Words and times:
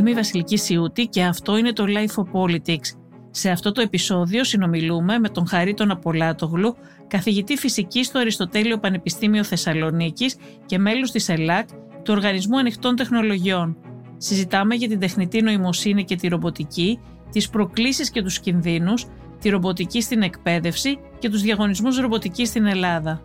Είμαι 0.00 0.10
η 0.10 0.14
Βασιλική 0.14 0.56
Σιούτη 0.56 1.06
και 1.06 1.22
αυτό 1.22 1.56
είναι 1.56 1.72
το 1.72 1.84
Life 1.86 2.22
of 2.22 2.40
Politics. 2.40 2.96
Σε 3.30 3.50
αυτό 3.50 3.72
το 3.72 3.80
επεισόδιο 3.80 4.44
συνομιλούμε 4.44 5.18
με 5.18 5.28
τον 5.28 5.46
Χαρίτον 5.46 5.90
Απολάτογλου, 5.90 6.76
καθηγητή 7.06 7.56
φυσικής 7.56 8.06
στο 8.06 8.18
Αριστοτέλειο 8.18 8.78
Πανεπιστήμιο 8.78 9.44
Θεσσαλονίκης 9.44 10.36
και 10.66 10.78
μέλος 10.78 11.10
της 11.10 11.28
ΕΛΑΚ, 11.28 11.68
του 12.02 12.12
Οργανισμού 12.16 12.58
Ανοιχτών 12.58 12.96
Τεχνολογιών. 12.96 13.76
Συζητάμε 14.16 14.74
για 14.74 14.88
την 14.88 14.98
τεχνητή 14.98 15.42
νοημοσύνη 15.42 16.04
και 16.04 16.16
τη 16.16 16.28
ρομποτική, 16.28 16.98
τις 17.30 17.48
προκλήσεις 17.48 18.10
και 18.10 18.22
τους 18.22 18.40
κινδύνους, 18.40 19.06
τη 19.40 19.48
ρομποτική 19.48 20.00
στην 20.02 20.22
εκπαίδευση 20.22 20.98
και 21.18 21.28
τους 21.28 21.42
διαγωνισμούς 21.42 21.98
ρομποτικής 21.98 22.48
στην 22.48 22.66
Ελλάδα. 22.66 23.22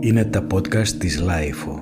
Είναι 0.00 0.24
τα 0.24 0.46
podcast 0.52 0.88
της 0.88 1.22
LIFO. 1.22 1.81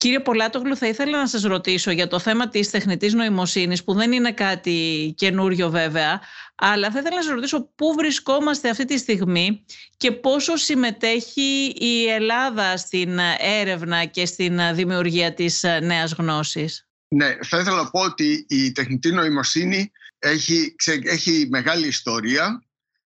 Κύριε 0.00 0.20
Πολάτογλου, 0.20 0.76
θα 0.76 0.86
ήθελα 0.86 1.18
να 1.18 1.26
σας 1.26 1.42
ρωτήσω 1.42 1.90
για 1.90 2.08
το 2.08 2.18
θέμα 2.18 2.48
της 2.48 2.70
τεχνητής 2.70 3.14
νοημοσύνης, 3.14 3.84
που 3.84 3.94
δεν 3.94 4.12
είναι 4.12 4.32
κάτι 4.32 5.14
καινούριο 5.16 5.70
βέβαια, 5.70 6.20
αλλά 6.54 6.90
θα 6.90 6.98
ήθελα 6.98 7.16
να 7.16 7.22
σας 7.22 7.32
ρωτήσω 7.32 7.72
πού 7.74 7.94
βρισκόμαστε 7.96 8.68
αυτή 8.68 8.84
τη 8.84 8.98
στιγμή 8.98 9.64
και 9.96 10.12
πόσο 10.12 10.56
συμμετέχει 10.56 11.74
η 11.78 12.06
Ελλάδα 12.08 12.76
στην 12.76 13.18
έρευνα 13.38 14.04
και 14.04 14.26
στην 14.26 14.60
δημιουργία 14.74 15.34
της 15.34 15.64
νέας 15.82 16.12
γνώσης. 16.12 16.88
Ναι, 17.08 17.36
θα 17.42 17.58
ήθελα 17.58 17.76
να 17.76 17.90
πω 17.90 18.00
ότι 18.00 18.46
η 18.48 18.72
τεχνητή 18.72 19.12
νοημοσύνη 19.12 19.90
έχει, 20.18 20.74
έχει 21.02 21.46
μεγάλη 21.50 21.86
ιστορία. 21.86 22.64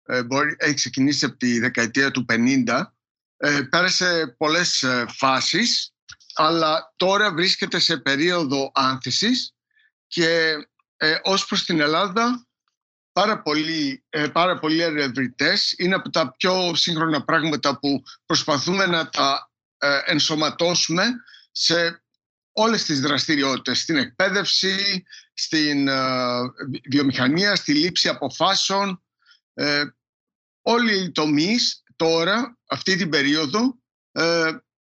Ε, 0.03 0.23
μπορεί, 0.23 0.55
έχει 0.57 0.73
ξεκινήσει 0.73 1.25
από 1.25 1.37
τη 1.37 1.59
δεκαετία 1.59 2.11
του 2.11 2.25
50. 2.29 2.93
Ε, 3.37 3.61
πέρασε 3.69 4.35
πολλές 4.37 4.83
ε, 4.83 5.05
φάσεις 5.09 5.93
αλλά 6.41 6.93
τώρα 6.95 7.33
βρίσκεται 7.33 7.79
σε 7.79 7.97
περίοδο 7.97 8.71
άνθησης 8.73 9.53
και 10.07 10.55
ε, 10.97 11.19
ως 11.23 11.45
προς 11.45 11.63
την 11.65 11.79
Ελλάδα 11.79 12.47
πάρα 13.11 13.41
πολλοί, 13.41 14.03
ε, 14.09 14.27
πάρα 14.27 14.59
πολλοί 14.59 14.81
ερευνητές 14.81 15.73
είναι 15.77 15.95
από 15.95 16.09
τα 16.09 16.31
πιο 16.31 16.75
σύγχρονα 16.75 17.23
πράγματα 17.23 17.79
που 17.79 18.03
προσπαθούμε 18.25 18.85
να 18.85 19.09
τα 19.09 19.51
ε, 19.77 19.99
ενσωματώσουμε 20.05 21.03
σε 21.51 22.03
όλες 22.51 22.83
τις 22.83 22.99
δραστηριότητες, 23.01 23.79
στην 23.79 23.95
εκπαίδευση, 23.97 25.03
στην 25.33 25.87
ε, 25.87 26.39
βιομηχανία, 26.89 27.55
στη 27.55 27.73
λήψη 27.73 28.07
αποφάσεων. 28.07 29.03
Ε, 29.53 29.83
όλοι 30.61 31.03
οι 31.03 31.11
τομείς 31.11 31.83
τώρα, 31.95 32.57
αυτή 32.67 32.95
την 32.95 33.09
περίοδο, 33.09 33.77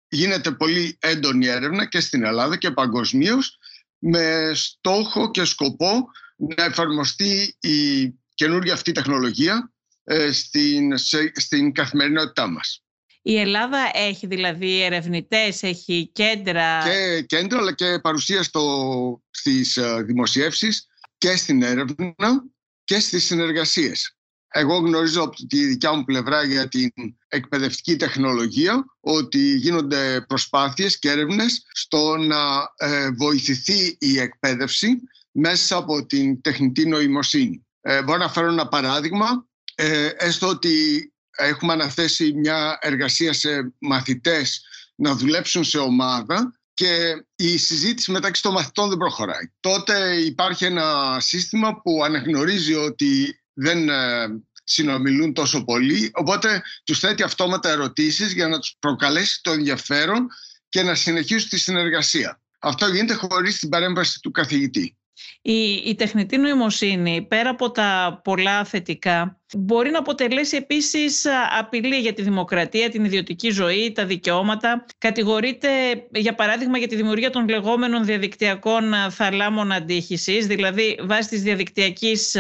γίνεται 0.08 0.50
πολύ 0.50 0.96
έντονη 1.00 1.46
έρευνα 1.46 1.86
και 1.86 2.00
στην 2.00 2.24
Ελλάδα 2.24 2.56
και 2.56 2.70
παγκοσμίως 2.70 3.58
με 3.98 4.50
στόχο 4.54 5.30
και 5.30 5.44
σκοπό 5.44 6.10
να 6.36 6.64
εφαρμοστεί 6.64 7.56
η 7.60 8.08
καινούργια 8.34 8.72
αυτή 8.72 8.92
τεχνολογία 8.92 9.72
ε, 10.04 10.32
στην, 10.32 10.98
στην 11.32 11.72
καθημερινότητά 11.72 12.46
μας. 12.46 12.82
Η 13.22 13.38
Ελλάδα 13.38 13.90
έχει 13.94 14.26
δηλαδή 14.26 14.82
ερευνητές, 14.82 15.62
έχει 15.62 16.10
κέντρα... 16.12 16.82
Και 16.84 17.22
κέντρα 17.22 17.58
αλλά 17.58 17.74
και 17.74 17.98
παρουσία 18.02 18.42
στο, 18.42 19.22
στις 19.30 19.76
ε, 19.76 20.02
δημοσιεύσεις 20.02 20.86
και 21.18 21.36
στην 21.36 21.62
έρευνα 21.62 22.44
και 22.84 22.98
στις 22.98 23.24
συνεργασίες. 23.24 24.17
Εγώ 24.50 24.76
γνωρίζω 24.76 25.22
από 25.22 25.46
τη 25.46 25.64
δικιά 25.64 25.92
μου 25.92 26.04
πλευρά 26.04 26.44
για 26.44 26.68
την 26.68 26.90
εκπαιδευτική 27.28 27.96
τεχνολογία 27.96 28.84
ότι 29.00 29.38
γίνονται 29.38 30.24
προσπάθειες 30.28 30.98
και 30.98 31.10
έρευνες 31.10 31.66
στο 31.72 32.16
να 32.16 32.72
ε, 32.76 33.10
βοηθηθεί 33.10 33.96
η 34.00 34.18
εκπαίδευση 34.18 35.02
μέσα 35.30 35.76
από 35.76 36.06
την 36.06 36.40
τεχνητή 36.40 36.86
νοημοσύνη. 36.86 37.66
Ε, 37.80 38.02
μπορώ 38.02 38.18
να 38.18 38.28
φέρω 38.28 38.48
ένα 38.48 38.68
παράδειγμα, 38.68 39.46
ε, 39.74 40.10
έστω 40.16 40.48
ότι 40.48 41.12
έχουμε 41.30 41.72
αναθέσει 41.72 42.32
μια 42.32 42.78
εργασία 42.80 43.32
σε 43.32 43.74
μαθητές 43.78 44.62
να 44.94 45.14
δουλέψουν 45.14 45.64
σε 45.64 45.78
ομάδα 45.78 46.52
και 46.74 47.24
η 47.36 47.56
συζήτηση 47.56 48.10
μεταξύ 48.10 48.42
των 48.42 48.52
μαθητών 48.52 48.88
δεν 48.88 48.98
προχωράει. 48.98 49.52
Τότε 49.60 50.16
υπάρχει 50.16 50.64
ένα 50.64 51.16
σύστημα 51.20 51.80
που 51.82 52.04
αναγνωρίζει 52.04 52.74
ότι 52.74 53.37
δεν 53.58 53.88
ε, 53.88 54.26
συνομιλούν 54.64 55.32
τόσο 55.32 55.64
πολύ, 55.64 56.10
οπότε 56.14 56.62
τους 56.84 56.98
θέτει 56.98 57.22
αυτόματα 57.22 57.68
ερωτήσεις 57.68 58.32
για 58.32 58.48
να 58.48 58.58
τους 58.58 58.76
προκαλέσει 58.78 59.42
το 59.42 59.50
ενδιαφέρον 59.50 60.26
και 60.68 60.82
να 60.82 60.94
συνεχίσουν 60.94 61.48
τη 61.48 61.58
συνεργασία. 61.58 62.40
Αυτό 62.58 62.86
γίνεται 62.86 63.14
χωρίς 63.14 63.58
την 63.58 63.68
παρέμβαση 63.68 64.20
του 64.20 64.30
καθηγητή. 64.30 64.96
Η, 65.42 65.72
η 65.72 65.94
τεχνητή 65.94 66.36
νοημοσύνη, 66.36 67.26
πέρα 67.28 67.50
από 67.50 67.70
τα 67.70 68.20
πολλά 68.24 68.64
θετικά, 68.64 69.40
μπορεί 69.56 69.90
να 69.90 69.98
αποτελέσει 69.98 70.56
επίσης 70.56 71.24
απειλή 71.58 71.96
για 71.96 72.12
τη 72.12 72.22
δημοκρατία, 72.22 72.90
την 72.90 73.04
ιδιωτική 73.04 73.50
ζωή, 73.50 73.92
τα 73.92 74.06
δικαιώματα. 74.06 74.84
Κατηγορείται, 74.98 75.68
για 76.12 76.34
παράδειγμα, 76.34 76.78
για 76.78 76.88
τη 76.88 76.96
δημιουργία 76.96 77.30
των 77.30 77.48
λεγόμενων 77.48 78.04
διαδικτυακών 78.04 78.94
θαλάμων 79.10 79.72
αντίχησης, 79.72 80.46
δηλαδή 80.46 80.98
βάσει 81.02 81.28
της 81.28 81.42
διαδικτυακής 81.42 82.36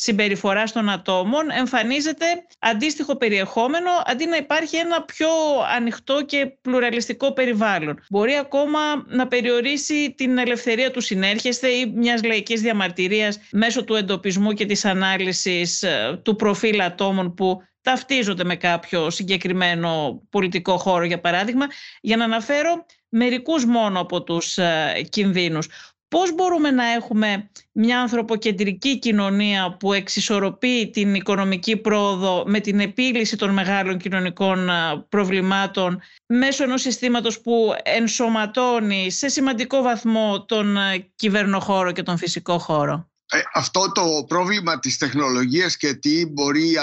συμπεριφορά 0.00 0.64
των 0.64 0.88
ατόμων 0.88 1.50
εμφανίζεται 1.50 2.24
αντίστοιχο 2.58 3.16
περιεχόμενο 3.16 3.90
αντί 4.04 4.26
να 4.26 4.36
υπάρχει 4.36 4.76
ένα 4.76 5.02
πιο 5.02 5.28
ανοιχτό 5.76 6.24
και 6.24 6.46
πλουραλιστικό 6.46 7.32
περιβάλλον. 7.32 7.98
Μπορεί 8.10 8.34
ακόμα 8.34 8.78
να 9.06 9.26
περιορίσει 9.28 10.14
την 10.16 10.38
ελευθερία 10.38 10.90
του 10.90 11.00
συνέρχεστε 11.00 11.68
ή 11.68 11.92
μιας 11.96 12.22
λαϊκής 12.24 12.60
διαμαρτυρίας 12.60 13.38
μέσω 13.52 13.84
του 13.84 13.94
εντοπισμού 13.94 14.52
και 14.52 14.66
της 14.66 14.84
ανάλυσης 14.84 15.82
ε, 15.82 16.20
του 16.22 16.36
προφίλ 16.36 16.80
ατόμων 16.80 17.34
που 17.34 17.62
ταυτίζονται 17.80 18.44
με 18.44 18.56
κάποιο 18.56 19.10
συγκεκριμένο 19.10 20.22
πολιτικό 20.30 20.78
χώρο 20.78 21.04
για 21.04 21.20
παράδειγμα 21.20 21.66
για 22.00 22.16
να 22.16 22.24
αναφέρω 22.24 22.86
μερικούς 23.08 23.64
μόνο 23.64 24.00
από 24.00 24.22
τους 24.22 24.58
ε, 24.58 24.92
κινδύνους. 25.08 25.68
Πώς 26.08 26.34
μπορούμε 26.34 26.70
να 26.70 26.84
έχουμε 26.84 27.50
μια 27.72 28.00
ανθρωποκεντρική 28.00 28.98
κοινωνία 28.98 29.76
που 29.76 29.92
εξισορροπεί 29.92 30.90
την 30.90 31.14
οικονομική 31.14 31.76
πρόοδο 31.76 32.44
με 32.46 32.60
την 32.60 32.80
επίλυση 32.80 33.36
των 33.36 33.50
μεγάλων 33.50 33.98
κοινωνικών 33.98 34.68
προβλημάτων 35.08 36.00
μέσω 36.26 36.64
ενός 36.64 36.80
συστήματος 36.80 37.40
που 37.40 37.74
ενσωματώνει 37.82 39.10
σε 39.10 39.28
σημαντικό 39.28 39.82
βαθμό 39.82 40.44
τον 40.44 40.76
κυβερνοχώρο 41.14 41.92
και 41.92 42.02
τον 42.02 42.18
φυσικό 42.18 42.58
χώρο; 42.58 43.10
Ε, 43.30 43.38
αυτό 43.54 43.92
το 43.92 44.24
πρόβλημα 44.28 44.78
της 44.78 44.98
τεχνολογίας 44.98 45.76
και 45.76 45.94
τι, 45.94 46.26
μπορεί, 46.26 46.74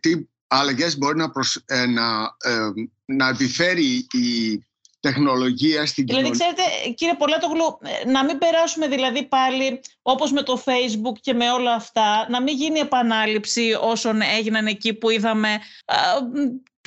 τι 0.00 0.10
αλλαγές 0.46 0.98
μπορεί 0.98 1.16
να, 1.16 1.30
ε, 1.66 1.86
να, 1.86 2.36
ε, 2.38 2.70
να 3.04 3.28
επιφέρει 3.28 4.06
η 4.12 4.64
τεχνολογία 5.08 5.86
στην 5.86 6.06
δηλαδή, 6.06 6.22
κοινωνία. 6.24 6.46
Δηλαδή, 6.46 6.68
ξέρετε, 6.68 6.94
κύριε 6.94 7.14
Πολέτογλου, 7.14 7.78
να 8.06 8.24
μην 8.24 8.38
περάσουμε 8.38 8.88
δηλαδή 8.88 9.22
πάλι 9.24 9.80
όπως 10.02 10.32
με 10.32 10.42
το 10.42 10.62
Facebook 10.64 11.16
και 11.20 11.34
με 11.34 11.50
όλα 11.50 11.74
αυτά, 11.74 12.26
να 12.30 12.42
μην 12.42 12.54
γίνει 12.56 12.78
επανάληψη 12.78 13.76
όσων 13.80 14.20
έγιναν 14.20 14.66
εκεί 14.66 14.94
που 14.94 15.10
είδαμε 15.10 15.48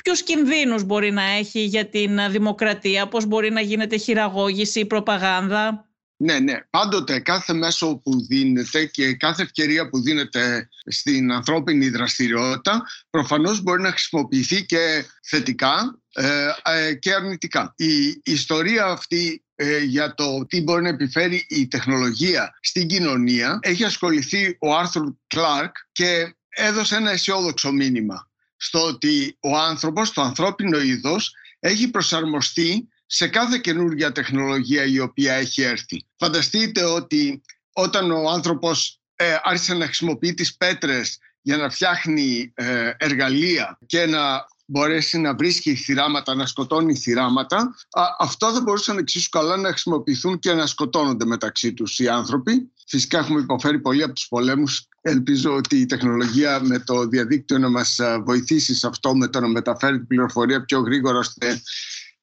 ποιους 0.02 0.22
κινδύνους 0.22 0.84
μπορεί 0.84 1.10
να 1.10 1.22
έχει 1.22 1.60
για 1.60 1.86
την 1.86 2.30
δημοκρατία, 2.30 3.08
πώς 3.08 3.26
μπορεί 3.26 3.50
να 3.50 3.60
γίνεται 3.60 3.96
χειραγώγηση 3.96 4.80
ή 4.80 4.86
προπαγάνδα. 4.86 5.87
Ναι, 6.20 6.38
ναι. 6.38 6.60
Πάντοτε 6.70 7.20
κάθε 7.20 7.52
μέσο 7.52 7.96
που 7.96 8.26
δίνεται 8.26 8.84
και 8.84 9.14
κάθε 9.14 9.42
ευκαιρία 9.42 9.88
που 9.88 10.00
δίνεται 10.02 10.68
στην 10.86 11.32
ανθρώπινη 11.32 11.88
δραστηριότητα 11.88 12.82
προφανώς 13.10 13.62
μπορεί 13.62 13.82
να 13.82 13.90
χρησιμοποιηθεί 13.90 14.64
και 14.66 15.04
θετικά 15.22 16.00
ε, 16.12 16.48
ε, 16.64 16.94
και 16.94 17.14
αρνητικά. 17.14 17.74
Η 17.76 18.20
ιστορία 18.24 18.84
αυτή 18.84 19.44
ε, 19.54 19.78
για 19.78 20.14
το 20.14 20.46
τι 20.46 20.62
μπορεί 20.62 20.82
να 20.82 20.88
επιφέρει 20.88 21.46
η 21.48 21.68
τεχνολογία 21.68 22.58
στην 22.60 22.86
κοινωνία 22.86 23.58
έχει 23.62 23.84
ασχοληθεί 23.84 24.56
ο 24.60 24.74
Άρθουρ 24.76 25.12
Κλάρκ 25.26 25.76
και 25.92 26.36
έδωσε 26.48 26.96
ένα 26.96 27.10
αισιόδοξο 27.10 27.72
μήνυμα 27.72 28.30
στο 28.56 28.84
ότι 28.84 29.36
ο 29.40 29.56
άνθρωπος, 29.56 30.12
το 30.12 30.22
ανθρώπινο 30.22 30.80
είδος 30.80 31.32
έχει 31.60 31.90
προσαρμοστεί 31.90 32.88
σε 33.10 33.28
κάθε 33.28 33.58
καινούργια 33.58 34.12
τεχνολογία 34.12 34.84
η 34.84 34.98
οποία 34.98 35.32
έχει 35.32 35.62
έρθει. 35.62 36.06
Φανταστείτε 36.16 36.84
ότι 36.84 37.42
όταν 37.72 38.10
ο 38.10 38.30
άνθρωπος 38.30 39.00
ε, 39.16 39.36
άρχισε 39.42 39.74
να 39.74 39.84
χρησιμοποιεί 39.84 40.34
τις 40.34 40.56
πέτρες 40.56 41.18
για 41.42 41.56
να 41.56 41.70
φτιάχνει 41.70 42.52
ε, 42.54 42.90
εργαλεία 42.96 43.78
και 43.86 44.06
να 44.06 44.46
μπορέσει 44.66 45.18
να 45.18 45.34
βρίσκει 45.34 45.74
θυράματα, 45.74 46.34
να 46.34 46.46
σκοτώνει 46.46 46.94
θυράματα, 46.94 47.74
αυτό 48.18 48.52
θα 48.52 48.60
μπορούσαν 48.60 48.98
εξίσου 48.98 49.28
καλά 49.28 49.56
να 49.56 49.68
χρησιμοποιηθούν 49.68 50.38
και 50.38 50.52
να 50.52 50.66
σκοτώνονται 50.66 51.24
μεταξύ 51.24 51.72
τους 51.72 51.98
οι 51.98 52.08
άνθρωποι. 52.08 52.72
Φυσικά 52.86 53.18
έχουμε 53.18 53.40
υποφέρει 53.40 53.80
πολύ 53.80 54.02
από 54.02 54.12
τους 54.12 54.28
πολέμους. 54.28 54.88
Ελπίζω 55.00 55.54
ότι 55.54 55.76
η 55.76 55.86
τεχνολογία 55.86 56.60
με 56.60 56.78
το 56.78 57.06
διαδίκτυο 57.06 57.58
να 57.58 57.68
μας 57.68 58.00
βοηθήσει 58.24 58.74
σε 58.74 58.86
αυτό 58.86 59.16
με 59.16 59.28
το 59.28 59.40
να 59.40 59.48
μεταφέρει 59.48 59.96
την 59.96 60.06
πληροφορία 60.06 60.64
πιο 60.64 60.80
γρήγορα 60.80 61.18
ώστε 61.18 61.62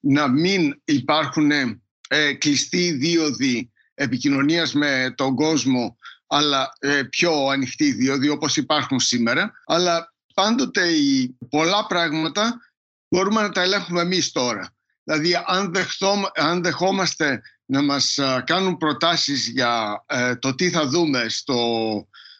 να 0.08 0.28
μην 0.28 0.80
υπάρχουν 0.84 1.50
ε, 2.08 2.32
κλειστή 2.38 2.90
δίωδη 2.90 3.70
επικοινωνίας 3.94 4.72
με 4.72 5.14
τον 5.16 5.34
κόσμο 5.34 5.96
αλλά 6.26 6.72
ε, 6.78 7.02
πιο 7.02 7.46
ανοιχτή 7.46 7.92
δίωδη 7.92 8.28
όπως 8.28 8.56
υπάρχουν 8.56 9.00
σήμερα. 9.00 9.52
Αλλά 9.66 10.12
πάντοτε 10.34 10.86
οι 10.88 11.36
πολλά 11.50 11.86
πράγματα 11.86 12.60
μπορούμε 13.08 13.42
να 13.42 13.50
τα 13.50 13.62
ελέγχουμε 13.62 14.00
εμείς 14.00 14.32
τώρα. 14.32 14.74
Δηλαδή 15.02 15.34
αν, 15.46 15.72
αν 16.34 16.62
δεχόμαστε 16.62 17.42
να 17.64 17.82
μας 17.82 18.18
κάνουν 18.44 18.76
προτάσεις 18.76 19.48
για 19.48 20.04
ε, 20.06 20.36
το 20.36 20.54
τι 20.54 20.70
θα 20.70 20.86
δούμε 20.86 21.28
στο, 21.28 21.56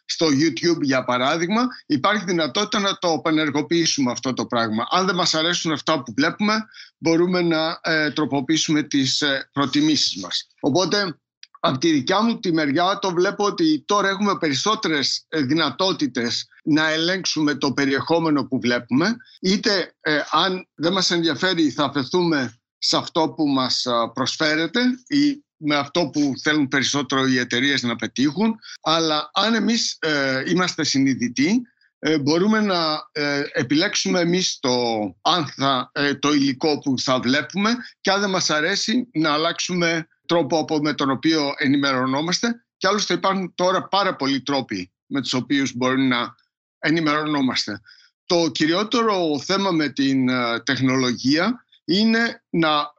στο 0.09 0.27
YouTube 0.27 0.81
για 0.81 1.03
παράδειγμα, 1.03 1.67
υπάρχει 1.85 2.23
δυνατότητα 2.25 2.79
να 2.79 2.97
το 2.97 3.15
επενεργοποιήσουμε 3.17 4.11
αυτό 4.11 4.33
το 4.33 4.45
πράγμα. 4.45 4.87
Αν 4.89 5.05
δεν 5.05 5.15
μας 5.15 5.33
αρέσουν 5.33 5.71
αυτά 5.71 6.03
που 6.03 6.13
βλέπουμε, 6.15 6.53
μπορούμε 6.97 7.41
να 7.41 7.79
ε, 7.81 8.11
τροποποιήσουμε 8.11 8.83
τις 8.83 9.21
ε, 9.21 9.49
προτιμήσεις 9.53 10.21
μας. 10.21 10.47
Οπότε, 10.59 11.19
από 11.59 11.77
τη 11.77 11.91
δικιά 11.91 12.21
μου 12.21 12.39
τη 12.39 12.53
μεριά 12.53 12.99
το 13.01 13.11
βλέπω 13.11 13.43
ότι 13.43 13.83
τώρα 13.85 14.09
έχουμε 14.09 14.37
περισσότερες 14.37 15.25
ε, 15.27 15.41
δυνατότητες 15.41 16.47
να 16.63 16.89
ελέγξουμε 16.89 17.55
το 17.55 17.73
περιεχόμενο 17.73 18.43
που 18.43 18.59
βλέπουμε. 18.59 19.15
Είτε 19.41 19.95
αν 20.31 20.67
δεν 20.75 20.93
μας 20.93 21.11
ενδιαφέρει 21.11 21.69
θα 21.69 21.83
αφαιθούμε 21.83 22.59
σε 22.77 22.97
αυτό 22.97 23.29
που 23.29 23.47
μας 23.47 23.85
προσφέρεται 24.13 24.81
ή 25.07 25.45
με 25.57 25.75
αυτό 25.75 26.09
που 26.09 26.33
θέλουν 26.41 26.67
περισσότερο 26.67 27.27
οι 27.27 27.37
εταιρείες 27.37 27.83
να 27.83 27.95
πετύχουν. 27.95 28.55
Αλλά 28.81 29.29
αν 29.33 29.53
εμείς 29.53 29.97
ε, 29.99 30.43
είμαστε 30.47 30.83
συνειδητοί, 30.83 31.61
ε, 31.99 32.19
μπορούμε 32.19 32.59
να 32.61 33.09
ε, 33.11 33.43
επιλέξουμε 33.51 34.19
εμείς 34.19 34.59
το, 34.59 34.71
αν 35.21 35.53
το 36.19 36.33
υλικό 36.33 36.79
που 36.79 36.99
θα 36.99 37.19
βλέπουμε 37.19 37.75
και 38.01 38.11
αν 38.11 38.19
δεν 38.19 38.29
μας 38.29 38.49
αρέσει 38.49 39.09
να 39.13 39.33
αλλάξουμε 39.33 40.07
τρόπο 40.25 40.59
από 40.59 40.77
με 40.77 40.93
τον 40.93 41.09
οποίο 41.09 41.53
ενημερωνόμαστε 41.57 42.65
και 42.77 42.87
άλλωστε 42.87 43.13
υπάρχουν 43.13 43.55
τώρα 43.55 43.87
πάρα 43.87 44.15
πολλοί 44.15 44.41
τρόποι 44.41 44.91
με 45.05 45.21
τους 45.21 45.33
οποίους 45.33 45.75
μπορεί 45.75 46.01
να 46.01 46.35
ενημερωνόμαστε. 46.79 47.81
Το 48.25 48.49
κυριότερο 48.51 49.39
θέμα 49.39 49.71
με 49.71 49.89
την 49.89 50.27
τεχνολογία 50.63 51.65
είναι 51.87 52.43
να, 52.49 52.93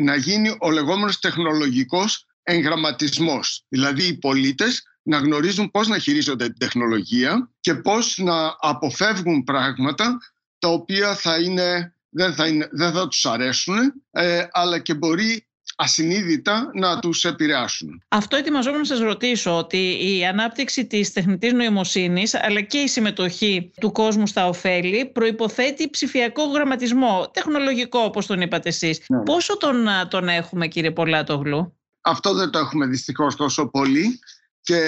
να 0.00 0.16
γίνει 0.16 0.56
ο 0.60 0.70
λεγόμενος 0.70 1.18
τεχνολογικός 1.18 2.26
εγγραμματισμός. 2.42 3.64
Δηλαδή 3.68 4.06
οι 4.06 4.18
πολίτες 4.18 4.82
να 5.02 5.18
γνωρίζουν 5.18 5.70
πώς 5.70 5.88
να 5.88 5.98
χειρίζονται 5.98 6.44
την 6.44 6.58
τεχνολογία 6.58 7.50
και 7.60 7.74
πώς 7.74 8.18
να 8.18 8.56
αποφεύγουν 8.60 9.44
πράγματα 9.44 10.18
τα 10.58 10.68
οποία 10.68 11.14
θα 11.14 11.40
είναι, 11.40 11.94
δεν, 12.08 12.34
θα 12.34 12.46
είναι, 12.46 12.68
δεν 12.72 12.92
θα 12.92 13.08
τους 13.08 13.26
αρέσουν 13.26 13.76
ε, 14.10 14.46
αλλά 14.50 14.78
και 14.78 14.94
μπορεί 14.94 15.46
ασυνείδητα 15.82 16.70
να 16.74 16.98
τους 16.98 17.24
επηρεάσουν. 17.24 18.02
Αυτό 18.08 18.36
ετοιμαζόμουν 18.36 18.78
να 18.78 18.84
σας 18.84 18.98
ρωτήσω 18.98 19.56
ότι 19.56 20.16
η 20.16 20.26
ανάπτυξη 20.26 20.86
της 20.86 21.12
τεχνητής 21.12 21.52
νοημοσύνης 21.52 22.34
αλλά 22.34 22.60
και 22.60 22.78
η 22.78 22.88
συμμετοχή 22.88 23.72
του 23.80 23.92
κόσμου 23.92 24.26
στα 24.26 24.46
ωφέλη 24.48 25.06
προϋποθέτει 25.06 25.90
ψηφιακό 25.90 26.42
γραμματισμό, 26.44 27.30
τεχνολογικό 27.32 27.98
όπως 27.98 28.26
τον 28.26 28.40
είπατε 28.40 28.68
εσείς. 28.68 29.04
Ναι. 29.08 29.22
Πόσο 29.22 29.56
τον, 29.56 29.86
τον 30.08 30.28
έχουμε 30.28 30.66
κύριε 30.66 30.90
Πολάτογλου; 30.90 31.78
Αυτό 32.00 32.34
δεν 32.34 32.50
το 32.50 32.58
έχουμε 32.58 32.86
δυστυχώς 32.86 33.36
τόσο 33.36 33.66
πολύ 33.66 34.18
και 34.60 34.80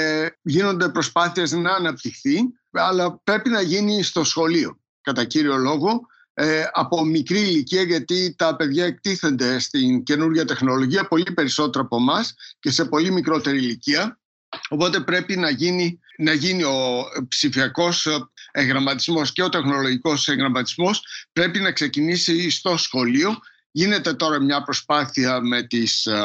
γίνονται 0.43 0.89
προσπάθειες 0.89 1.53
να 1.53 1.73
αναπτυχθεί 1.73 2.39
αλλά 2.71 3.21
πρέπει 3.25 3.49
να 3.49 3.61
γίνει 3.61 4.03
στο 4.03 4.25
σχολείο 4.25 4.79
κατά 5.01 5.25
κύριο 5.25 5.57
λόγο 5.57 6.01
ε, 6.35 6.65
από 6.73 7.05
μικρή 7.05 7.39
ηλικία 7.39 7.83
γιατί 7.83 8.35
τα 8.39 8.57
παιδιά 8.57 8.85
εκτίθενται 8.85 9.59
στην 9.59 10.03
καινούργια 10.03 10.45
τεχνολογία 10.45 11.09
πολύ 11.09 11.33
περισσότερο 11.33 11.85
από 11.85 11.97
εμάς 11.97 12.35
και 12.61 12.71
σε 12.71 12.85
πολύ 12.85 13.11
μικρότερη 13.11 13.57
ηλικία. 13.57 14.21
Οπότε 14.69 15.01
πρέπει 15.01 15.37
να 15.37 15.51
γίνει, 15.51 15.99
να 16.19 16.33
γίνει 16.33 16.63
ο 16.63 17.05
ψηφιακός 17.29 18.07
εγγραμματισμός 18.53 19.33
και 19.33 19.43
ο 19.43 19.49
τεχνολογικός 19.49 20.29
εγγραμματισμός 20.29 21.03
πρέπει 21.33 21.59
να 21.59 21.73
ξεκινήσει 21.73 22.51
στο 22.51 22.77
σχολείο 22.77 23.39
Γίνεται 23.75 24.15
τώρα 24.15 24.41
μια 24.41 24.63
προσπάθεια 24.63 25.41
με, 25.41 25.63
τις, 25.63 26.07
ε, 26.07 26.21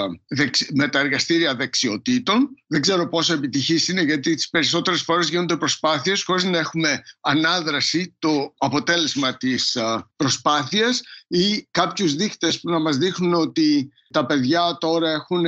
με 0.73 0.87
τα 0.87 0.99
εργαστήρια 0.99 1.55
δεξιοτήτων. 1.55 2.49
Δεν 2.67 2.81
ξέρω 2.81 3.09
πόσο 3.09 3.33
επιτυχής 3.33 3.87
είναι 3.87 4.01
γιατί 4.01 4.35
τις 4.35 4.49
περισσότερες 4.49 5.01
φορές 5.01 5.29
γίνονται 5.29 5.57
προσπάθειες 5.57 6.23
χωρίς 6.23 6.43
να 6.43 6.57
έχουμε 6.57 7.01
ανάδραση 7.21 8.15
το 8.19 8.53
αποτέλεσμα 8.57 9.37
της 9.37 9.75
ε, 9.75 10.05
προσπάθειας 10.15 11.01
ή 11.27 11.67
κάποιους 11.71 12.15
δείχτες 12.15 12.59
που 12.59 12.69
να 12.69 12.79
μας 12.79 12.97
δείχνουν 12.97 13.33
ότι 13.33 13.91
τα 14.11 14.25
παιδιά 14.25 14.77
τώρα 14.79 15.11
έχουν, 15.11 15.45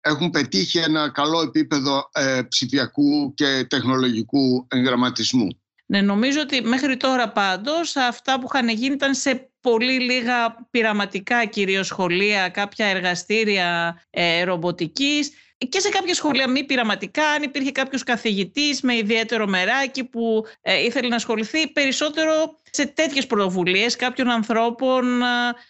έχουν 0.00 0.30
πετύχει 0.30 0.78
ένα 0.78 1.10
καλό 1.10 1.40
επίπεδο 1.40 2.08
ε, 2.12 2.42
ψηφιακού 2.48 3.34
και 3.34 3.66
τεχνολογικού 3.68 4.66
εγγραμματισμού. 4.68 5.59
Ναι, 5.90 6.00
νομίζω 6.00 6.40
ότι 6.40 6.62
μέχρι 6.62 6.96
τώρα 6.96 7.28
πάντως 7.28 7.96
αυτά 7.96 8.40
που 8.40 8.48
είχαν 8.52 8.68
γίνει 8.68 8.94
ήταν 8.94 9.14
σε 9.14 9.50
πολύ 9.60 10.00
λίγα 10.00 10.66
πειραματικά 10.70 11.44
κυρίως 11.44 11.86
σχολεία, 11.86 12.48
κάποια 12.48 12.86
εργαστήρια 12.86 14.00
ε, 14.10 14.42
ρομποτικής 14.42 15.32
και 15.68 15.80
σε 15.80 15.88
κάποια 15.88 16.14
σχολεία 16.14 16.48
μη 16.48 16.64
πειραματικά, 16.64 17.26
αν 17.26 17.42
υπήρχε 17.42 17.72
κάποιος 17.72 18.02
καθηγητής 18.02 18.80
με 18.80 18.96
ιδιαίτερο 18.96 19.46
μεράκι 19.46 20.04
που 20.04 20.44
ε, 20.60 20.82
ήθελε 20.84 21.08
να 21.08 21.16
ασχοληθεί, 21.16 21.68
περισσότερο 21.68 22.59
σε 22.70 22.86
τέτοιες 22.86 23.26
πρωτοβουλίες 23.26 23.96
κάποιων 23.96 24.30
ανθρώπων 24.30 25.22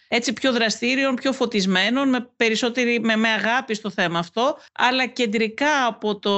έτσι 0.07 0.33
πιο 0.33 0.51
δραστήριων, 0.51 1.15
πιο 1.15 1.33
φωτισμένων, 1.33 2.09
με, 2.09 2.29
περισσότερη, 2.35 2.99
με, 2.99 3.15
με 3.15 3.27
αγάπη 3.29 3.73
στο 3.73 3.89
θέμα 3.89 4.19
αυτό. 4.19 4.57
Αλλά 4.73 5.05
κεντρικά 5.05 5.85
από 5.87 6.19
το 6.19 6.35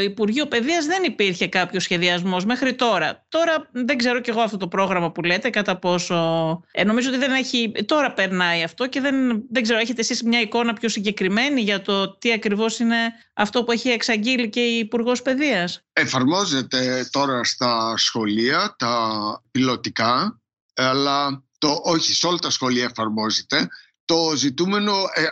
Υπουργείο 0.00 0.46
Παιδείας 0.46 0.86
δεν 0.86 1.02
υπήρχε 1.02 1.48
κάποιος 1.48 1.82
σχεδιασμός 1.82 2.44
μέχρι 2.44 2.74
τώρα. 2.74 3.24
Τώρα 3.28 3.68
δεν 3.72 3.96
ξέρω 3.96 4.20
κι 4.20 4.30
εγώ 4.30 4.40
αυτό 4.40 4.56
το 4.56 4.68
πρόγραμμα 4.68 5.10
που 5.10 5.22
λέτε 5.22 5.50
κατά 5.50 5.78
πόσο... 5.78 6.16
Ε, 6.70 6.84
νομίζω 6.84 7.08
ότι 7.08 7.18
δεν 7.18 7.32
έχει... 7.32 7.72
Τώρα 7.86 8.12
περνάει 8.12 8.62
αυτό 8.62 8.86
και 8.86 9.00
δεν, 9.00 9.42
δεν 9.50 9.62
ξέρω, 9.62 9.78
έχετε 9.78 10.00
εσείς 10.00 10.22
μια 10.22 10.40
εικόνα 10.40 10.72
πιο 10.72 10.88
συγκεκριμένη 10.88 11.60
για 11.60 11.80
το 11.82 12.16
τι 12.18 12.32
ακριβώς 12.32 12.78
είναι 12.78 12.96
αυτό 13.34 13.64
που 13.64 13.72
έχει 13.72 13.88
εξαγγείλει 13.88 14.48
και 14.48 14.60
η 14.60 14.78
Υπουργός 14.78 15.22
Παιδείας; 15.22 15.80
Εφαρμόζεται 15.92 17.08
τώρα 17.10 17.44
στα 17.44 17.94
σχολεία 17.96 18.74
τα 18.78 18.96
πιλωτικά, 19.50 20.05
αλλά 20.74 21.44
το, 21.58 21.80
όχι 21.82 22.14
σε 22.14 22.26
όλα 22.26 22.38
τα 22.38 22.50
σχολεία 22.50 22.84
εφαρμόζεται. 22.84 23.68
Το 24.04 24.32
ζητούμενο, 24.36 24.92
ε, 25.14 25.26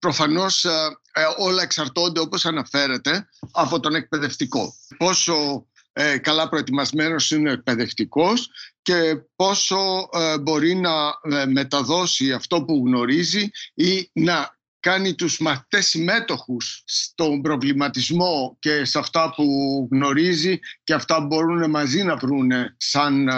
προφανώς 0.00 0.64
ε, 0.64 0.70
ε, 1.12 1.22
όλα 1.36 1.62
εξαρτώνται 1.62 2.20
όπως 2.20 2.46
αναφέρεται 2.46 3.28
από 3.52 3.80
τον 3.80 3.94
εκπαιδευτικό. 3.94 4.74
Πόσο 4.96 5.66
ε, 5.92 6.18
καλά 6.18 6.48
προετοιμασμένος 6.48 7.30
είναι 7.30 7.50
ο 7.50 7.52
εκπαιδευτικός 7.52 8.50
και 8.82 9.16
πόσο 9.36 10.08
μπορεί 10.40 10.74
να 10.74 10.92
μεταδώσει 11.46 12.32
αυτό 12.32 12.64
που 12.64 12.82
γνωρίζει 12.86 13.50
ή 13.74 14.10
να 14.12 14.58
κάνει 14.80 15.14
τους 15.14 15.38
μαθητές 15.40 15.86
συμμέτοχους 15.86 16.82
στον 16.86 17.40
προβληματισμό 17.40 18.56
και 18.58 18.84
σε 18.84 18.98
αυτά 18.98 19.32
που 19.36 19.44
γνωρίζει 19.90 20.58
και 20.84 20.94
αυτά 20.94 21.16
που 21.16 21.26
μπορούν 21.26 21.70
μαζί 21.70 22.02
να 22.02 22.16
βρουν 22.16 22.50
σαν 22.76 23.28
ε, 23.28 23.34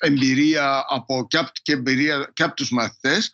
εμπειρία 0.00 0.84
από, 0.88 1.26
και, 1.28 1.36
από, 1.36 1.50
και 1.62 1.72
εμπειρία 1.72 2.30
και 2.32 2.42
από 2.42 2.54
τους 2.54 2.70
μαθητές 2.70 3.30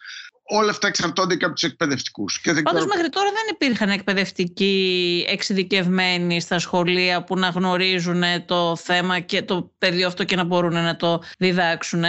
όλα 0.50 0.70
αυτά 0.70 0.86
εξαρτώνται 0.86 1.36
και 1.36 1.44
από 1.44 1.54
τους 1.54 1.62
εκπαιδευτικούς. 1.62 2.40
Και 2.40 2.52
Πάντως 2.52 2.86
μέχρι 2.86 3.08
τώρα 3.08 3.28
δεν 3.28 3.54
υπήρχαν 3.54 3.88
εκπαιδευτικοί 3.88 5.24
εξειδικευμένοι 5.28 6.40
στα 6.40 6.58
σχολεία 6.58 7.24
που 7.24 7.38
να 7.38 7.48
γνωρίζουν 7.48 8.22
το 8.46 8.76
θέμα 8.76 9.20
και 9.20 9.42
το 9.42 9.72
πεδίο 9.78 10.06
αυτό 10.06 10.24
και 10.24 10.36
να 10.36 10.44
μπορούν 10.44 10.72
να 10.72 10.96
το 10.96 11.22
διδάξουν. 11.38 12.04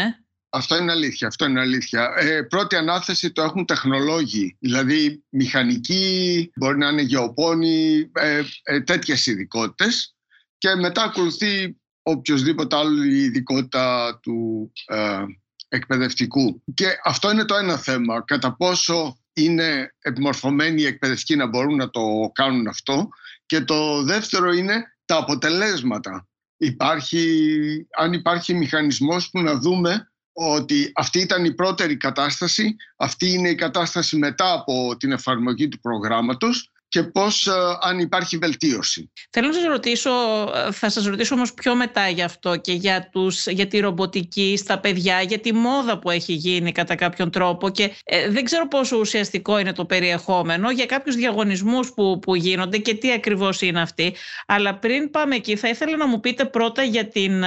Αυτό 0.54 0.78
είναι 0.78 0.92
αλήθεια. 0.92 1.28
Αυτό 1.28 1.46
είναι 1.46 1.60
αλήθεια. 1.60 2.14
Ε, 2.18 2.42
πρώτη 2.42 2.76
ανάθεση 2.76 3.32
το 3.32 3.42
έχουν 3.42 3.66
τεχνολόγοι, 3.66 4.56
δηλαδή 4.60 5.24
μηχανικοί, 5.30 6.52
μπορεί 6.56 6.78
να 6.78 6.90
είναι 6.90 7.02
γεωπόνοι, 7.02 8.10
ε, 8.14 8.42
ε, 8.64 8.82
τέτοιες 8.82 9.26
ειδικότητες. 9.26 10.16
Και 10.58 10.76
μετά 10.76 11.04
ακολουθεί 11.04 11.78
οποιοδήποτε 12.02 12.76
άλλο 12.76 13.04
η 13.04 13.24
ειδικότητα 13.24 14.20
του 14.22 14.72
ε, 14.86 15.24
εκπαιδευτικού. 15.68 16.64
Και 16.74 16.88
αυτό 17.04 17.32
είναι 17.32 17.46
το 17.46 17.56
ένα 17.56 17.78
θέμα. 17.78 18.24
Κατά 18.24 18.56
πόσο 18.56 19.20
είναι 19.34 19.96
επιμορφωμένοι 20.00 20.82
οι 20.82 20.86
εκπαιδευτικοί 20.86 21.36
να 21.36 21.48
μπορούν 21.48 21.76
να 21.76 21.90
το 21.90 22.32
κάνουν 22.34 22.68
αυτό. 22.68 23.10
Και 23.46 23.62
το 23.62 24.04
δεύτερο 24.04 24.52
είναι 24.52 24.84
τα 25.06 25.18
αποτελέσματα. 25.18 26.28
Υπάρχει, 26.58 27.88
αν 27.98 28.14
υπάρχει 28.14 28.54
μηχανισμός 28.54 29.30
που 29.30 29.42
να 29.42 29.56
δούμε 29.56 30.11
ότι 30.34 30.92
αυτή 30.96 31.20
ήταν 31.20 31.46
η 31.46 31.54
πρώτερη 31.54 31.98
κατάσταση, 31.98 32.76
αυτή 32.98 33.30
είναι 33.30 33.50
η 33.50 33.56
κατάσταση 33.56 34.18
μετά 34.18 34.54
από 34.54 34.98
την 34.98 35.12
εφαρμογή 35.12 35.68
του 35.68 35.80
προγράμματος 35.80 36.72
και 36.92 37.04
πώς 37.04 37.48
ε, 37.48 37.52
αν 37.82 38.00
υπάρχει 38.00 38.38
βελτίωση. 38.38 39.12
Θέλω 39.30 39.48
να 39.48 39.54
σας 39.54 39.64
ρωτήσω, 39.64 40.10
ε, 40.68 40.72
θα 40.72 40.90
σας 40.90 41.06
ρωτήσω 41.06 41.36
όμως 41.36 41.54
πιο 41.54 41.76
μετά 41.76 42.10
γι' 42.10 42.22
αυτό 42.22 42.56
και 42.56 42.74
για, 42.74 43.10
τους, 43.12 43.48
για 43.48 43.68
τη 43.68 43.80
ρομποτική 43.80 44.58
στα 44.58 44.80
παιδιά, 44.80 45.22
για 45.22 45.40
τη 45.40 45.54
μόδα 45.54 46.00
που 46.00 46.10
έχει 46.10 46.34
γίνει 46.34 46.72
κατά 46.72 46.96
κάποιον 46.96 47.32
τρόπο 47.32 47.70
και 47.70 47.92
ε, 48.04 48.30
δεν 48.30 48.44
ξέρω 48.44 48.68
πόσο 48.68 48.98
ουσιαστικό 48.98 49.60
είναι 49.60 49.74
το 49.74 49.86
περιεχόμενο 49.86 50.72
για 50.72 50.86
κάποιους 50.86 51.16
διαγωνισμούς 51.16 51.94
που, 51.94 52.20
που 52.20 52.36
γίνονται 52.36 52.78
και 52.78 52.94
τι 52.94 53.12
ακριβώς 53.12 53.62
είναι 53.62 53.82
αυτοί. 53.82 54.16
Αλλά 54.46 54.76
πριν 54.76 55.10
πάμε 55.10 55.36
εκεί 55.36 55.56
θα 55.56 55.70
ήθελα 55.70 55.98
να 55.98 56.08
μου 56.08 56.20
πείτε 56.20 56.46
πρώτα 56.46 56.84
για 56.84 57.08
την 57.08 57.44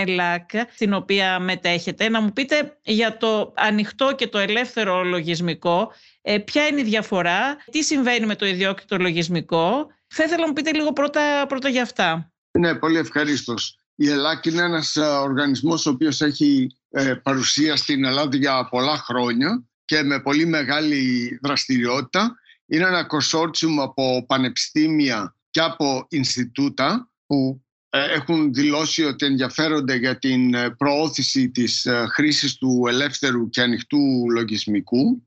ΕΛΑΚ 0.00 0.50
στην 0.74 0.92
οποία 0.92 1.38
μετέχετε, 1.38 2.08
να 2.08 2.20
μου 2.20 2.32
πείτε 2.32 2.76
για 2.82 3.16
το 3.16 3.52
ανοιχτό 3.56 4.14
και 4.14 4.26
το 4.26 4.38
ελεύθερο 4.38 5.02
λογισμικό 5.02 5.92
ε, 6.30 6.38
ποια 6.38 6.66
είναι 6.66 6.80
η 6.80 6.84
διαφορά, 6.84 7.56
τι 7.70 7.82
συμβαίνει 7.82 8.26
με 8.26 8.36
το 8.36 8.46
ιδιόκτητο 8.46 8.96
λογισμικό. 8.96 9.86
Θα 10.06 10.24
ήθελα 10.24 10.40
να 10.40 10.46
μου 10.46 10.52
πείτε 10.52 10.72
λίγο 10.72 10.92
πρώτα, 10.92 11.46
πρώτα 11.48 11.68
για 11.68 11.82
αυτά. 11.82 12.32
Ναι, 12.58 12.74
πολύ 12.74 12.98
ευχαρίστως. 12.98 13.78
Η 13.94 14.10
ΕΛΑΚ 14.10 14.44
είναι 14.46 14.62
ένας 14.62 14.96
ε, 14.96 15.00
οργανισμός 15.00 15.86
ο 15.86 15.90
οποίος 15.90 16.20
έχει 16.20 16.76
ε, 16.90 17.14
παρουσία 17.14 17.76
στην 17.76 18.04
Ελλάδα 18.04 18.36
για 18.36 18.68
πολλά 18.70 18.96
χρόνια 18.96 19.64
και 19.84 20.02
με 20.02 20.20
πολύ 20.20 20.46
μεγάλη 20.46 21.38
δραστηριότητα. 21.42 22.34
Είναι 22.66 22.84
ένα 22.84 23.04
κονσόρτσιουμ 23.04 23.80
από 23.80 24.24
πανεπιστήμια 24.26 25.36
και 25.50 25.60
από 25.60 26.06
Ινστιτούτα 26.08 27.10
που 27.26 27.62
έχουν 27.90 28.52
δηλώσει 28.52 29.04
ότι 29.04 29.26
ενδιαφέρονται 29.26 29.94
για 29.94 30.18
την 30.18 30.54
προώθηση 30.76 31.50
της 31.50 31.86
χρήσης 32.12 32.56
του 32.56 32.84
ελεύθερου 32.88 33.48
και 33.48 33.60
ανοιχτού 33.60 34.30
λογισμικού 34.30 35.22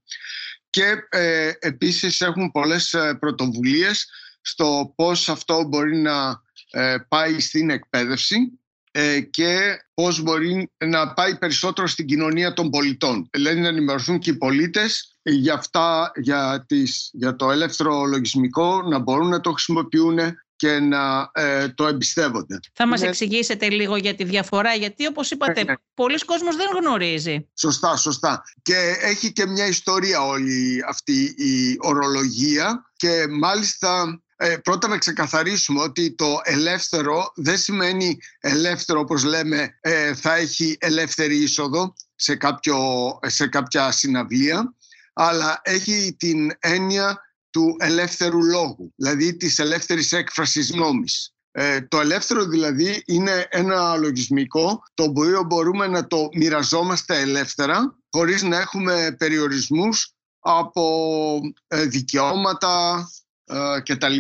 και 0.72 1.08
ε, 1.10 1.52
επίσης 1.60 2.22
έχουν 2.22 2.52
πολλές 2.52 2.94
ε, 2.94 3.18
πρωτοβουλίες 3.20 4.08
στο 4.42 4.94
πώς 4.96 5.30
αυτό 5.30 5.64
μπορεί 5.64 5.98
να 5.98 6.42
ε, 6.72 6.98
πάει 7.08 7.40
στην 7.40 7.70
εκπαίδευση 7.70 8.60
ε, 8.92 9.22
και 9.22 9.78
πώς 9.94 10.22
μπορεί 10.22 10.72
να 10.86 11.14
πάει 11.14 11.38
περισσότερο 11.38 11.88
στην 11.88 12.06
κοινωνία 12.06 12.54
των 12.54 12.70
πολιτών. 12.70 13.30
Δηλαδή 13.32 13.60
να 13.60 13.68
ενημερωθούν 13.68 14.20
και 14.20 14.30
οι 14.30 14.38
πολίτες 14.38 15.18
για, 15.22 15.54
αυτά, 15.54 16.12
για, 16.16 16.66
τις, 16.68 17.10
για 17.14 17.36
το 17.36 17.52
ελεύθερο 17.52 18.04
λογισμικό, 18.04 18.82
να 18.82 19.00
μπορούν 19.00 19.30
να 19.30 19.42
το 19.42 19.52
χρησιμοποιούν 19.52 20.20
και 20.62 20.80
να 20.80 21.32
ε, 21.34 21.70
το 21.70 21.88
εμπιστεύονται. 21.88 22.60
Θα 22.74 22.88
μας 22.88 23.02
εξηγήσετε 23.02 23.70
λίγο 23.70 23.96
για 23.96 24.16
τη 24.16 24.24
διαφορά, 24.24 24.74
γιατί 24.74 25.08
όπως 25.08 25.32
είπατε, 25.32 25.64
ναι, 25.64 25.72
ναι. 25.72 25.74
πολλοί 25.94 26.26
κόσμος 26.26 26.56
δεν 26.56 26.68
γνωρίζει. 26.80 27.48
Σωστά, 27.54 27.96
σωστά. 27.96 28.44
Και 28.62 28.96
έχει 29.02 29.32
και 29.32 29.46
μια 29.46 29.68
ιστορία 29.68 30.26
όλη 30.26 30.84
αυτή 30.88 31.24
η 31.24 31.78
ορολογία 31.80 32.92
και 32.96 33.26
μάλιστα 33.30 34.22
ε, 34.36 34.58
πρώτα 34.58 34.88
να 34.88 34.98
ξεκαθαρίσουμε 34.98 35.82
ότι 35.82 36.16
το 36.16 36.40
ελεύθερο 36.44 37.32
δεν 37.36 37.58
σημαίνει 37.58 38.18
ελεύθερο 38.40 39.00
όπως 39.00 39.24
λέμε 39.24 39.78
ε, 39.82 40.14
θα 40.14 40.36
έχει 40.36 40.78
ελεύθερη 40.80 41.36
είσοδο 41.36 41.94
σε, 42.16 42.36
κάποιο, 42.36 42.80
σε 43.26 43.48
κάποια 43.48 43.92
συναυλία 43.92 44.76
αλλά 45.14 45.62
έχει 45.64 46.16
την 46.20 46.52
έννοια 46.60 47.22
του 47.52 47.76
ελεύθερου 47.80 48.44
λόγου, 48.44 48.94
δηλαδή 48.96 49.38
της 49.38 49.60
ελεύθερης 49.60 50.12
έκφρασης 50.12 50.74
νόμης. 50.74 51.34
Ε, 51.52 51.82
το 51.82 52.00
ελεύθερο 52.00 52.46
δηλαδή 52.46 53.04
είναι 53.06 53.48
ένα 53.50 53.96
λογισμικό 53.96 54.84
το 54.94 55.04
οποίο 55.04 55.44
μπορούμε 55.44 55.88
να 55.88 56.08
το 56.08 56.30
μοιραζόμαστε 56.34 57.20
ελεύθερα 57.20 57.98
χωρίς 58.10 58.42
να 58.42 58.60
έχουμε 58.60 59.16
περιορισμούς 59.18 60.14
από 60.40 61.40
ε, 61.68 61.86
δικαιώματα 61.86 63.08
ε, 63.46 63.80
κτλ. 63.84 64.18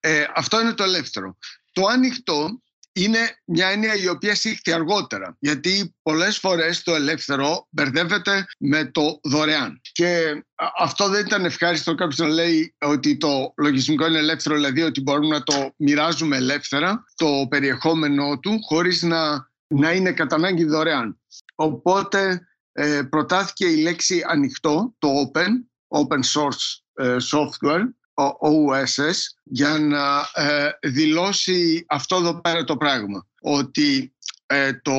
Ε, 0.00 0.24
αυτό 0.34 0.60
είναι 0.60 0.72
το 0.72 0.82
ελεύθερο. 0.82 1.36
Το 1.72 1.86
ανοιχτό 1.86 2.62
είναι 3.02 3.18
μια 3.44 3.68
έννοια 3.68 3.94
η 3.94 4.08
οποία 4.08 4.34
σύχθη 4.34 4.72
αργότερα. 4.72 5.36
Γιατί 5.38 5.94
πολλές 6.02 6.38
φορές 6.38 6.82
το 6.82 6.94
ελεύθερο 6.94 7.66
μπερδεύεται 7.70 8.46
με 8.58 8.84
το 8.84 9.20
δωρεάν. 9.22 9.80
Και 9.92 10.42
αυτό 10.78 11.08
δεν 11.08 11.26
ήταν 11.26 11.44
ευχάριστο 11.44 11.94
κάποιος 11.94 12.18
να 12.18 12.26
λέει 12.28 12.74
ότι 12.78 13.16
το 13.16 13.52
λογισμικό 13.56 14.06
είναι 14.06 14.18
ελεύθερο, 14.18 14.54
δηλαδή 14.54 14.82
ότι 14.82 15.00
μπορούμε 15.00 15.28
να 15.28 15.42
το 15.42 15.74
μοιράζουμε 15.76 16.36
ελεύθερα, 16.36 17.04
το 17.14 17.46
περιεχόμενό 17.48 18.38
του, 18.38 18.58
χωρίς 18.68 19.02
να, 19.02 19.50
να 19.66 19.92
είναι 19.92 20.12
κατά 20.12 20.36
ανάγκη 20.36 20.64
δωρεάν. 20.64 21.20
Οπότε 21.54 22.48
ε, 22.72 23.02
προτάθηκε 23.10 23.66
η 23.66 23.76
λέξη 23.76 24.24
ανοιχτό, 24.28 24.94
το 24.98 25.08
open, 25.08 25.48
open 25.88 26.20
source 26.34 26.80
ε, 26.94 27.16
software, 27.32 27.84
OSS 28.18 29.16
για 29.42 29.78
να 29.78 30.30
ε, 30.34 30.70
δηλώσει 30.82 31.84
αυτό 31.88 32.16
εδώ 32.16 32.40
πέρα 32.40 32.64
το 32.64 32.76
πράγμα. 32.76 33.26
Ότι 33.40 34.14
ε, 34.46 34.72
το 34.72 34.92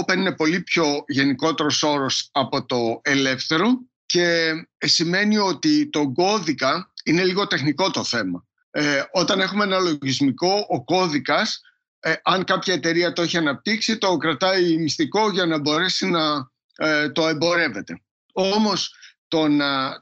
open 0.00 0.16
είναι 0.16 0.34
πολύ 0.34 0.60
πιο 0.60 1.04
γενικότερος 1.06 1.82
όρος 1.82 2.28
από 2.32 2.64
το 2.64 3.00
ελεύθερο 3.02 3.66
και 4.06 4.52
σημαίνει 4.78 5.38
ότι 5.38 5.88
το 5.88 6.12
κώδικα 6.12 6.92
είναι 7.04 7.24
λίγο 7.24 7.46
τεχνικό 7.46 7.90
το 7.90 8.04
θέμα. 8.04 8.46
Ε, 8.70 9.02
όταν 9.12 9.40
έχουμε 9.40 9.64
ένα 9.64 9.78
λογισμικό, 9.78 10.66
ο 10.68 10.84
κώδικας, 10.84 11.60
αν 12.22 12.44
κάποια 12.44 12.74
εταιρεία 12.74 13.12
το 13.12 13.22
έχει 13.22 13.36
αναπτύξει, 13.36 13.98
το 13.98 14.16
κρατάει 14.16 14.76
μυστικό 14.76 15.30
για 15.30 15.46
να 15.46 15.58
μπορέσει 15.58 16.06
να 16.06 16.50
το 17.12 17.28
εμπορεύεται. 17.28 18.02
Όμως 18.32 18.94
το, 19.32 19.48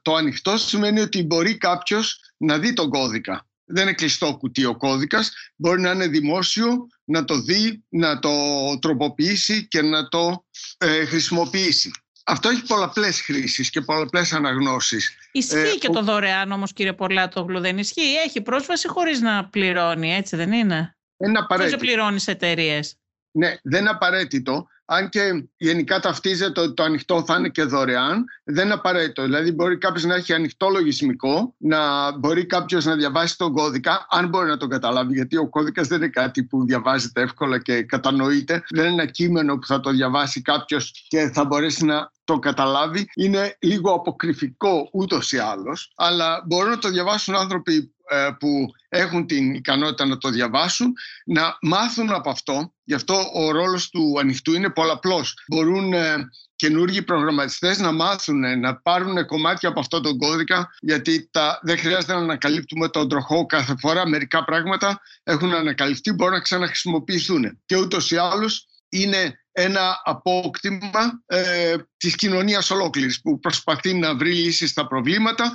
το 0.02 0.14
ανοιχτό 0.14 0.56
σημαίνει 0.56 1.00
ότι 1.00 1.22
μπορεί 1.22 1.56
κάποιος 1.56 2.20
να 2.36 2.58
δει 2.58 2.72
τον 2.72 2.90
κώδικα. 2.90 3.46
Δεν 3.64 3.82
είναι 3.82 3.92
κλειστό 3.92 4.36
κουτί 4.36 4.64
ο 4.64 4.76
κώδικας, 4.76 5.32
μπορεί 5.56 5.80
να 5.80 5.90
είναι 5.90 6.06
δημόσιο, 6.06 6.86
να 7.04 7.24
το 7.24 7.40
δει, 7.40 7.84
να 7.88 8.18
το 8.18 8.30
τροποποιήσει 8.78 9.68
και 9.68 9.82
να 9.82 10.08
το 10.08 10.44
ε, 10.78 11.04
χρησιμοποιήσει. 11.04 11.90
Αυτό 12.24 12.48
έχει 12.48 12.62
πολλαπλές 12.62 13.20
χρήσεις 13.20 13.70
και 13.70 13.80
πολλαπλές 13.80 14.32
αναγνώσεις. 14.32 15.16
Ισχύει 15.32 15.56
ε, 15.56 15.74
και 15.78 15.88
το 15.88 16.02
δωρεάν 16.02 16.52
όμως 16.52 16.72
κύριε 16.72 16.92
Πολάτογλου, 16.92 17.60
δεν 17.60 17.78
ισχύει; 17.78 18.14
Έχει 18.24 18.40
πρόσβαση 18.40 18.88
χωρίς 18.88 19.20
να 19.20 19.48
πληρώνει, 19.48 20.14
έτσι 20.14 20.36
δεν 20.36 20.52
είναι; 20.52 20.96
Είναι 21.16 21.38
απαραίτητο. 21.38 21.76
Πώς 21.76 21.86
πληρώνεις 21.86 22.26
εταιρείες. 22.26 22.96
Ναι, 23.30 23.54
δεν 23.62 23.80
είναι 23.80 23.90
απαραίτητο 23.90 24.66
αν 24.92 25.08
και 25.08 25.48
γενικά 25.56 26.00
ταυτίζεται 26.00 26.60
ότι 26.60 26.74
το 26.74 26.82
ανοιχτό 26.82 27.24
θα 27.24 27.36
είναι 27.36 27.48
και 27.48 27.62
δωρεάν, 27.62 28.24
δεν 28.44 28.64
είναι 28.64 28.74
απαραίτητο. 28.74 29.22
Δηλαδή, 29.22 29.52
μπορεί 29.52 29.78
κάποιος 29.78 30.04
να 30.04 30.14
έχει 30.14 30.32
ανοιχτό 30.32 30.68
λογισμικό, 30.68 31.54
να 31.58 32.10
μπορεί 32.18 32.46
κάποιος 32.46 32.84
να 32.84 32.96
διαβάσει 32.96 33.36
τον 33.36 33.52
κώδικα, 33.52 34.06
αν 34.10 34.28
μπορεί 34.28 34.48
να 34.48 34.56
τον 34.56 34.68
καταλάβει, 34.68 35.14
γιατί 35.14 35.36
ο 35.36 35.48
κώδικας 35.48 35.88
δεν 35.88 35.98
είναι 35.98 36.08
κάτι 36.08 36.44
που 36.44 36.64
διαβάζεται 36.64 37.20
εύκολα 37.20 37.58
και 37.58 37.82
κατανοείται. 37.82 38.62
Δεν 38.70 38.84
είναι 38.84 39.02
ένα 39.02 39.10
κείμενο 39.10 39.58
που 39.58 39.66
θα 39.66 39.80
το 39.80 39.90
διαβάσει 39.90 40.42
κάποιος 40.42 41.06
και 41.08 41.30
θα 41.32 41.44
μπορέσει 41.44 41.84
να 41.84 42.10
το 42.24 42.38
καταλάβει. 42.38 43.06
Είναι 43.14 43.56
λίγο 43.60 43.92
αποκρυφικό 43.92 44.88
ούτως 44.92 45.32
ή 45.32 45.38
άλλως, 45.38 45.92
αλλά 45.96 46.44
μπορούν 46.46 46.70
να 46.70 46.78
το 46.78 46.88
διαβάσουν 46.88 47.34
άνθρωποι 47.34 47.94
ε, 48.12 48.30
που 48.38 48.66
έχουν 48.88 49.26
την 49.26 49.54
ικανότητα 49.54 50.06
να 50.06 50.18
το 50.18 50.28
διαβάσουν, 50.28 50.92
να 51.24 51.58
μάθουν 51.60 52.12
από 52.12 52.30
αυτό. 52.30 52.72
Γι' 52.90 52.96
αυτό 52.96 53.30
ο 53.34 53.50
ρόλος 53.50 53.88
του 53.88 54.16
ανοιχτού 54.18 54.54
είναι 54.54 54.70
πολλαπλός. 54.70 55.34
Μπορούν 55.48 55.92
ε, 55.92 56.28
καινούργιοι 56.56 57.02
προγραμματιστές 57.02 57.78
να 57.78 57.92
μάθουν, 57.92 58.60
να 58.60 58.76
πάρουν 58.76 59.26
κομμάτια 59.26 59.68
από 59.68 59.80
αυτό 59.80 60.00
τον 60.00 60.18
κώδικα, 60.18 60.68
γιατί 60.80 61.28
τα, 61.30 61.60
δεν 61.62 61.78
χρειάζεται 61.78 62.12
να 62.12 62.18
ανακαλύπτουμε 62.18 62.88
τον 62.88 63.08
τροχό 63.08 63.46
κάθε 63.46 63.74
φορά. 63.78 64.08
Μερικά 64.08 64.44
πράγματα 64.44 65.00
έχουν 65.22 65.54
ανακαλυφθεί, 65.54 66.12
μπορούν 66.12 66.34
να 66.34 66.40
ξαναχρησιμοποιηθούν. 66.40 67.60
Και 67.66 67.76
ούτως 67.76 68.10
ή 68.10 68.16
άλλως 68.16 68.66
είναι 68.88 69.39
ένα 69.52 70.00
απόκτημα 70.04 71.22
ε, 71.26 71.76
της 71.96 72.14
κοινωνίας 72.14 72.70
ολόκληρης 72.70 73.20
που 73.20 73.38
προσπαθεί 73.38 73.94
να 73.94 74.16
βρει 74.16 74.32
λύσεις 74.32 74.70
στα 74.70 74.86
προβλήματα. 74.86 75.52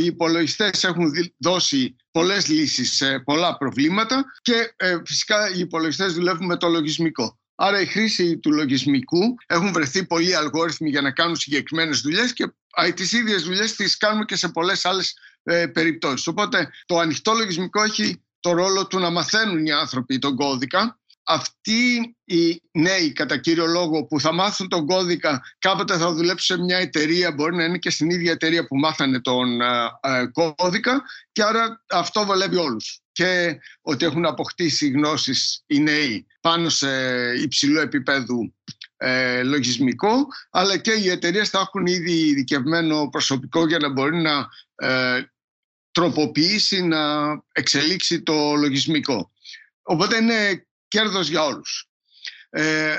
Οι 0.00 0.04
υπολογιστές 0.04 0.84
έχουν 0.84 1.12
δώσει 1.36 1.96
πολλές 2.10 2.48
λύσεις 2.48 2.96
σε 2.96 3.18
πολλά 3.18 3.56
προβλήματα 3.56 4.24
και 4.42 4.72
ε, 4.76 4.96
φυσικά 5.04 5.50
οι 5.54 5.58
υπολογιστές 5.58 6.12
δουλεύουν 6.12 6.46
με 6.46 6.56
το 6.56 6.68
λογισμικό. 6.68 7.38
Άρα 7.54 7.80
η 7.80 7.86
χρήση 7.86 8.38
του 8.38 8.52
λογισμικού 8.52 9.34
έχουν 9.46 9.72
βρεθεί 9.72 10.06
πολλοί 10.06 10.34
αλγόριθμοι 10.34 10.90
για 10.90 11.00
να 11.00 11.10
κάνουν 11.10 11.36
συγκεκριμένες 11.36 12.00
δουλειές 12.00 12.32
και 12.32 12.52
τις 12.94 13.12
ίδιες 13.12 13.42
δουλειές 13.42 13.74
τις 13.74 13.96
κάνουμε 13.96 14.24
και 14.24 14.36
σε 14.36 14.48
πολλές 14.48 14.84
άλλες 14.84 15.14
ε, 15.42 15.66
περιπτώσεις. 15.66 16.26
Οπότε 16.26 16.70
το 16.86 16.98
ανοιχτό 16.98 17.32
λογισμικό 17.32 17.82
έχει 17.82 18.22
το 18.40 18.52
ρόλο 18.52 18.86
του 18.86 18.98
να 18.98 19.10
μαθαίνουν 19.10 19.66
οι 19.66 19.72
άνθρωποι 19.72 20.18
τον 20.18 20.36
κώδικα 20.36 20.98
αυτοί 21.30 22.16
οι 22.24 22.62
νέοι 22.72 23.12
κατά 23.12 23.36
κύριο 23.36 23.66
λόγο 23.66 24.04
που 24.04 24.20
θα 24.20 24.32
μάθουν 24.32 24.68
τον 24.68 24.86
κώδικα 24.86 25.42
κάποτε 25.58 25.96
θα 25.96 26.12
δουλέψουν 26.12 26.56
σε 26.56 26.62
μια 26.62 26.78
εταιρεία 26.78 27.32
μπορεί 27.32 27.56
να 27.56 27.64
είναι 27.64 27.78
και 27.78 27.90
στην 27.90 28.10
ίδια 28.10 28.32
εταιρεία 28.32 28.66
που 28.66 28.76
μάθανε 28.76 29.20
τον 29.20 29.60
ε, 29.60 29.66
ε, 30.00 30.26
κώδικα 30.56 31.02
και 31.32 31.42
άρα 31.42 31.84
αυτό 31.88 32.24
βολεύει 32.24 32.56
όλους 32.56 33.00
και 33.12 33.58
ότι 33.80 34.04
έχουν 34.04 34.26
αποκτήσει 34.26 34.88
γνώσεις 34.88 35.62
οι 35.66 35.78
νέοι 35.78 36.26
πάνω 36.40 36.68
σε 36.68 36.88
υψηλό 37.42 37.80
επίπεδο 37.80 38.52
ε, 38.96 39.42
λογισμικό 39.42 40.26
αλλά 40.50 40.76
και 40.76 40.92
οι 40.92 41.10
εταιρείες 41.10 41.48
θα 41.48 41.58
έχουν 41.58 41.86
ήδη 41.86 42.12
ειδικευμένο 42.12 43.08
προσωπικό 43.08 43.66
για 43.66 43.78
να 43.78 43.88
μπορεί 43.88 44.16
να 44.16 44.48
τροποποιήσει, 45.90 46.82
να 46.82 47.30
εξελίξει 47.52 48.22
το 48.22 48.54
λογισμικό. 48.54 49.32
Οπότε 49.82 50.16
είναι 50.16 50.67
κέρδος 50.88 51.28
για 51.28 51.44
όλους. 51.44 51.88
Ε, 52.50 52.96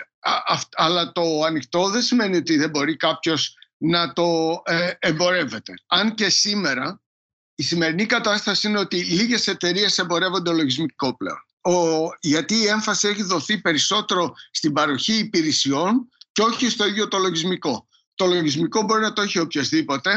αλλά 0.76 1.12
το 1.12 1.44
ανοιχτό 1.44 1.90
δεν 1.90 2.02
σημαίνει 2.02 2.38
ότι 2.38 2.58
δεν 2.58 2.70
μπορεί 2.70 2.96
κάποιος 2.96 3.54
να 3.78 4.14
το 4.14 4.62
ε, 4.66 4.92
εμπορεύεται. 5.00 5.74
Αν 5.88 6.16
και 6.16 6.30
σήμερα 6.30 7.02
η 7.56 7.64
σημερινή 7.64 8.06
κατάσταση 8.06 8.68
είναι 8.68 8.80
ότι 8.80 9.04
λίγες 9.04 9.48
εταιρείες 9.48 9.98
εμπορεύονται 9.98 10.52
λογισμικό 10.52 11.18
πλέον. 11.18 11.44
Ο, 11.62 12.10
γιατί 12.20 12.56
η 12.56 12.68
έμφαση 12.68 13.08
έχει 13.08 13.24
δοθεί 13.24 13.62
περισσότερο 13.62 14.34
στην 14.52 14.74
παροχή 14.74 15.14
υπηρεσιών 15.14 16.10
και 16.32 16.42
όχι 16.42 16.70
στο 16.70 16.88
ίδιο 16.88 17.08
το 17.08 17.18
λογισμικό. 17.18 17.88
Το 18.16 18.26
λογισμικό 18.26 18.82
μπορεί 18.82 19.02
να 19.02 19.14
το 19.14 19.22
έχει 19.22 19.40
οποιοδήποτε, 19.40 20.12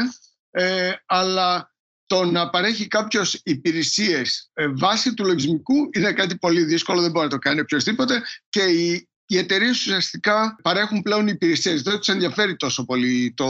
ε, 0.51 0.91
αλλά 1.05 1.72
το 2.05 2.25
να 2.25 2.49
παρέχει 2.49 2.87
κάποιος 2.87 3.41
υπηρεσίες 3.43 4.49
ε, 4.53 4.67
βάσει 4.67 5.13
του 5.13 5.25
λογισμικού 5.25 5.89
είναι 5.91 6.13
κάτι 6.13 6.37
πολύ 6.37 6.63
δύσκολο, 6.63 7.01
δεν 7.01 7.11
μπορεί 7.11 7.25
να 7.25 7.31
το 7.31 7.37
κάνει 7.37 7.59
οποιοδήποτε 7.59 8.21
και 8.49 8.61
οι, 8.61 9.09
οι 9.25 9.37
εταιρείες 9.37 9.77
ουσιαστικά 9.77 10.55
παρέχουν 10.61 11.01
πλέον 11.01 11.27
υπηρεσίες. 11.27 11.81
Δεν 11.81 11.97
τους 11.97 12.07
ενδιαφέρει 12.07 12.55
τόσο 12.55 12.85
πολύ 12.85 13.33
το 13.35 13.49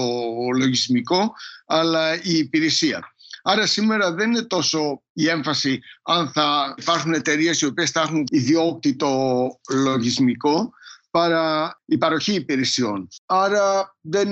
λογισμικό, 0.57 1.33
αλλά 1.65 2.15
η 2.23 2.37
υπηρεσία. 2.37 3.13
Άρα 3.45 3.65
σήμερα 3.65 4.13
δεν 4.13 4.31
είναι 4.31 4.41
τόσο 4.41 5.03
η 5.13 5.29
έμφαση 5.29 5.81
αν 6.03 6.31
θα 6.31 6.75
υπάρχουν 6.77 7.13
εταιρείες 7.13 7.61
οι 7.61 7.65
οποίες 7.65 7.89
θα 7.89 8.01
έχουν 8.01 8.23
ιδιόκτητο 8.31 9.47
λογισμικό 9.69 10.73
παρά 11.11 11.79
η 11.85 11.97
παροχή 11.97 12.33
υπηρεσιών. 12.33 13.07
Άρα 13.25 13.95
δεν, 14.01 14.29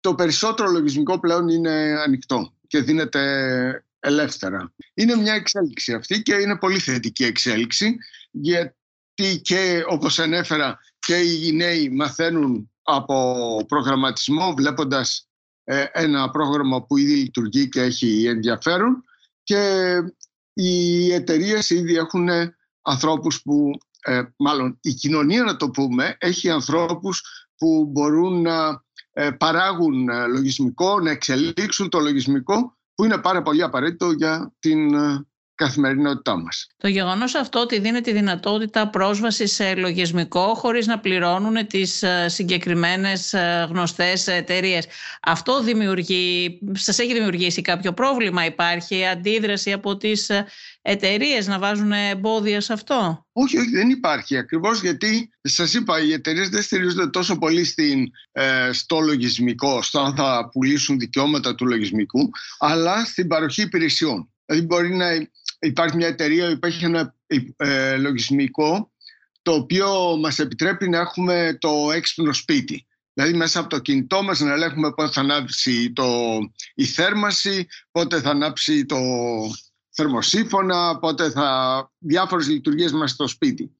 το 0.00 0.14
περισσότερο 0.14 0.70
λογισμικό 0.70 1.20
πλέον 1.20 1.48
είναι 1.48 1.96
ανοιχτό 2.04 2.52
και 2.72 2.80
δίνεται 2.80 3.84
ελεύθερα. 4.00 4.72
Είναι 4.94 5.16
μια 5.16 5.34
εξέλιξη 5.34 5.92
αυτή 5.92 6.22
και 6.22 6.34
είναι 6.34 6.56
πολύ 6.56 6.78
θετική 6.78 7.24
εξέλιξη 7.24 7.96
γιατί 8.30 9.40
και 9.42 9.84
όπως 9.88 10.18
ανέφερα 10.18 10.78
και 10.98 11.14
οι 11.14 11.52
νέοι 11.52 11.88
μαθαίνουν 11.88 12.70
από 12.82 13.64
προγραμματισμό 13.68 14.54
βλέποντας 14.54 15.28
ε, 15.64 15.84
ένα 15.92 16.30
πρόγραμμα 16.30 16.82
που 16.84 16.96
ήδη 16.96 17.14
λειτουργεί 17.14 17.68
και 17.68 17.80
έχει 17.80 18.26
ενδιαφέρον 18.26 19.04
και 19.42 19.94
οι 20.52 21.12
εταιρείες 21.12 21.70
ήδη 21.70 21.96
έχουν 21.96 22.28
ανθρώπους 22.82 23.42
που, 23.42 23.70
ε, 24.00 24.22
μάλλον 24.36 24.78
η 24.82 24.92
κοινωνία 24.92 25.42
να 25.42 25.56
το 25.56 25.70
πούμε, 25.70 26.16
έχει 26.18 26.50
ανθρώπους 26.50 27.22
που 27.56 27.86
μπορούν 27.90 28.42
να 28.42 28.68
ε, 28.68 28.74
παράγουν 29.38 30.08
λογισμικό, 30.28 31.00
να 31.00 31.10
εξελίξουν 31.10 31.88
το 31.88 32.00
λογισμικό 32.00 32.76
που 32.94 33.04
είναι 33.04 33.18
πάρα 33.18 33.42
πολύ 33.42 33.62
απαραίτητο 33.62 34.10
για 34.10 34.54
την 34.58 34.94
καθημερινότητά 35.64 36.36
μας. 36.36 36.66
Το 36.76 36.88
γεγονός 36.88 37.34
αυτό 37.34 37.60
ότι 37.60 37.78
δίνει 37.78 38.00
τη 38.00 38.12
δυνατότητα 38.12 38.88
πρόσβαση 38.88 39.46
σε 39.46 39.74
λογισμικό 39.74 40.54
χωρίς 40.54 40.86
να 40.86 40.98
πληρώνουν 40.98 41.66
τις 41.66 42.02
ε, 42.02 42.28
συγκεκριμένες 42.28 43.32
ε, 43.32 43.66
γνωστές 43.70 44.26
εταιρείες. 44.26 44.86
Αυτό 45.22 45.62
δημιουργεί, 45.62 46.58
σας 46.72 46.98
έχει 46.98 47.12
δημιουργήσει 47.12 47.62
κάποιο 47.62 47.92
πρόβλημα, 47.92 48.44
υπάρχει 48.44 49.06
αντίδραση 49.06 49.72
από 49.72 49.96
τις 49.96 50.28
ε, 50.28 50.46
εταιρείες 50.82 51.46
να 51.46 51.58
βάζουν 51.58 51.92
εμπόδια 51.92 52.60
σε 52.60 52.72
αυτό; 52.72 53.26
Όχι, 53.32 53.58
όχι, 53.58 53.70
δεν 53.70 53.90
υπάρχει. 53.90 54.36
Ακριβώς 54.36 54.80
γιατί 54.80 55.30
σας 55.42 55.74
είπα, 55.74 56.02
οι 56.02 56.12
εταιρείες 56.12 56.48
δεν 56.48 56.62
στηρίζονται 56.62 57.06
τόσο 57.06 57.38
πολύ 57.38 57.64
στην, 57.64 58.10
στο 58.72 59.00
λογισμικό, 59.00 59.82
στο 59.82 60.00
αν 60.00 60.14
θα 60.16 60.48
πουλήσουν 60.52 60.98
δικαιώματα 60.98 61.54
του 61.54 61.66
λογισμικού, 61.66 62.30
αλλά 62.58 63.04
στην 63.04 63.26
παροχή 63.26 63.62
υπηρεσιών. 63.62 64.32
Δηλαδή, 64.46 64.66
μπορεί 64.66 64.94
να 64.94 65.06
υπάρχει 65.62 65.96
μια 65.96 66.06
εταιρεία 66.06 66.58
που 66.58 66.66
έχει 66.66 66.84
ένα 66.84 67.14
ε, 67.56 67.96
λογισμικό 67.96 68.92
το 69.42 69.52
οποίο 69.52 70.16
μας 70.16 70.38
επιτρέπει 70.38 70.88
να 70.88 70.98
έχουμε 70.98 71.56
το 71.60 71.90
έξυπνο 71.92 72.32
σπίτι. 72.32 72.86
Δηλαδή 73.12 73.32
μέσα 73.34 73.60
από 73.60 73.68
το 73.68 73.78
κινητό 73.78 74.22
μας 74.22 74.40
να 74.40 74.52
ελέγχουμε 74.52 74.92
πότε 74.92 75.12
θα 75.12 75.20
ανάψει 75.20 75.92
το, 75.92 76.38
η 76.74 76.84
θέρμαση, 76.84 77.66
πότε 77.90 78.20
θα 78.20 78.30
ανάψει 78.30 78.86
το 78.86 78.98
θερμοσύφωνα, 79.90 80.98
πότε 80.98 81.30
θα... 81.30 81.90
διάφορες 81.98 82.48
λειτουργίες 82.48 82.92
μας 82.92 83.10
στο 83.10 83.26
σπίτι. 83.26 83.76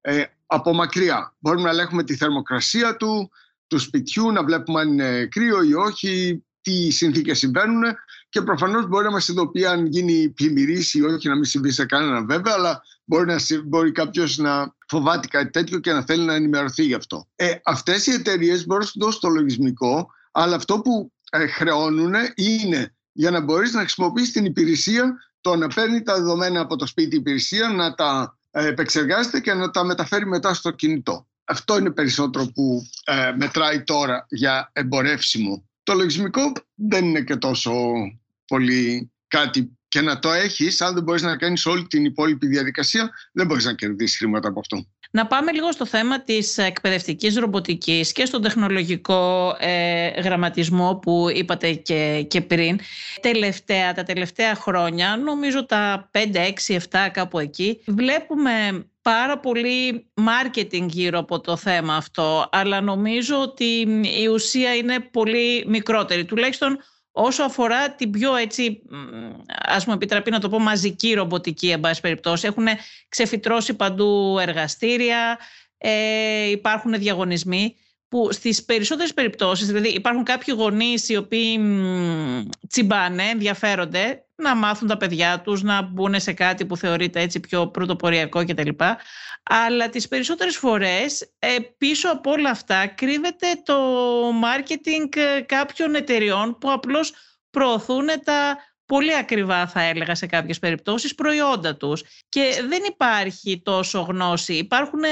Ε, 0.00 0.24
από 0.46 0.72
μακριά 0.72 1.36
μπορούμε 1.38 1.62
να 1.62 1.70
ελέγχουμε 1.70 2.04
τη 2.04 2.16
θερμοκρασία 2.16 2.96
του, 2.96 3.30
του 3.66 3.78
σπιτιού, 3.78 4.32
να 4.32 4.44
βλέπουμε 4.44 4.80
αν 4.80 4.88
είναι 4.88 5.26
κρύο 5.26 5.62
ή 5.62 5.74
όχι, 5.74 6.44
τι 6.60 6.90
συνθήκες 6.90 7.38
συμβαίνουν 7.38 7.82
και 8.28 8.42
προφανώς 8.42 8.86
μπορεί 8.86 9.04
να 9.04 9.10
μας 9.10 9.28
ειδοποιεί 9.28 9.66
αν 9.66 9.86
γίνει 9.86 10.28
πλημμυρίση 10.28 10.98
ή 10.98 11.02
όχι, 11.02 11.28
να 11.28 11.34
μην 11.34 11.44
συμβεί 11.44 11.70
σε 11.70 11.84
κανέναν 11.84 12.26
βέβαια, 12.26 12.54
αλλά 12.54 12.82
μπορεί, 13.04 13.26
να, 13.26 13.36
μπορεί 13.64 13.92
κάποιος 13.92 14.36
να 14.36 14.74
φοβάται 14.88 15.26
κάτι 15.26 15.50
τέτοιο 15.50 15.78
και 15.78 15.92
να 15.92 16.02
θέλει 16.02 16.24
να 16.24 16.34
ενημερωθεί 16.34 16.82
γι' 16.84 16.94
αυτό. 16.94 17.26
Ε, 17.36 17.54
Αυτές 17.64 18.06
οι 18.06 18.12
εταιρείες 18.12 18.66
μπορούν 18.66 18.82
να 18.82 18.88
σου 18.88 18.98
δώσουν 18.98 19.20
το 19.20 19.28
λογισμικό, 19.28 20.10
αλλά 20.32 20.56
αυτό 20.56 20.80
που 20.80 21.12
ε, 21.30 21.46
χρεώνουν 21.46 22.14
είναι 22.34 22.94
για 23.12 23.30
να 23.30 23.40
μπορείς 23.40 23.72
να 23.72 23.80
χρησιμοποιήσει 23.80 24.32
την 24.32 24.44
υπηρεσία 24.44 25.14
το 25.40 25.56
να 25.56 25.68
παίρνει 25.68 26.02
τα 26.02 26.14
δεδομένα 26.14 26.60
από 26.60 26.76
το 26.76 26.86
σπίτι 26.86 27.16
υπηρεσία, 27.16 27.68
να 27.68 27.94
τα 27.94 28.38
ε, 28.50 28.66
επεξεργάζεται 28.66 29.40
και 29.40 29.54
να 29.54 29.70
τα 29.70 29.84
μεταφέρει 29.84 30.26
μετά 30.26 30.54
στο 30.54 30.70
κινητό. 30.70 31.26
Αυτό 31.44 31.78
είναι 31.78 31.90
περισσότερο 31.90 32.46
που 32.54 32.86
ε, 33.04 33.32
μετράει 33.36 33.82
τώρα 33.82 34.26
για 34.28 34.70
εμπορεύσιμο 34.72 35.68
το 35.86 35.94
λογισμικό 35.94 36.52
δεν 36.74 37.04
είναι 37.04 37.20
και 37.20 37.36
τόσο 37.36 37.72
πολύ 38.46 39.12
κάτι 39.28 39.76
και 39.88 40.00
να 40.00 40.18
το 40.18 40.32
έχεις, 40.32 40.80
αν 40.80 40.94
δεν 40.94 41.02
μπορείς 41.02 41.22
να 41.22 41.36
κάνεις 41.36 41.66
όλη 41.66 41.86
την 41.86 42.04
υπόλοιπη 42.04 42.46
διαδικασία, 42.46 43.10
δεν 43.32 43.46
μπορείς 43.46 43.64
να 43.64 43.74
κερδίσεις 43.74 44.16
χρήματα 44.16 44.48
από 44.48 44.60
αυτό. 44.60 44.86
Να 45.10 45.26
πάμε 45.26 45.52
λίγο 45.52 45.72
στο 45.72 45.86
θέμα 45.86 46.22
της 46.22 46.58
εκπαιδευτικής 46.58 47.36
ρομποτικής 47.36 48.12
και 48.12 48.24
στον 48.24 48.42
τεχνολογικό 48.42 49.56
ε, 49.58 50.08
γραμματισμό 50.20 50.98
που 51.02 51.26
είπατε 51.34 51.72
και, 51.72 52.26
και 52.28 52.40
πριν. 52.40 52.78
Τελευταία, 53.20 53.94
τα 53.94 54.02
τελευταία 54.02 54.54
χρόνια, 54.54 55.16
νομίζω 55.16 55.66
τα 55.66 56.10
5, 56.12 56.18
6, 56.66 56.76
7 56.76 57.08
κάπου 57.12 57.38
εκεί, 57.38 57.82
βλέπουμε 57.86 58.84
πάρα 59.06 59.38
πολύ 59.38 60.10
marketing 60.14 60.86
γύρω 60.88 61.18
από 61.18 61.40
το 61.40 61.56
θέμα 61.56 61.96
αυτό, 61.96 62.48
αλλά 62.52 62.80
νομίζω 62.80 63.40
ότι 63.40 63.86
η 64.20 64.26
ουσία 64.26 64.74
είναι 64.74 65.00
πολύ 65.00 65.64
μικρότερη. 65.66 66.24
Τουλάχιστον 66.24 66.78
όσο 67.12 67.42
αφορά 67.42 67.94
την 67.94 68.10
πιο 68.10 68.34
έτσι, 68.34 68.82
ας 69.48 69.86
μου 69.86 69.92
επιτραπεί 69.92 70.30
να 70.30 70.40
το 70.40 70.48
πω, 70.48 70.58
μαζική 70.58 71.14
ρομποτική, 71.14 71.70
εν 71.70 71.80
πάση 71.80 72.00
περιπτώσει. 72.00 72.46
Έχουν 72.46 72.66
ξεφυτρώσει 73.08 73.74
παντού 73.74 74.38
εργαστήρια, 74.40 75.38
ε, 75.78 76.50
υπάρχουν 76.50 76.92
διαγωνισμοί 76.92 77.76
που 78.08 78.32
στις 78.32 78.64
περισσότερες 78.64 79.14
περιπτώσεις, 79.14 79.66
δηλαδή 79.66 79.88
υπάρχουν 79.88 80.24
κάποιοι 80.24 80.54
γονείς 80.58 81.08
οι 81.08 81.16
οποίοι 81.16 81.60
τσιμπάνε, 82.68 83.22
ενδιαφέρονται 83.22 84.26
να 84.36 84.56
μάθουν 84.56 84.88
τα 84.88 84.96
παιδιά 84.96 85.40
τους, 85.40 85.62
να 85.62 85.82
μπουν 85.82 86.20
σε 86.20 86.32
κάτι 86.32 86.66
που 86.66 86.76
θεωρείται 86.76 87.20
έτσι 87.20 87.40
πιο 87.40 87.68
πρωτοποριακό 87.68 88.44
κτλ. 88.44 88.68
Αλλά 89.42 89.88
τις 89.88 90.08
περισσότερες 90.08 90.56
φορές 90.56 91.32
ε, 91.38 91.56
πίσω 91.78 92.10
από 92.10 92.30
όλα 92.30 92.50
αυτά 92.50 92.86
κρύβεται 92.86 93.46
το 93.64 93.76
marketing 94.28 95.16
ε, 95.16 95.40
κάποιων 95.40 95.94
εταιριών 95.94 96.58
που 96.58 96.70
απλώς 96.70 97.12
προωθούν 97.50 98.06
τα 98.24 98.56
πολύ 98.86 99.16
ακριβά 99.16 99.66
θα 99.66 99.82
έλεγα 99.82 100.14
σε 100.14 100.26
κάποιες 100.26 100.58
περιπτώσεις 100.58 101.14
προϊόντα 101.14 101.76
τους. 101.76 102.02
Και 102.28 102.64
δεν 102.68 102.82
υπάρχει 102.88 103.62
τόσο 103.64 104.00
γνώση. 104.00 104.54
Υπάρχουν 104.54 105.02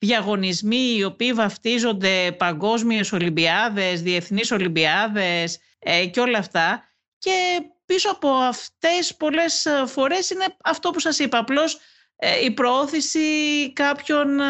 διαγωνισμοί 0.00 0.94
οι 0.96 1.04
οποίοι 1.04 1.32
βαφτίζονται 1.32 2.32
παγκόσμιες 2.32 3.12
Ολυμπιάδες, 3.12 4.02
διεθνείς 4.02 4.50
Ολυμπιάδες 4.50 5.58
ε, 5.78 6.06
και 6.06 6.20
όλα 6.20 6.38
αυτά. 6.38 6.84
Και 7.18 7.62
πίσω 7.86 8.10
από 8.10 8.28
αυτές 8.28 9.16
πολλές 9.16 9.66
ε, 9.66 9.86
φορές 9.86 10.30
είναι 10.30 10.44
αυτό 10.64 10.90
που 10.90 10.98
σας 11.00 11.18
είπα, 11.18 11.38
απλώς 11.38 11.78
ε, 12.16 12.44
η 12.44 12.50
προώθηση 12.50 13.20
κάποιων 13.72 14.40
ε, 14.40 14.44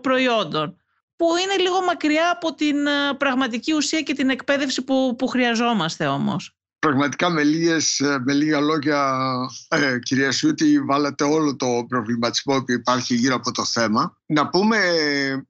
προϊόντων 0.00 0.74
που 1.16 1.26
είναι 1.36 1.62
λίγο 1.62 1.82
μακριά 1.82 2.30
από 2.30 2.54
την 2.54 2.76
πραγματική 3.18 3.72
ουσία 3.72 4.00
και 4.00 4.14
την 4.14 4.30
εκπαίδευση 4.30 4.82
που, 4.82 5.14
που 5.18 5.26
χρειαζόμαστε 5.26 6.06
όμως. 6.06 6.59
Πραγματικά 6.80 7.30
με, 7.30 7.42
λίγες, 7.42 8.02
με 8.24 8.32
λίγα 8.32 8.60
λόγια, 8.60 9.26
ε, 9.68 9.98
κυρία 9.98 10.32
Σιούτη, 10.32 10.80
βάλατε 10.80 11.24
όλο 11.24 11.56
το 11.56 11.84
προβληματισμό 11.88 12.64
που 12.64 12.72
υπάρχει 12.72 13.14
γύρω 13.14 13.34
από 13.34 13.52
το 13.52 13.64
θέμα. 13.64 14.18
Να 14.26 14.48
πούμε 14.48 14.78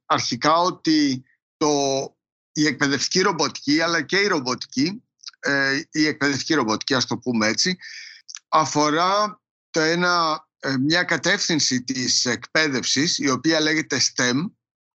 αρχικά 0.07 0.57
ότι 0.57 1.25
το, 1.57 1.69
η 2.53 2.67
εκπαιδευτική 2.67 3.21
ρομποτική 3.21 3.81
αλλά 3.81 4.03
και 4.03 4.17
η 4.17 4.27
ρομποτική 4.27 5.03
ε, 5.41 5.83
η 5.91 6.07
εκπαιδευτική 6.07 6.55
ρομποτική, 6.55 6.95
ας 6.95 7.07
το 7.07 7.19
πούμε 7.19 7.47
έτσι, 7.47 7.77
αφορά 8.49 9.41
το 9.71 9.81
ένα, 9.81 10.45
ε, 10.61 10.77
μια 10.77 11.03
κατεύθυνση 11.03 11.83
της 11.83 12.25
εκπαίδευσης 12.25 13.19
η 13.19 13.31
οποία 13.31 13.61
λέγεται 13.61 14.01
STEM 14.01 14.51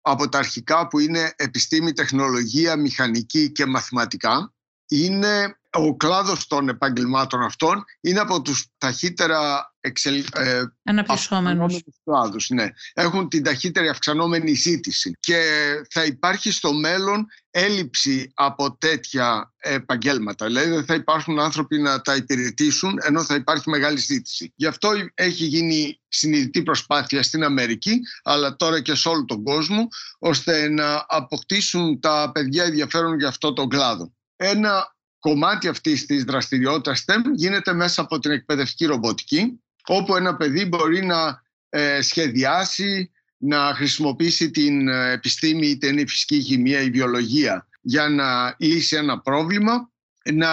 από 0.01 0.29
τα 0.29 0.37
αρχικά 0.37 0.87
που 0.87 0.99
είναι 0.99 1.33
επιστήμη, 1.35 1.93
τεχνολογία, 1.93 2.75
μηχανική 2.75 3.51
και 3.51 3.65
μαθηματικά. 3.65 4.53
Είναι 4.87 5.59
ο 5.71 5.95
κλάδος 5.95 6.47
των 6.47 6.69
επαγγελμάτων 6.69 7.43
αυτών 7.43 7.83
είναι 8.01 8.19
από 8.19 8.41
τους 8.41 8.65
ταχύτερα 8.77 9.73
εξελ... 9.79 10.25
ε, 10.33 10.63
αναπτυσσόμενους 10.83 11.79
κλάδους. 12.03 12.49
Ναι. 12.49 12.67
Έχουν 12.93 13.29
την 13.29 13.43
ταχύτερη 13.43 13.87
αυξανόμενη 13.89 14.53
ζήτηση 14.53 15.17
και 15.19 15.43
θα 15.89 16.03
υπάρχει 16.03 16.51
στο 16.51 16.73
μέλλον 16.73 17.27
έλλειψη 17.49 18.31
από 18.33 18.77
τέτοια 18.77 19.53
επαγγέλματα. 19.57 20.45
Δηλαδή 20.45 20.69
δεν 20.69 20.85
θα 20.85 20.93
υπάρχουν 20.93 21.39
άνθρωποι 21.39 21.77
να 21.77 22.01
τα 22.01 22.15
υπηρετήσουν 22.15 22.97
ενώ 23.01 23.23
θα 23.23 23.35
υπάρχει 23.35 23.69
μεγάλη 23.69 23.99
ζήτηση. 23.99 24.53
Γι' 24.55 24.67
αυτό 24.67 24.89
έχει 25.13 25.45
γίνει 25.45 26.01
συνειδητή 26.07 26.63
προσπάθεια 26.63 27.23
στην 27.23 27.43
Αμερική 27.43 27.99
αλλά 28.23 28.55
τώρα 28.55 28.81
και 28.81 28.95
σε 28.95 29.09
όλο 29.09 29.25
τον 29.25 29.43
κόσμο 29.43 29.87
ώστε 30.19 30.69
να 30.69 31.05
αποκτήσουν 31.07 31.99
τα 31.99 32.31
παιδιά 32.33 32.63
ενδιαφέρον 32.63 33.17
για 33.17 33.27
αυτό 33.27 33.53
το 33.53 33.67
κλάδο. 33.67 34.13
Ένα 34.35 34.95
κομμάτι 35.21 35.67
αυτής 35.67 36.05
της 36.05 36.23
δραστηριότητας 36.23 37.03
STEM 37.07 37.21
γίνεται 37.33 37.73
μέσα 37.73 38.01
από 38.01 38.19
την 38.19 38.31
εκπαιδευτική 38.31 38.85
ρομποτική 38.85 39.61
όπου 39.85 40.15
ένα 40.15 40.35
παιδί 40.35 40.65
μπορεί 40.65 41.05
να 41.05 41.41
ε, 41.69 42.01
σχεδιάσει, 42.01 43.11
να 43.37 43.73
χρησιμοποιήσει 43.75 44.51
την 44.51 44.87
ε, 44.87 45.11
επιστήμη 45.11 45.67
είτε 45.67 45.87
είναι 45.87 46.01
η 46.01 46.07
φυσική 46.07 46.41
χημεία 46.41 46.81
ή 46.81 46.85
η 46.85 46.89
βιολογία 46.89 47.67
για 47.81 48.09
να 48.09 48.55
λύσει 48.57 48.95
ένα 48.95 49.19
πρόβλημα, 49.19 49.91
να 50.33 50.49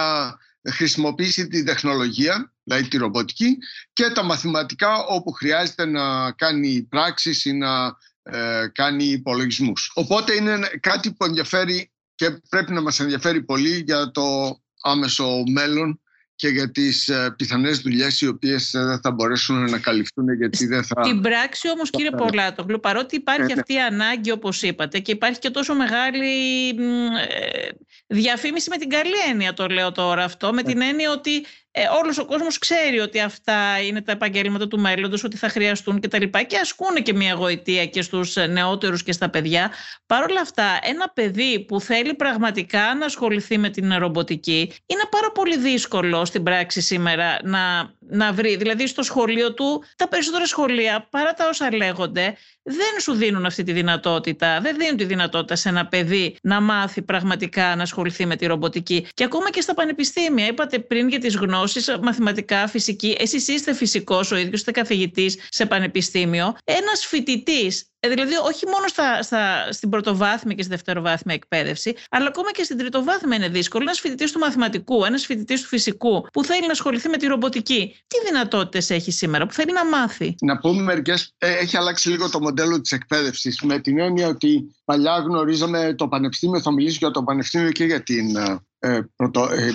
χρησιμοποιήσει 0.69 1.47
την 1.47 1.65
τεχνολογία, 1.65 2.53
δηλαδή 2.63 2.87
τη 2.87 2.97
ρομποτική 2.97 3.57
και 3.93 4.09
τα 4.09 4.23
μαθηματικά 4.23 4.97
όπου 5.05 5.31
χρειάζεται 5.31 5.85
να 5.85 6.31
κάνει 6.31 6.81
πράξεις 6.81 7.45
ή 7.45 7.53
να 7.53 7.97
ε, 8.23 8.67
κάνει 8.73 9.03
υπολογισμούς. 9.03 9.91
Οπότε 9.93 10.33
είναι 10.33 10.59
κάτι 10.79 11.13
που 11.13 11.25
ενδιαφέρει 11.25 11.91
και 12.19 12.41
πρέπει 12.49 12.71
να 12.73 12.81
μας 12.81 12.99
ενδιαφέρει 12.99 13.41
πολύ 13.41 13.83
για 13.85 14.11
το 14.11 14.57
άμεσο 14.81 15.43
μέλλον 15.51 16.01
και 16.35 16.47
για 16.47 16.71
τις 16.71 17.07
ε, 17.07 17.33
πιθανές 17.37 17.79
δουλειές 17.79 18.21
οι 18.21 18.27
οποίες 18.27 18.73
ε, 18.73 18.83
δεν 18.83 18.99
θα 18.99 19.11
μπορέσουν 19.11 19.69
να 19.69 19.79
καλυφθούν 19.79 20.33
γιατί 20.33 20.65
δεν 20.65 20.83
θα... 20.83 21.03
Στην 21.03 21.21
πράξη 21.21 21.69
όμως 21.69 21.89
κύριε 21.89 22.09
Πολάτογλου, 22.11 22.79
παρότι 22.79 23.15
υπάρχει 23.15 23.41
ναι, 23.41 23.53
ναι. 23.53 23.59
αυτή 23.59 23.73
η 23.73 23.79
ανάγκη 23.79 24.31
όπως 24.31 24.61
είπατε 24.61 24.99
και 24.99 25.11
υπάρχει 25.11 25.39
και 25.39 25.49
τόσο 25.49 25.75
μεγάλη 25.75 26.69
ε, 26.69 27.67
διαφήμιση 28.07 28.69
με 28.69 28.77
την 28.77 28.89
καλή 28.89 29.15
έννοια 29.29 29.53
το 29.53 29.67
λέω 29.67 29.91
τώρα 29.91 30.23
αυτό, 30.23 30.53
με 30.53 30.63
την 30.63 30.81
έννοια 30.81 31.11
ότι 31.11 31.45
ε, 31.71 31.81
όλος 32.03 32.17
ο 32.17 32.25
κόσμος 32.25 32.57
ξέρει 32.57 32.99
ότι 32.99 33.19
αυτά 33.19 33.81
είναι 33.87 34.01
τα 34.01 34.11
επαγγέλματα 34.11 34.67
του 34.67 34.79
μέλλοντος, 34.79 35.23
ότι 35.23 35.37
θα 35.37 35.49
χρειαστούν 35.49 35.99
και 35.99 36.07
τα 36.07 36.19
λοιπά 36.19 36.43
και 36.43 36.57
ασκούν 36.57 37.03
και 37.03 37.13
μια 37.13 37.33
γοητεία 37.33 37.85
και 37.85 38.01
στους 38.01 38.35
νεότερους 38.35 39.03
και 39.03 39.11
στα 39.11 39.29
παιδιά. 39.29 39.71
Παρ' 40.05 40.23
όλα 40.23 40.41
αυτά, 40.41 40.79
ένα 40.81 41.09
παιδί 41.09 41.59
που 41.59 41.81
θέλει 41.81 42.13
πραγματικά 42.13 42.95
να 42.95 43.05
ασχοληθεί 43.05 43.57
με 43.57 43.69
την 43.69 43.93
ρομποτική 43.97 44.73
είναι 44.85 45.03
πάρα 45.09 45.31
πολύ 45.31 45.57
δύσκολο 45.57 46.25
στην 46.25 46.43
πράξη 46.43 46.81
σήμερα 46.81 47.39
να, 47.43 47.93
να 47.99 48.33
βρει. 48.33 48.55
Δηλαδή 48.55 48.87
στο 48.87 49.03
σχολείο 49.03 49.53
του, 49.53 49.83
τα 49.95 50.07
περισσότερα 50.07 50.45
σχολεία, 50.45 51.07
παρά 51.09 51.33
τα 51.33 51.47
όσα 51.47 51.75
λέγονται, 51.75 52.35
δεν 52.63 52.99
σου 53.01 53.13
δίνουν 53.13 53.45
αυτή 53.45 53.63
τη 53.63 53.71
δυνατότητα. 53.71 54.59
Δεν 54.61 54.75
δίνουν 54.77 54.97
τη 54.97 55.05
δυνατότητα 55.05 55.55
σε 55.55 55.69
ένα 55.69 55.87
παιδί 55.87 56.35
να 56.41 56.61
μάθει 56.61 57.01
πραγματικά 57.01 57.75
να 57.75 57.81
ασχοληθεί 57.81 58.25
με 58.25 58.35
τη 58.35 58.45
ρομποτική. 58.45 59.07
Και 59.13 59.23
ακόμα 59.23 59.49
και 59.49 59.61
στα 59.61 59.73
πανεπιστήμια. 59.73 60.47
Είπατε 60.47 60.79
πριν 60.79 61.09
για 61.09 61.19
τις 61.19 61.35
γνώσει 61.59 61.79
μαθηματικά, 62.01 62.67
φυσική. 62.67 63.15
Εσείς 63.19 63.47
είστε 63.47 63.73
φυσικός 63.73 64.31
ο 64.31 64.35
ίδιος, 64.35 64.53
είστε 64.53 64.71
καθηγητής 64.71 65.37
σε 65.49 65.65
πανεπιστήμιο. 65.65 66.55
Ένας 66.63 67.05
φοιτητής 67.05 67.89
ε, 68.01 68.09
δηλαδή, 68.09 68.33
όχι 68.35 68.65
μόνο 68.65 68.87
στα, 68.87 69.21
στα, 69.21 69.71
στην 69.71 69.89
πρωτοβάθμια 69.89 70.55
και 70.55 70.61
στη 70.61 70.71
δευτεροβάθμια 70.71 71.35
εκπαίδευση, 71.35 71.95
αλλά 72.09 72.27
ακόμα 72.27 72.51
και 72.51 72.63
στην 72.63 72.77
τριτοβάθμια 72.77 73.37
είναι 73.37 73.49
δύσκολο. 73.49 73.83
Ένας 73.83 73.99
φοιτητής 73.99 74.31
του 74.31 74.39
μαθηματικού, 74.39 75.05
ένας 75.05 75.25
φοιτητής 75.25 75.61
του 75.61 75.67
φυσικού, 75.67 76.27
που 76.33 76.43
θέλει 76.43 76.65
να 76.65 76.71
ασχοληθεί 76.71 77.09
με 77.09 77.17
τη 77.17 77.27
ρομποτική, 77.27 77.95
τι 78.07 78.17
δυνατότητες 78.25 78.89
έχει 78.89 79.11
σήμερα, 79.11 79.45
που 79.45 79.53
θέλει 79.53 79.73
να 79.73 79.85
μάθει; 79.85 80.35
Να 80.41 80.57
πούμε 80.57 80.81
μερικές. 80.81 81.33
Ε, 81.37 81.57
έχει 81.57 81.77
αλλάξει 81.77 82.09
λίγο 82.09 82.29
το 82.29 82.39
μοντέλο 82.39 82.81
της 82.81 82.91
εκπαίδευσης. 82.91 83.61
Με 83.61 83.79
την 83.79 83.99
έννοια 83.99 84.27
ότι 84.27 84.75
παλιά 84.85 85.17
γνωρίζαμε 85.17 85.93
το 85.97 86.07
πανεπιστήμιο, 86.07 86.61
θα 86.61 86.71
μιλήσω 86.71 86.97
για 86.99 87.11
το 87.11 87.23
πανεπιστήμιο 87.23 87.71
και 87.71 87.83
για 87.83 88.03
την 88.03 88.35
ε, 88.35 88.59
ε 88.79 89.01
πρωτο, 89.15 89.49
ε, 89.51 89.67
ε, 89.67 89.73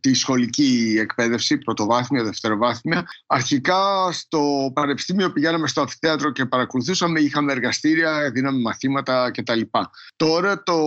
τη 0.00 0.14
σχολική 0.14 0.96
εκπαίδευση, 1.00 1.58
πρωτοβάθμια, 1.58 2.24
δευτεροβάθμια. 2.24 3.06
Αρχικά 3.26 4.12
στο 4.12 4.70
πανεπιστήμιο 4.74 5.32
πηγαίναμε 5.32 5.66
στο 5.66 5.80
αφιτέατρο 5.80 6.30
και 6.30 6.46
παρακολουθούσαμε, 6.46 7.20
είχαμε 7.20 7.52
εργαστήρια, 7.52 8.30
δίναμε 8.32 8.60
μαθήματα 8.60 9.30
κτλ. 9.30 9.60
Τώρα 10.16 10.62
το 10.62 10.78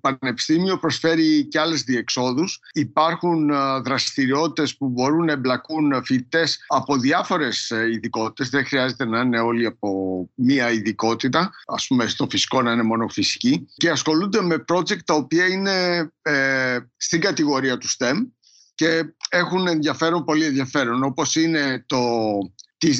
πανεπιστήμιο 0.00 0.78
προσφέρει 0.78 1.44
και 1.44 1.60
άλλες 1.60 1.82
διεξόδους. 1.82 2.60
Υπάρχουν 2.72 3.50
ε, 3.50 3.54
δραστηριότητες 3.84 4.76
που 4.76 4.88
μπορούν 4.88 5.24
να 5.24 5.32
εμπλακούν 5.32 6.04
φοιτητές 6.04 6.64
από 6.66 6.96
διάφορες 6.96 7.70
ε, 7.70 7.90
ειδικότητες. 7.92 8.48
Δεν 8.48 8.66
χρειάζεται 8.66 9.04
να 9.04 9.20
είναι 9.20 9.40
όλοι 9.40 9.66
από 9.66 9.90
μία 10.34 10.70
ειδικότητα. 10.70 11.50
Ας 11.66 11.86
πούμε 11.86 12.06
στο 12.06 12.26
φυσικό 12.30 12.62
να 12.62 12.72
είναι 12.72 12.82
μόνο 12.82 13.08
φυσική. 13.08 13.68
Και 13.74 13.90
ασχολούνται 13.90 14.42
με 14.42 14.64
project 14.72 15.02
τα 15.04 15.14
οποία 15.14 15.46
είναι 15.46 16.10
ε, 16.22 16.78
στην 16.96 17.20
κατηγορία 17.20 17.78
του 17.78 17.88
και 18.74 19.14
έχουν 19.28 19.66
ενδιαφέρον, 19.66 20.24
πολύ 20.24 20.44
ενδιαφέρον, 20.44 21.02
όπως 21.04 21.36
είναι 21.36 21.84
το, 21.86 21.98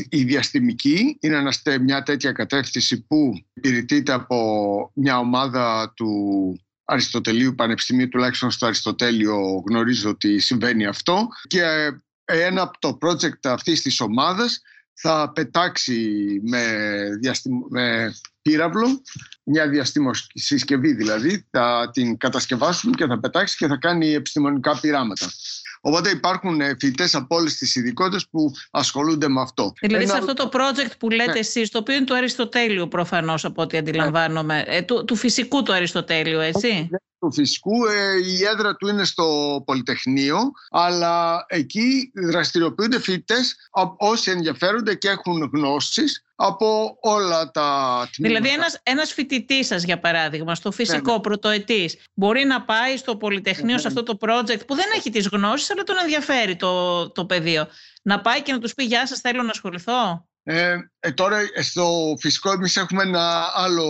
η 0.09 0.25
διαστημική, 0.25 1.17
είναι 1.21 1.37
ένα, 1.37 1.53
μια 1.81 2.03
τέτοια 2.03 2.33
κατεύθυνση 2.33 3.03
που 3.03 3.33
υπηρετείται 3.53 4.13
από 4.13 4.91
μια 4.95 5.19
ομάδα 5.19 5.93
του 5.97 6.11
Αριστοτελείου 6.85 7.55
Πανεπιστημίου, 7.55 8.09
τουλάχιστον 8.09 8.51
στο 8.51 8.67
Αριστοτέλειο 8.67 9.65
γνωρίζω 9.69 10.11
ότι 10.11 10.39
συμβαίνει 10.39 10.87
αυτό. 10.87 11.29
Και 11.47 11.63
ένα 12.25 12.63
από 12.63 12.79
το 12.79 12.99
project 13.01 13.41
αυτής 13.43 13.83
της 13.83 14.01
ομάδας 14.01 14.61
θα 15.03 15.33
πετάξει 15.35 16.41
με, 16.45 16.65
διαστημ... 17.21 17.53
με 17.69 18.15
πύραυλο, 18.43 19.03
μια 19.45 19.85
συσκευή 20.35 20.93
δηλαδή, 20.93 21.47
θα 21.51 21.91
την 21.93 22.17
κατασκευάσουν 22.17 22.93
και 22.93 23.07
θα 23.07 23.21
πετάξει 23.21 23.57
και 23.57 23.67
θα 23.67 23.77
κάνει 23.77 24.13
επιστημονικά 24.13 24.79
πειράματα. 24.81 25.31
Οπότε 25.81 26.11
υπάρχουν 26.11 26.61
ε, 26.61 26.69
φοιτητές 26.69 27.15
από 27.15 27.37
όλες 27.37 27.57
τις 27.57 27.75
ειδικότητες 27.75 28.29
που 28.31 28.53
ασχολούνται 28.71 29.29
με 29.29 29.41
αυτό. 29.41 29.73
Δηλαδή 29.81 30.03
Ένα... 30.03 30.13
σε 30.13 30.19
αυτό 30.19 30.35
το 30.35 30.49
project 30.53 30.93
που 30.99 31.11
λέτε 31.11 31.33
ναι. 31.33 31.39
εσείς, 31.39 31.71
το 31.71 31.79
οποίο 31.79 31.95
είναι 31.95 32.05
του 32.05 32.17
Αριστοτέλειου 32.17 32.89
προφανώς 32.89 33.45
από 33.45 33.63
ό,τι 33.63 33.77
αντιλαμβάνομαι, 33.77 34.65
ε, 34.67 34.83
του, 34.83 35.05
του 35.05 35.17
φυσικού 35.17 35.63
του 35.63 35.73
Αριστοτέλειου, 35.73 36.39
έτσι; 36.39 36.91
Του 37.23 37.33
φυσικού. 37.33 37.87
Ε, 37.87 38.17
η 38.27 38.45
έδρα 38.45 38.77
του 38.77 38.89
είναι 38.89 39.05
στο 39.05 39.63
Πολυτεχνείο, 39.67 40.39
αλλά 40.71 41.45
εκεί 41.49 42.13
δραστηριοποιούνται 42.15 43.01
φοιτητές 43.01 43.57
όσοι 43.97 44.31
ενδιαφέρονται 44.31 44.95
και 44.95 45.09
έχουν 45.09 45.51
γνώσεις 45.53 46.25
από 46.35 46.99
όλα 47.01 47.51
τα 47.51 47.69
τμήματα. 48.13 48.41
Δηλαδή 48.41 48.59
ένας, 48.59 48.81
ένας 48.83 49.13
φοιτητής 49.13 49.67
σας 49.67 49.83
για 49.83 49.99
παράδειγμα 49.99 50.55
στο 50.55 50.71
φυσικό 50.71 51.11
ναι, 51.11 51.17
ναι. 51.17 51.21
πρωτοετής 51.21 51.97
μπορεί 52.15 52.45
να 52.45 52.63
πάει 52.63 52.97
στο 52.97 53.17
Πολυτεχνείο 53.17 53.75
ναι, 53.75 53.81
σε 53.81 53.87
αυτό 53.87 54.03
το 54.03 54.17
project 54.21 54.67
που 54.67 54.75
δεν 54.75 54.87
έχει 54.97 55.11
τις 55.11 55.29
γνώσεις 55.29 55.71
αλλά 55.71 55.83
τον 55.83 55.97
ενδιαφέρει 56.03 56.57
το, 56.57 57.11
το 57.11 57.27
πεδίο. 57.27 57.67
Να 58.03 58.21
πάει 58.21 58.43
και 58.43 58.53
να 58.53 58.59
τους 58.59 58.75
πει 58.75 58.85
γεια 58.85 59.07
σας 59.07 59.21
θέλω 59.21 59.43
να 59.43 59.51
ασχοληθώ. 59.51 60.27
Ε, 60.43 60.77
ε, 61.05 61.13
τώρα 61.13 61.39
στο 61.63 62.15
φυσικό 62.21 62.53
εμείς 62.53 62.77
έχουμε 62.77 63.03
ένα 63.03 63.53
άλλο, 63.55 63.87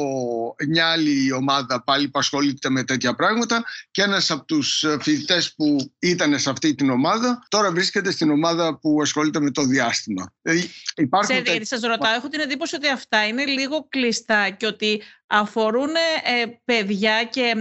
μια 0.69 0.87
άλλη 0.87 1.33
ομάδα 1.33 1.83
πάλι 1.85 2.09
που 2.09 2.19
ασχολείται 2.19 2.71
με 2.71 2.85
τέτοια 2.85 3.15
πράγματα 3.15 3.65
και 3.91 4.03
ένας 4.03 4.31
από 4.31 4.45
τους 4.45 4.85
φοιτητές 5.01 5.55
που 5.55 5.93
ήταν 5.99 6.39
σε 6.39 6.51
αυτή 6.51 6.75
την 6.75 6.91
ομάδα 6.91 7.47
τώρα 7.49 7.71
βρίσκεται 7.71 8.11
στην 8.11 8.31
ομάδα 8.31 8.79
που 8.79 8.99
ασχολείται 9.03 9.41
με 9.41 9.51
το 9.51 9.63
διάστημα. 9.63 10.33
Ε, 10.43 10.53
υπάρχουν 10.97 11.29
Ξέρετε, 11.29 11.51
γιατί 11.51 11.67
σας 11.67 11.81
ρωτάω, 11.81 12.15
έχω 12.15 12.29
την 12.29 12.41
εντύπωση 12.41 12.75
ότι 12.75 12.89
αυτά 12.89 13.27
είναι 13.27 13.45
λίγο 13.45 13.87
κλειστά 13.89 14.51
και 14.51 14.67
ότι 14.67 15.03
αφορούν 15.33 15.89
ε, 15.95 16.61
παιδιά 16.65 17.25
και 17.25 17.55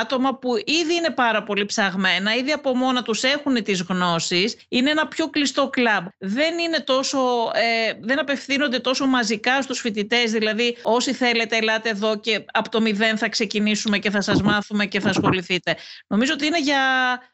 άτομα 0.00 0.38
που 0.38 0.56
ήδη 0.56 0.94
είναι 0.94 1.10
πάρα 1.10 1.42
πολύ 1.42 1.64
ψαγμένα, 1.64 2.34
ήδη 2.34 2.52
από 2.52 2.76
μόνα 2.76 3.02
τους 3.02 3.22
έχουν 3.22 3.62
τις 3.62 3.82
γνώσεις, 3.82 4.56
είναι 4.68 4.90
ένα 4.90 5.08
πιο 5.08 5.30
κλειστό 5.30 5.68
κλαμπ. 5.68 6.06
Δεν 6.18 6.58
είναι 6.58 6.80
τόσο, 6.80 7.18
ε, 7.54 7.92
δεν 8.00 8.18
απευθύνονται 8.18 8.78
τόσο 8.78 8.97
μαζικά 9.06 9.62
στους 9.62 9.80
φοιτητές, 9.80 10.30
δηλαδή 10.30 10.76
όσοι 10.82 11.12
θέλετε 11.12 11.56
ελάτε 11.56 11.88
εδώ 11.88 12.20
και 12.20 12.44
από 12.52 12.68
το 12.68 12.80
μηδέν 12.80 13.18
θα 13.18 13.28
ξεκινήσουμε 13.28 13.98
και 13.98 14.10
θα 14.10 14.20
σας 14.20 14.42
μάθουμε 14.42 14.86
και 14.86 15.00
θα 15.00 15.08
ασχοληθείτε. 15.08 15.76
Νομίζω 16.06 16.32
ότι 16.32 16.46
είναι 16.46 16.60
για, 16.60 16.82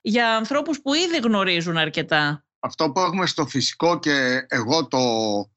για 0.00 0.37
ανθρώπους 0.37 0.81
που 0.81 0.94
ήδη 0.94 1.16
γνωρίζουν 1.16 1.77
αρκετά 1.77 2.44
αυτό 2.64 2.90
που 2.90 3.00
έχουμε 3.00 3.27
στο 3.27 3.46
φυσικό 3.46 3.98
και 3.98 4.46
εγώ 4.48 4.87
το 4.87 4.98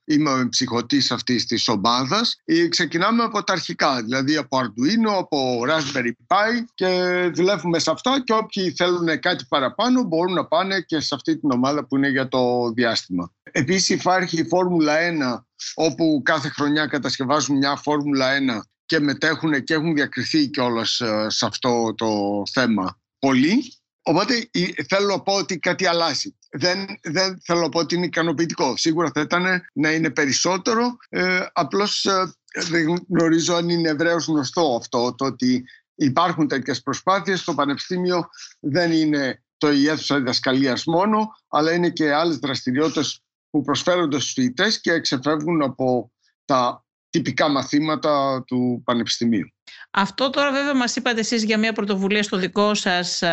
είμαι 0.06 0.32
ο 0.32 0.50
ψυχωτής 0.50 1.12
αυτής 1.12 1.46
της 1.46 1.68
ομάδας 1.68 2.42
ε, 2.46 2.68
ξεκινάμε 2.68 3.24
από 3.24 3.44
τα 3.44 3.54
αρχικά, 3.54 4.04
δηλαδή 4.04 4.38
από 4.38 4.58
Arduino, 4.58 5.20
από 5.20 5.62
Raspberry 5.68 6.12
Pi 6.28 6.64
και 6.74 7.22
δουλεύουμε 7.34 7.80
σε 7.80 7.92
αυτά 7.92 8.24
και 8.24 8.34
όποιοι 8.34 8.72
θέλουν 8.72 9.20
κάτι 9.20 9.46
παραπάνω 9.50 10.04
μπορούν 10.04 10.34
να 10.34 10.46
πάνε 10.46 10.82
και 10.82 11.00
σε 11.00 11.16
αυτή 11.16 11.40
την 11.40 11.52
ομάδα 11.52 11.86
που 11.86 11.98
είναι 11.98 12.08
για 12.08 12.28
το 12.28 12.72
διάστημα. 12.76 13.32
Επίσης 13.52 13.90
υπάρχει 13.90 14.40
η 14.40 14.48
Φόρμουλα 14.48 14.94
1 15.40 15.46
όπου 15.74 16.22
κάθε 16.26 16.50
χρονιά 16.50 16.88
κατασκευάζουν 16.88 17.58
μια 17.58 17.76
Φόρμουλα 17.76 18.28
1 18.58 18.60
και 18.86 19.00
μετέχουν 19.00 19.64
και 19.64 19.74
έχουν 19.74 19.94
διακριθεί 19.94 20.48
κιόλας 20.48 21.00
ε, 21.00 21.26
σε 21.30 21.46
αυτό 21.46 21.94
το 21.96 22.42
θέμα 22.52 23.00
πολύ 23.20 23.78
Οπότε 24.08 24.50
θέλω 24.88 25.08
να 25.08 25.22
πω 25.22 25.34
ότι 25.34 25.60
κάτι 25.60 25.86
αλλάζει. 25.86 26.36
Δεν, 26.52 26.86
δεν 27.02 27.42
θέλω 27.44 27.60
να 27.60 27.70
πω 27.70 27.80
ότι 27.80 27.96
είναι 27.96 28.06
ικανοποιητικό. 28.06 28.78
Σίγουρα 28.78 29.12
θα 29.14 29.22
ήταν 29.22 29.66
να 29.74 29.92
είναι 29.92 30.10
περισσότερο. 30.10 30.98
Ε, 31.10 31.46
απλώς 31.54 32.06
ε, 32.06 32.34
δεν 32.70 33.06
γνωρίζω 33.10 33.56
αν 33.56 33.70
είναι 33.70 33.90
ευρέως 33.90 34.26
γνωστό 34.28 34.76
αυτό, 34.80 35.16
το 35.18 35.26
ότι 35.26 35.64
υπάρχουν 35.96 36.48
τέτοιες 36.48 36.82
προσπάθειες. 36.82 37.44
Το 37.44 37.54
Πανεπιστήμιο 37.54 38.30
δεν 38.60 38.92
είναι 38.92 39.44
το 39.58 39.72
η 39.72 39.88
αίθουσα 39.88 40.18
διδασκαλίας 40.18 40.86
μόνο, 40.86 41.28
αλλά 41.48 41.72
είναι 41.72 41.90
και 41.90 42.14
άλλες 42.14 42.38
δραστηριότητες 42.38 43.22
που 43.50 43.62
προσφέρονται 43.62 44.20
στους 44.20 44.32
φοιτητές 44.32 44.82
και 44.82 44.92
εξεφεύγουν 44.92 45.62
από 45.64 46.12
τα 46.46 46.86
τυπικά 47.10 47.50
μαθήματα 47.50 48.44
του 48.48 48.82
Πανεπιστημίου. 48.86 49.52
Αυτό 49.92 50.30
τώρα 50.30 50.52
βέβαια 50.52 50.76
μας 50.76 50.96
είπατε 50.96 51.20
εσείς 51.20 51.44
για 51.44 51.58
μια 51.58 51.74
πρωτοβουλία 51.74 52.24
στο 52.24 52.38
δικό 52.38 52.74
σας 52.74 53.24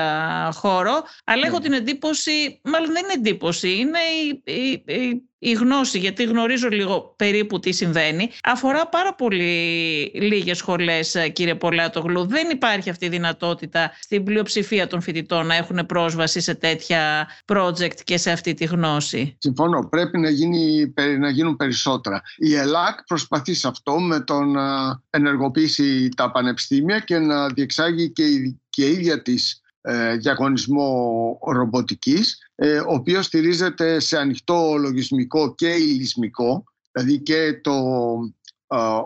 χώρο, 0.53 1.03
αλλά 1.25 1.47
έχω 1.47 1.57
ναι. 1.57 1.63
την 1.63 1.73
εντύπωση, 1.73 2.61
μάλλον 2.65 2.93
δεν 2.93 3.03
είναι 3.05 3.13
εντύπωση, 3.13 3.77
είναι 3.77 3.99
η, 4.45 4.53
η, 4.93 5.23
η, 5.39 5.53
γνώση, 5.53 5.99
γιατί 5.99 6.25
γνωρίζω 6.25 6.69
λίγο 6.69 7.15
περίπου 7.17 7.59
τι 7.59 7.73
συμβαίνει. 7.73 8.31
Αφορά 8.43 8.89
πάρα 8.89 9.15
πολύ 9.15 10.11
λίγες 10.15 10.57
σχολές, 10.57 11.17
κύριε 11.33 11.55
Πολάτογλου. 11.55 12.27
Δεν 12.27 12.51
υπάρχει 12.51 12.91
αυτή 12.91 13.07
η 13.07 13.09
δυνατότητα 13.09 13.93
στην 14.01 14.25
πλειοψηφία 14.25 14.87
των 14.87 15.01
φοιτητών 15.01 15.47
να 15.47 15.55
έχουν 15.55 15.87
πρόσβαση 15.87 16.41
σε 16.41 16.55
τέτοια 16.55 17.29
project 17.53 18.01
και 18.05 18.19
σε 18.19 18.31
αυτή 18.31 18.55
τη 18.55 18.65
γνώση. 18.65 19.37
Συμφωνώ. 19.39 19.89
Πρέπει 19.89 20.19
να, 20.19 20.31
γίνει, 20.31 20.93
να 21.19 21.31
γίνουν 21.31 21.57
περισσότερα. 21.57 22.23
Η 22.37 22.55
ΕΛΑΚ 22.55 23.05
προσπαθεί 23.07 23.55
σε 23.55 23.69
αυτό 23.69 24.01
με 24.01 24.21
το 24.21 24.41
να 24.41 25.01
ενεργοποιήσει 25.11 26.09
τα 26.17 26.24
πανεπιστήμια 26.31 26.99
και 26.99 27.19
να 27.19 27.49
διεξάγει 27.49 28.11
και 28.11 28.25
η, 28.25 28.61
και 28.69 28.87
η 28.87 28.93
ίδια 28.93 29.23
της 29.23 29.63
ε, 29.81 30.17
διαγωνισμό 30.17 31.39
ρομποτικής 31.47 32.39
ε, 32.55 32.79
ο 32.79 32.93
οποίος 32.93 33.27
στηρίζεται 33.27 34.01
σε 34.01 34.19
ανοιχτό 34.19 34.77
λογισμικό 34.79 35.55
και 35.55 35.69
υλισμικό 35.69 36.65
δηλαδή 36.93 37.19
και 37.19 37.61
το 37.63 37.73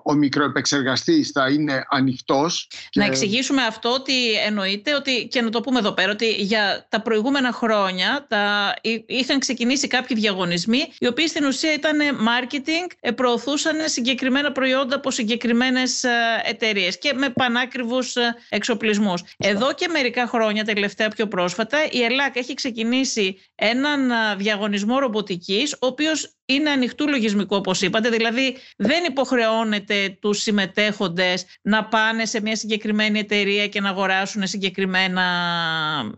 ο 0.03 0.13
μικροεπεξεργαστής 0.13 1.31
θα 1.31 1.51
είναι 1.51 1.87
ανοιχτός. 1.91 2.71
Να 2.95 3.05
εξηγήσουμε 3.05 3.63
αυτό 3.63 3.93
ότι 3.93 4.33
εννοείται 4.33 4.95
ότι, 4.95 5.27
και 5.27 5.41
να 5.41 5.51
το 5.51 5.61
πούμε 5.61 5.79
εδώ 5.79 5.93
πέρα, 5.93 6.13
ότι 6.13 6.31
για 6.31 6.87
τα 6.89 7.03
προηγούμενα 7.03 7.53
χρόνια 7.53 8.27
τα, 8.29 8.75
είχαν 9.07 9.39
ξεκινήσει 9.39 9.87
κάποιοι 9.87 10.17
διαγωνισμοί, 10.17 10.93
οι 10.99 11.07
οποίοι 11.07 11.27
στην 11.27 11.45
ουσία 11.45 11.73
ήταν 11.73 11.99
marketing, 12.01 12.93
ε, 13.01 13.11
προωθούσαν 13.11 13.77
συγκεκριμένα 13.85 14.53
προϊόντα 14.53 14.97
από 14.97 15.11
συγκεκριμένες 15.11 16.05
ε, 16.05 16.11
εταιρείες 16.45 16.99
και 16.99 17.13
με 17.13 17.31
πανάκριβους 17.31 18.17
ε, 18.17 18.35
εξοπλισμούς. 18.49 19.23
Εδώ 19.37 19.73
και 19.75 19.89
μερικά 19.89 20.27
χρόνια, 20.27 20.65
τελευταία 20.65 21.09
πιο 21.09 21.29
πρόσφατα, 21.29 21.79
η 21.91 22.03
ΕΛΑΚ 22.03 22.37
έχει 22.37 22.55
ξεκινήσει 22.55 23.39
έναν 23.55 24.11
διαγωνισμό 24.39 24.99
ρομποτικής, 24.99 25.73
ο 25.73 25.87
οποίος 25.87 26.38
είναι 26.51 26.71
ανοιχτού 26.71 27.09
λογισμικού 27.09 27.57
όπως 27.57 27.83
είπατε, 27.83 28.09
δηλαδή 28.09 28.57
δεν 28.77 29.05
υποχρεώνεται 29.05 30.19
τους 30.21 30.43
συμμετέχοντες 30.43 31.45
να 31.63 31.85
πάνε 31.85 32.25
σε 32.25 32.41
μια 32.41 32.57
συγκεκριμένη 32.57 33.19
εταιρεία 33.19 33.69
και 33.69 33.81
να 33.81 33.89
αγοράσουν 33.89 34.47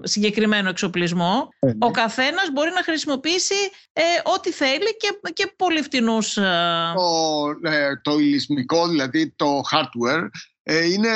συγκεκριμένο 0.02 0.68
εξοπλισμό. 0.68 1.48
Ε, 1.58 1.66
ναι. 1.66 1.72
Ο 1.78 1.90
καθένας 1.90 2.50
μπορεί 2.52 2.70
να 2.74 2.82
χρησιμοποιήσει 2.82 3.54
ε, 3.92 4.02
ό,τι 4.34 4.52
θέλει 4.52 4.96
και, 4.96 5.20
και 5.32 5.52
πολύ 5.56 5.82
φτηνούς... 5.82 6.36
Ε, 6.36 6.92
το, 6.94 7.68
ε, 7.70 7.96
το 8.02 8.18
υλισμικό, 8.18 8.88
δηλαδή 8.88 9.34
το 9.36 9.60
hardware, 9.72 10.28
είναι 10.92 11.10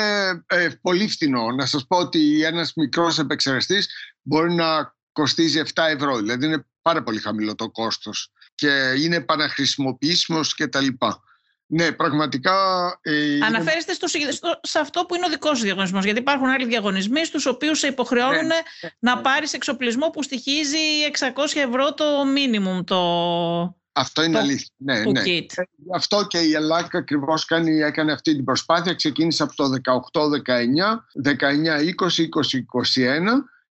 πολύ 0.81 1.07
φθηνό. 1.07 1.51
Να 1.51 1.65
σας 1.65 1.87
πω 1.87 1.97
ότι 1.97 2.43
ένας 2.43 2.73
μικρός 2.75 3.19
επεξεργαστής 3.19 3.89
μπορεί 4.21 4.53
να 4.53 4.95
κοστίζει 5.11 5.61
7 5.65 5.83
ευρώ, 5.89 6.17
δηλαδή 6.17 6.45
είναι 6.45 6.65
πάρα 6.81 7.03
πολύ 7.03 7.19
χαμηλό 7.19 7.55
το 7.55 7.69
κόστος 7.69 8.29
και 8.55 8.93
είναι 8.97 9.15
επαναχρησιμοποιήσιμος 9.15 10.55
και 10.55 10.67
τα 10.67 10.81
λοιπά. 10.81 11.23
Ναι, 11.67 11.91
πραγματικά... 11.91 12.53
Ε, 13.01 13.39
Αναφέρεστε 13.45 13.93
στο, 13.93 14.07
σε 14.61 14.79
αυτό 14.79 15.05
που 15.05 15.15
είναι 15.15 15.25
ο 15.25 15.29
δικός 15.29 15.57
σου 15.57 15.63
διαγωνισμός, 15.63 16.03
γιατί 16.03 16.19
υπάρχουν 16.19 16.47
άλλοι 16.47 16.65
διαγωνισμοί 16.65 17.25
στους 17.25 17.45
οποίους 17.45 17.79
σε 17.79 17.87
υποχρεώνουν 17.87 18.35
ναι, 18.35 18.55
ναι, 18.81 18.89
να 18.99 19.15
ναι. 19.15 19.21
πάρεις 19.21 19.53
εξοπλισμό 19.53 20.09
που 20.09 20.23
στοιχίζει 20.23 20.77
600 21.19 21.27
ευρώ 21.55 21.93
το 21.93 22.05
minimum 22.35 22.83
το... 22.85 22.99
Αυτό 23.91 24.23
είναι 24.23 24.33
το, 24.33 24.39
αλήθεια. 24.39 24.67
Ναι, 24.77 24.99
ναι. 24.99 25.21
Kit. 25.25 25.63
Αυτό 25.93 26.25
και 26.27 26.37
η 26.37 26.53
Ελλάδα 26.53 26.89
ακριβώς 26.91 27.47
έκανε 27.85 28.11
αυτή 28.11 28.35
την 28.35 28.43
προσπάθεια. 28.43 28.93
Ξεκίνησε 28.93 29.43
από 29.43 29.55
το 29.55 29.69
18-19, 30.11 31.29
19-20, 31.29 31.35
20-21 32.89 33.21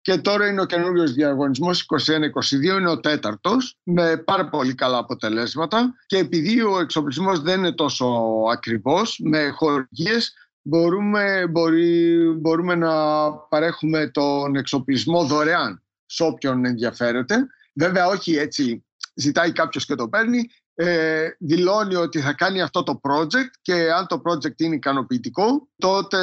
και 0.01 0.17
τώρα 0.17 0.49
είναι 0.49 0.61
ο 0.61 0.65
καινούριος 0.65 1.13
διαγωνισμός 1.13 1.87
21-22, 2.07 2.79
είναι 2.79 2.91
ο 2.91 3.01
τέταρτος, 3.01 3.79
με 3.83 4.17
πάρα 4.17 4.49
πολύ 4.49 4.75
καλά 4.75 4.99
αποτελέσματα. 4.99 5.95
Και 6.07 6.17
επειδή 6.17 6.63
ο 6.63 6.79
εξοπλισμός 6.79 7.41
δεν 7.41 7.59
είναι 7.59 7.73
τόσο 7.73 8.07
ακριβώ, 8.53 9.03
με 9.19 9.49
χορηγίες 9.49 10.33
μπορούμε, 10.63 11.47
μπορεί, 11.51 12.17
μπορούμε 12.31 12.75
να 12.75 12.93
παρέχουμε 13.33 14.07
τον 14.09 14.57
εξοπλισμό 14.57 15.25
δωρεάν 15.25 15.83
σε 16.07 16.23
όποιον 16.23 16.65
ενδιαφέρεται. 16.65 17.47
Βέβαια, 17.75 18.07
όχι 18.07 18.37
έτσι 18.37 18.85
ζητάει 19.15 19.53
κάποιος 19.53 19.85
και 19.85 19.95
το 19.95 20.09
παίρνει 20.09 20.51
ε, 20.81 21.29
δηλώνει 21.39 21.95
ότι 21.95 22.21
θα 22.21 22.33
κάνει 22.33 22.61
αυτό 22.61 22.83
το 22.83 23.01
project 23.03 23.51
και 23.63 23.93
αν 23.93 24.07
το 24.07 24.23
project 24.25 24.61
είναι 24.61 24.75
ικανοποιητικό 24.75 25.69
τότε 25.77 26.19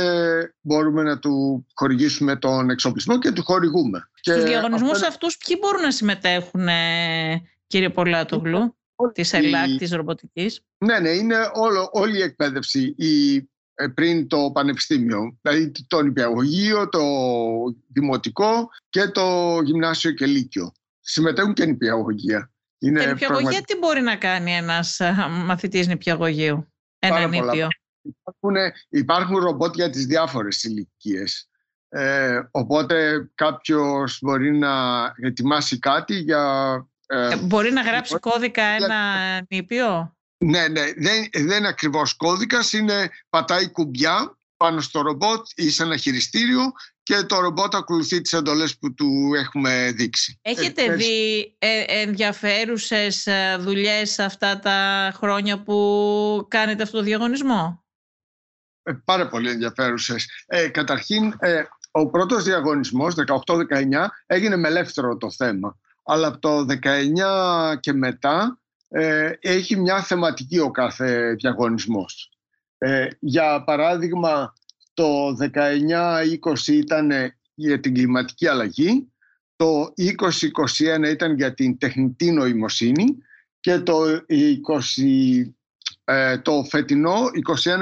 μπορούμε 0.62 1.04
να 1.04 1.20
του 1.20 1.66
χορηγήσουμε 1.74 2.36
τον 2.36 2.70
εξοπλισμό 2.70 3.20
και 3.20 3.32
του 3.32 3.44
χορηγούμε. 3.44 4.10
Στους 4.14 4.36
και 4.36 4.42
διαγωνισμούς 4.42 4.92
αυτό... 4.92 5.08
αυτούς 5.08 5.38
ποιοι 5.38 5.58
μπορούν 5.62 5.82
να 5.82 5.92
συμμετέχουν 5.92 6.68
κύριε 7.68 7.90
Πολάτογλου 7.90 8.76
της 9.14 9.34
ΕΛΑΚ, 9.34 9.78
της 9.78 9.92
ρομποτικής; 9.92 10.62
Ναι, 10.78 11.00
ναι, 11.00 11.10
είναι 11.10 11.36
όλο, 11.54 11.90
όλη 11.92 12.18
η 12.18 12.22
εκπαίδευση 12.22 12.96
η, 12.98 13.36
ε, 13.74 13.88
πριν 13.88 14.28
το 14.28 14.52
πανεπιστήμιο. 14.54 15.38
Δηλαδή 15.42 15.72
το 15.88 16.02
νηπιαγωγείο, 16.02 16.90
το 16.90 17.02
δημοτικό 17.88 18.70
και 18.90 19.08
το 19.08 19.60
γυμνάσιο 19.64 20.12
και 20.12 20.26
λύκειο. 20.26 20.72
Συμμετέχουν 21.00 21.54
και 21.54 21.66
νηπιαγωγεία. 21.66 22.50
Είναι 22.80 23.00
και 23.00 23.08
νηπιαγωγία 23.08 23.62
τι 23.62 23.78
μπορεί 23.78 24.02
να 24.02 24.16
κάνει 24.16 24.56
ένας 24.56 25.02
μαθητής 25.30 25.88
νηπιαγωγείου, 25.88 26.74
ένα 27.00 27.28
νήπιο. 27.28 27.68
Υπάρχουν, 28.02 28.56
υπάρχουν 28.90 29.38
ρομπότ 29.38 29.76
για 29.76 29.90
τις 29.90 30.06
διάφορες 30.06 30.64
ηλικίες. 30.64 31.50
Ε, 31.90 32.40
οπότε 32.52 33.30
κάποιος 33.36 34.18
μπορεί 34.22 34.58
να 34.58 35.04
ετοιμάσει 35.22 35.80
κάτι 35.80 36.16
για... 36.16 36.76
Ε, 37.06 37.32
ε 37.32 37.38
μπορεί 37.38 37.72
να 37.72 37.82
γράψει 37.82 38.20
κώδικα 38.20 38.64
ένα 38.64 39.00
νήπιο. 39.50 40.16
Ναι, 40.38 40.68
ναι. 40.68 40.82
Δεν, 40.98 41.28
δεν 41.34 41.58
είναι 41.58 41.68
ακριβώς 41.68 42.14
κώδικας. 42.14 42.74
Είναι 42.74 43.10
πατάει 43.30 43.72
κουμπιά 43.72 44.38
πάνω 44.58 44.82
στο 44.82 45.02
ρομπότ 45.02 45.48
ή 45.56 45.70
σε 45.70 45.84
ένα 45.84 45.98
χειριστήριο 45.98 46.72
και 47.04 47.16
το 47.16 47.40
ρομπότ 47.40 47.76
ακολουθεί 47.76 48.22
τις 48.22 48.34
εντολές 48.34 48.78
που 48.78 48.94
του 48.94 49.32
έχουμε 49.36 49.92
δείξει. 49.96 50.40
Έχετε 50.42 50.84
ε, 50.84 50.96
δει 50.96 51.56
ε, 51.60 51.84
ενδιαφέρουσες 51.88 53.28
ε, 53.28 53.58
δουλειές 53.60 54.20
αυτά 54.20 54.60
τα 54.60 55.12
χρόνια 55.16 55.64
που 55.64 56.46
κάνετε 56.48 56.84
αυτό 56.84 56.98
το 56.98 57.04
διαγωνισμό; 57.04 57.84
Ε, 58.84 58.94
πάρα 59.06 59.28
πολύ 59.28 59.50
ενδιαφέρουσες. 59.50 60.28
Ε, 60.46 60.68
καταρχήν, 60.68 61.34
ε, 61.40 61.64
ο 61.92 62.10
πρώτος 62.10 62.44
διαγωνισμός, 62.44 63.16
18-19, 63.16 64.12
έγινε 64.26 64.56
με 64.56 64.68
ελεύθερο 64.68 65.18
το 65.18 65.32
θέμα. 65.32 65.78
Αλλά 66.04 66.28
από 66.28 66.40
το 66.40 66.66
19 66.66 67.78
και 67.80 67.94
μετά 67.94 68.60
έχει 69.40 69.76
μια 69.76 70.02
θεματική 70.04 70.60
ο 70.60 70.72
κάθε 70.72 71.34
διαγωνισμός. 71.34 72.35
Για 73.20 73.64
παράδειγμα, 73.64 74.54
το 74.94 75.36
19-20 75.54 76.68
ήταν 76.68 77.12
για 77.54 77.80
την 77.80 77.94
κλιματική 77.94 78.48
αλλαγή, 78.48 79.12
το 79.56 79.94
20-21 79.98 81.10
ήταν 81.10 81.36
για 81.36 81.54
την 81.54 81.78
τεχνητή 81.78 82.32
νοημοσύνη 82.32 83.18
και 83.60 83.80
το, 83.80 84.04
20, 84.06 84.16
ε, 86.04 86.38
το 86.38 86.64
φετινό 86.70 87.16
21-22 87.48 87.74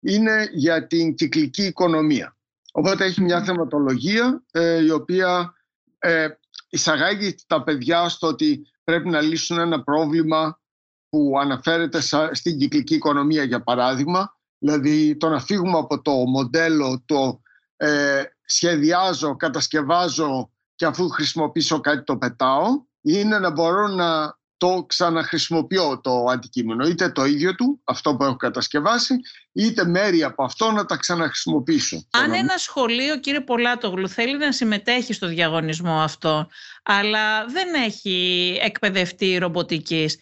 είναι 0.00 0.48
για 0.52 0.86
την 0.86 1.14
κυκλική 1.14 1.62
οικονομία. 1.62 2.36
Οπότε 2.72 3.04
έχει 3.04 3.22
μια 3.22 3.44
θεματολογία 3.44 4.42
ε, 4.50 4.84
η 4.84 4.90
οποία 4.90 5.54
ε, 5.98 6.28
εισαγάγει 6.68 7.34
τα 7.46 7.62
παιδιά 7.62 8.08
στο 8.08 8.26
ότι 8.26 8.66
πρέπει 8.84 9.08
να 9.08 9.20
λύσουν 9.20 9.58
ένα 9.58 9.82
πρόβλημα 9.82 10.60
που 11.08 11.32
αναφέρεται 11.40 12.00
στην 12.32 12.58
κυκλική 12.58 12.94
οικονομία 12.94 13.42
για 13.42 13.62
παράδειγμα 13.62 14.36
Δηλαδή 14.58 15.16
το 15.16 15.28
να 15.28 15.40
φύγουμε 15.40 15.78
από 15.78 16.00
το 16.00 16.12
μοντέλο 16.12 17.02
το 17.06 17.40
ε, 17.76 18.22
σχεδιάζω, 18.44 19.36
κατασκευάζω 19.36 20.50
και 20.74 20.84
αφού 20.84 21.08
χρησιμοποιήσω 21.08 21.80
κάτι 21.80 22.04
το 22.04 22.16
πετάω 22.16 22.66
είναι 23.00 23.38
να 23.38 23.50
μπορώ 23.50 23.88
να 23.88 24.36
το 24.56 24.84
ξαναχρησιμοποιώ 24.88 26.00
το 26.00 26.24
αντικείμενο. 26.24 26.86
Είτε 26.86 27.10
το 27.10 27.24
ίδιο 27.24 27.54
του, 27.54 27.80
αυτό 27.84 28.16
που 28.16 28.24
έχω 28.24 28.36
κατασκευάσει, 28.36 29.14
είτε 29.52 29.84
μέρη 29.84 30.22
από 30.22 30.44
αυτό 30.44 30.70
να 30.70 30.84
τα 30.84 30.96
ξαναχρησιμοποιήσω. 30.96 32.06
Αν 32.10 32.32
ένα 32.32 32.56
σχολείο, 32.56 33.18
κύριε 33.20 33.40
Πολάτογλου, 33.40 34.08
θέλει 34.08 34.38
να 34.38 34.52
συμμετέχει 34.52 35.12
στο 35.12 35.26
διαγωνισμό 35.26 36.00
αυτό, 36.00 36.48
αλλά 36.82 37.46
δεν 37.46 37.74
έχει 37.74 38.58
εκπαιδευτεί 38.62 39.36
ρομποτικής, 39.36 40.18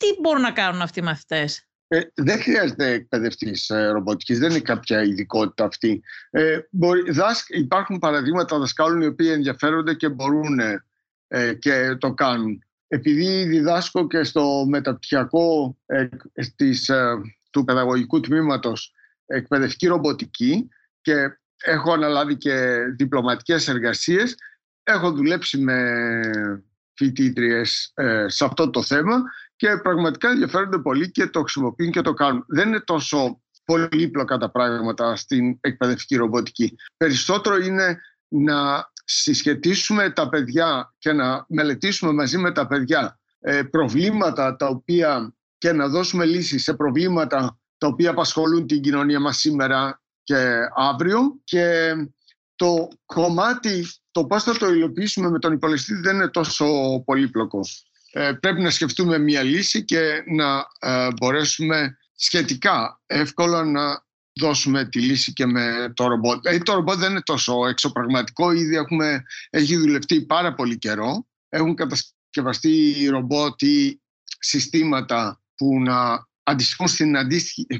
τι 0.00 0.20
μπορούν 0.20 0.42
να 0.42 0.52
κάνουν 0.52 0.82
αυτοί 0.82 0.98
οι 0.98 1.02
μαθητές; 1.02 1.64
Ε, 1.88 2.00
δεν 2.14 2.40
χρειάζεται 2.40 2.90
εκπαιδευτή 2.90 3.52
ε, 3.68 3.86
ρομποτική, 3.86 4.34
δεν 4.34 4.50
είναι 4.50 4.60
κάποια 4.60 5.02
ειδικότητα 5.02 5.64
αυτή. 5.64 6.02
Ε, 6.30 6.58
μπορεί, 6.70 7.02
υπάρχουν 7.48 7.98
παραδείγματα 7.98 8.58
δασκάλων 8.58 9.00
οι 9.00 9.06
οποίοι 9.06 9.28
ενδιαφέρονται 9.32 9.94
και 9.94 10.08
μπορούν 10.08 10.60
ε, 11.32 11.54
και 11.54 11.96
το 11.98 12.14
κάνουν. 12.14 12.64
Επειδή 12.88 13.44
διδάσκω 13.44 14.06
και 14.06 14.24
στο 14.24 14.66
μεταπτυχιακό 14.68 15.76
ε, 15.86 16.08
της, 16.56 16.88
ε, 16.88 17.20
του 17.50 17.64
παιδαγωγικού 17.64 18.20
τμήματος 18.20 18.92
εκπαιδευτική 19.26 19.86
ρομποτική 19.86 20.68
και 21.00 21.38
έχω 21.56 21.92
αναλάβει 21.92 22.36
και 22.36 22.78
διπλωματικές 22.96 23.68
εργασίες, 23.68 24.34
έχω 24.82 25.12
δουλέψει 25.12 25.58
με 25.58 26.20
φοιτήτριες 26.94 27.92
σε 28.26 28.44
αυτό 28.44 28.70
το 28.70 28.82
θέμα 28.82 29.22
και 29.60 29.76
πραγματικά 29.82 30.30
ενδιαφέρονται 30.30 30.78
πολύ 30.78 31.10
και 31.10 31.26
το 31.26 31.40
χρησιμοποιούν 31.40 31.90
και 31.90 32.00
το 32.00 32.14
κάνουν. 32.14 32.44
Δεν 32.48 32.68
είναι 32.68 32.80
τόσο 32.80 33.42
πολύπλοκα 33.64 34.36
τα 34.38 34.50
πράγματα 34.50 35.16
στην 35.16 35.58
εκπαιδευτική 35.60 36.16
ρομποτική. 36.16 36.76
Περισσότερο 36.96 37.56
είναι 37.56 38.00
να 38.28 38.90
συσχετίσουμε 39.04 40.10
τα 40.10 40.28
παιδιά 40.28 40.94
και 40.98 41.12
να 41.12 41.44
μελετήσουμε 41.48 42.12
μαζί 42.12 42.38
με 42.38 42.52
τα 42.52 42.66
παιδιά 42.66 43.18
ε, 43.40 43.62
προβλήματα 43.62 44.56
τα 44.56 44.66
οποία 44.66 45.34
και 45.58 45.72
να 45.72 45.88
δώσουμε 45.88 46.24
λύσεις 46.24 46.62
σε 46.62 46.74
προβλήματα 46.74 47.58
τα 47.78 47.86
οποία 47.86 48.10
απασχολούν 48.10 48.66
την 48.66 48.80
κοινωνία 48.80 49.20
μας 49.20 49.36
σήμερα 49.36 50.02
και 50.22 50.58
αύριο 50.74 51.40
και 51.44 51.92
το 52.54 52.88
κομμάτι, 53.04 53.86
το 54.10 54.24
πώς 54.24 54.42
θα 54.42 54.56
το 54.56 54.72
υλοποιήσουμε 54.72 55.30
με 55.30 55.38
τον 55.38 55.52
υπολογιστή 55.52 55.94
δεν 55.94 56.14
είναι 56.14 56.28
τόσο 56.28 56.66
πολύπλοκο. 57.04 57.60
Ε, 58.12 58.32
πρέπει 58.32 58.60
να 58.60 58.70
σκεφτούμε 58.70 59.18
μία 59.18 59.42
λύση 59.42 59.84
και 59.84 60.22
να 60.26 60.66
ε, 60.78 61.08
μπορέσουμε 61.12 61.98
σχετικά 62.14 63.00
εύκολα 63.06 63.64
να 63.64 64.04
δώσουμε 64.40 64.88
τη 64.88 65.00
λύση 65.00 65.32
και 65.32 65.46
με 65.46 65.92
το 65.94 66.06
ρομπότ. 66.06 66.46
Ε, 66.46 66.58
το 66.58 66.74
ρομπότ 66.74 66.98
δεν 66.98 67.10
είναι 67.10 67.22
τόσο 67.22 67.66
εξωπραγματικό, 67.66 68.52
ήδη 68.52 68.76
έχουμε, 68.76 69.22
έχει 69.50 69.76
δουλευτεί 69.76 70.22
πάρα 70.22 70.54
πολύ 70.54 70.78
καιρό. 70.78 71.26
Έχουν 71.48 71.74
κατασκευαστεί 71.74 73.06
ρομπότ 73.10 73.62
ή 73.62 74.00
συστήματα 74.38 75.42
που 75.54 75.80
να 75.80 76.28
αντιστοιχούν 76.42 76.88
στην, 76.88 77.16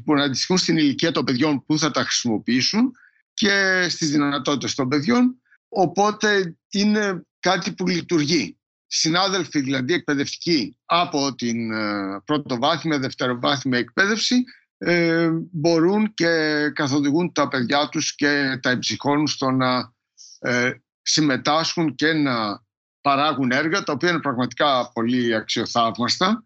που 0.05 0.15
να 0.15 0.25
αντιστοιχούν 0.25 0.59
στην 0.59 0.77
ηλικία 0.77 1.13
των 1.13 1.25
παιδιών 1.25 1.65
που 1.67 1.79
θα 1.79 1.91
τα 1.91 2.03
χρησιμοποιήσουν 2.03 2.93
και 3.35 3.87
στις 3.89 4.11
δυνατότητες 4.11 4.75
των 4.75 4.89
παιδιών. 4.89 5.41
Οπότε 5.69 6.57
είναι 6.71 7.23
κάτι 7.41 7.73
που 7.73 7.87
λειτουργεί 7.87 8.60
συνάδελφοι 8.93 9.61
δηλαδή 9.61 9.93
εκπαιδευτικοί 9.93 10.77
από 10.85 11.35
την 11.35 11.73
ε, 11.73 12.21
πρωτοβάθμια, 12.25 12.99
δευτεροβάθμια 12.99 13.79
εκπαίδευση 13.79 14.45
ε, 14.79 15.29
μπορούν 15.53 16.15
και 16.15 16.71
καθοδηγούν 16.75 17.33
τα 17.33 17.49
παιδιά 17.49 17.89
τους 17.89 18.15
και 18.15 18.59
τα 18.63 18.71
εμψυχώνουν 18.71 19.27
στο 19.27 19.51
να 19.51 19.93
ε, 20.39 20.73
συμμετάσχουν 21.03 21.95
και 21.95 22.13
να 22.13 22.65
παράγουν 23.01 23.51
έργα 23.51 23.83
τα 23.83 23.93
οποία 23.93 24.11
είναι 24.11 24.21
πραγματικά 24.21 24.91
πολύ 24.93 25.35
αξιοθαύμαστα 25.35 26.45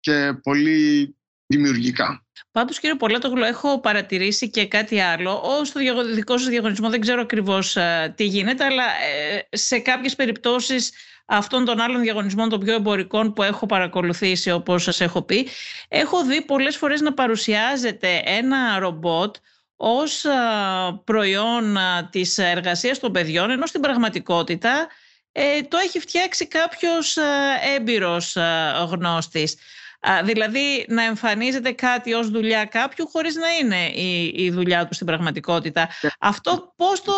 και 0.00 0.38
πολύ 0.42 1.15
δημιουργικά. 1.46 2.24
Πάντως, 2.50 2.80
κύριε 2.80 2.96
Πολέτογλου, 2.96 3.42
έχω 3.42 3.80
παρατηρήσει 3.80 4.50
και 4.50 4.66
κάτι 4.66 5.00
άλλο. 5.00 5.32
Ω 5.32 5.64
στο 5.64 5.80
δικό 6.14 6.38
σας 6.38 6.48
διαγωνισμό 6.48 6.90
δεν 6.90 7.00
ξέρω 7.00 7.20
ακριβώς 7.20 7.76
τι 8.14 8.24
γίνεται, 8.24 8.64
αλλά 8.64 8.84
σε 9.50 9.78
κάποιες 9.78 10.14
περιπτώσεις 10.14 10.92
αυτών 11.26 11.64
των 11.64 11.80
άλλων 11.80 12.00
διαγωνισμών 12.00 12.48
των 12.48 12.60
πιο 12.60 12.74
εμπορικών 12.74 13.32
που 13.32 13.42
έχω 13.42 13.66
παρακολουθήσει 13.66 14.50
όπως 14.50 14.82
σας 14.82 15.00
έχω 15.00 15.22
πει 15.22 15.48
έχω 15.88 16.24
δει 16.24 16.42
πολλές 16.42 16.76
φορές 16.76 17.00
να 17.00 17.12
παρουσιάζεται 17.12 18.22
ένα 18.24 18.78
ρομπότ 18.78 19.36
ως 19.76 20.24
προϊόν 21.04 21.76
της 22.10 22.38
εργασίας 22.38 22.98
των 22.98 23.12
παιδιών 23.12 23.50
ενώ 23.50 23.66
στην 23.66 23.80
πραγματικότητα 23.80 24.88
ε, 25.32 25.62
το 25.62 25.76
έχει 25.76 26.00
φτιάξει 26.00 26.46
κάποιος 26.46 27.16
έμπειρος 27.76 28.36
γνώστης. 28.90 29.56
Δηλαδή 30.24 30.86
να 30.88 31.02
εμφανίζεται 31.02 31.72
κάτι 31.72 32.12
ως 32.12 32.30
δουλειά 32.30 32.64
κάποιου 32.64 33.08
χωρίς 33.08 33.34
να 33.34 33.48
είναι 33.60 33.86
η, 33.86 34.32
η 34.44 34.50
δουλειά 34.50 34.86
του 34.86 34.94
στην 34.94 35.06
πραγματικότητα. 35.06 35.88
Ναι. 36.02 36.10
Αυτό 36.18 36.72
πώς 36.76 37.02
το 37.02 37.12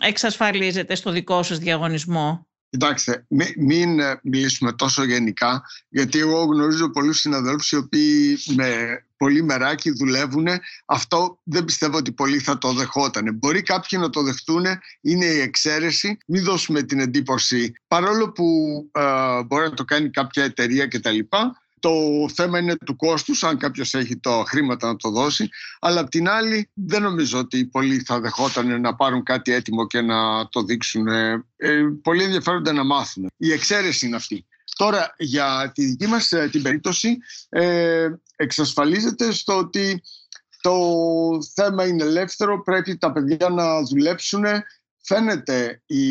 εξασφαλίζεται 0.00 0.94
στο 0.94 1.10
δικό 1.10 1.42
σας 1.42 1.58
διαγωνισμό; 1.58 2.46
Κοιτάξτε, 2.72 3.26
μην, 3.56 4.00
ε, 4.00 4.20
μιλήσουμε 4.22 4.72
τόσο 4.72 5.04
γενικά, 5.04 5.62
γιατί 5.88 6.18
εγώ 6.18 6.44
γνωρίζω 6.44 6.90
πολλούς 6.90 7.18
συναδέλφους 7.18 7.72
οι 7.72 7.76
οποίοι 7.76 8.38
με 8.56 9.02
πολύ 9.16 9.42
μεράκι 9.42 9.90
δουλεύουν. 9.90 10.46
Αυτό 10.86 11.38
δεν 11.42 11.64
πιστεύω 11.64 11.96
ότι 11.96 12.12
πολλοί 12.12 12.38
θα 12.38 12.58
το 12.58 12.72
δεχόταν. 12.72 13.34
Μπορεί 13.34 13.62
κάποιοι 13.62 13.98
να 14.02 14.10
το 14.10 14.22
δεχτούν, 14.22 14.64
είναι 15.00 15.24
η 15.24 15.40
εξαίρεση. 15.40 16.18
Μην 16.26 16.44
δώσουμε 16.44 16.82
την 16.82 17.00
εντύπωση, 17.00 17.72
παρόλο 17.88 18.32
που 18.32 18.44
ε, 18.92 19.42
μπορεί 19.42 19.68
να 19.68 19.74
το 19.74 19.84
κάνει 19.84 20.10
κάποια 20.10 20.44
εταιρεία 20.44 20.86
κτλ. 20.86 21.18
Το 21.82 22.28
θέμα 22.34 22.58
είναι 22.58 22.76
του 22.76 22.96
κόστους, 22.96 23.44
αν 23.44 23.58
κάποιος 23.58 23.94
έχει 23.94 24.16
το 24.16 24.42
χρήματα 24.46 24.86
να 24.86 24.96
το 24.96 25.10
δώσει. 25.10 25.48
Αλλά 25.80 26.00
απ' 26.00 26.08
την 26.08 26.28
άλλη 26.28 26.70
δεν 26.74 27.02
νομίζω 27.02 27.38
ότι 27.38 27.64
πολλοί 27.64 28.02
θα 28.06 28.20
δεχόταν 28.20 28.80
να 28.80 28.94
πάρουν 28.94 29.22
κάτι 29.22 29.52
έτοιμο 29.52 29.86
και 29.86 30.00
να 30.00 30.48
το 30.48 30.62
δείξουν. 30.62 31.06
Ε, 31.06 31.44
ε 31.56 31.82
πολλοί 32.02 32.22
ενδιαφέρονται 32.22 32.72
να 32.72 32.84
μάθουν. 32.84 33.30
Η 33.36 33.52
εξαίρεση 33.52 34.06
είναι 34.06 34.16
αυτή. 34.16 34.46
Τώρα 34.76 35.14
για 35.18 35.72
τη 35.74 35.84
δική 35.84 36.06
μας 36.06 36.32
ε, 36.32 36.48
την 36.52 36.62
περίπτωση 36.62 37.18
ε, 37.48 38.08
εξασφαλίζεται 38.36 39.32
στο 39.32 39.58
ότι 39.58 40.02
το 40.60 40.78
θέμα 41.54 41.86
είναι 41.86 42.04
ελεύθερο, 42.04 42.62
πρέπει 42.62 42.96
τα 42.96 43.12
παιδιά 43.12 43.48
να 43.48 43.82
δουλέψουν. 43.82 44.44
Φαίνεται 45.04 45.82
η 45.86 46.04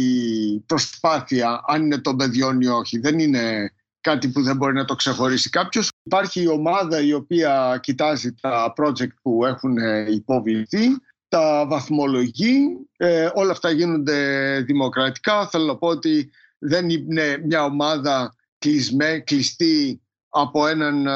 προσπάθεια 0.59 1.61
αν 1.67 1.81
είναι 1.81 1.97
των 1.97 2.15
παιδιών 2.17 2.61
ή 2.61 2.67
όχι. 2.67 2.99
Δεν 2.99 3.19
είναι 3.19 3.73
κάτι 4.01 4.29
που 4.29 4.41
δεν 4.41 4.55
μπορεί 4.55 4.73
να 4.73 4.85
το 4.85 4.95
ξεχωρίσει 4.95 5.49
κάποιος. 5.49 5.89
Υπάρχει 6.03 6.41
η 6.41 6.47
ομάδα 6.47 7.01
η 7.01 7.13
οποία 7.13 7.79
κοιτάζει 7.83 8.33
τα 8.33 8.73
project 8.77 9.13
που 9.21 9.45
έχουν 9.45 9.77
ε, 9.77 10.11
υποβληθεί, 10.11 10.87
τα 11.27 11.65
βαθμολογεί, 11.67 12.87
ε, 12.97 13.29
όλα 13.33 13.51
αυτά 13.51 13.71
γίνονται 13.71 14.59
δημοκρατικά. 14.65 15.47
Θέλω 15.47 15.65
να 15.65 15.77
πω 15.77 15.87
ότι 15.87 16.31
δεν 16.57 16.89
είναι 16.89 17.41
μια 17.45 17.63
ομάδα 17.63 18.35
κλεισμέ, 18.57 19.19
κλειστή 19.19 20.01
από, 20.29 20.67
έναν, 20.67 21.07
ε, 21.07 21.11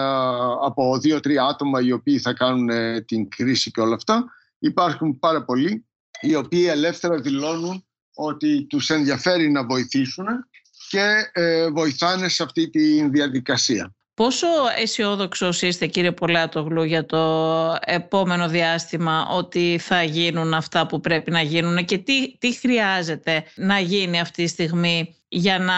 από 0.66 0.98
δύο-τρία 0.98 1.44
άτομα 1.44 1.82
οι 1.82 1.92
οποίοι 1.92 2.20
θα 2.20 2.34
κάνουν 2.34 2.70
την 3.06 3.30
κρίση 3.30 3.72
και 3.72 3.82
όλα 3.82 3.96
αυτά. 3.96 4.26
Υπάρχουν 4.60 5.20
πάρα 5.20 5.44
πολλοί 5.44 5.86
οι 6.22 6.36
οποίοι 6.36 6.66
ελεύθερα 6.70 7.20
δηλώνουν 7.20 7.86
ότι 8.16 8.66
τους 8.66 8.90
ενδιαφέρει 8.90 9.52
να 9.52 9.66
βοηθήσουν 9.66 10.26
και 10.96 11.42
ε, 11.42 11.70
βοηθάνε 11.70 12.28
σε 12.28 12.44
αυτή 12.44 12.70
τη 12.70 13.10
διαδικασία. 13.10 13.94
Πόσο 14.14 14.48
αισιόδοξος 14.82 15.62
είστε 15.62 15.86
κύριε 15.86 16.12
Πολάτογλου 16.12 16.84
για 16.84 17.06
το 17.06 17.22
επόμενο 17.86 18.48
διάστημα 18.50 19.28
ότι 19.32 19.78
θα 19.82 20.04
γίνουν 20.04 20.54
αυτά 20.54 20.88
που 20.88 21.00
πρέπει 21.00 21.32
να 21.32 21.42
γίνουν 21.42 21.86
και 21.86 21.98
τι, 21.98 22.38
τι 22.38 22.54
χρειάζεται 22.54 23.44
να 23.56 23.80
γίνει 23.80 24.20
αυτή 24.20 24.44
τη 24.44 24.50
στιγμή 24.50 25.16
για 25.28 25.60
να, 25.60 25.74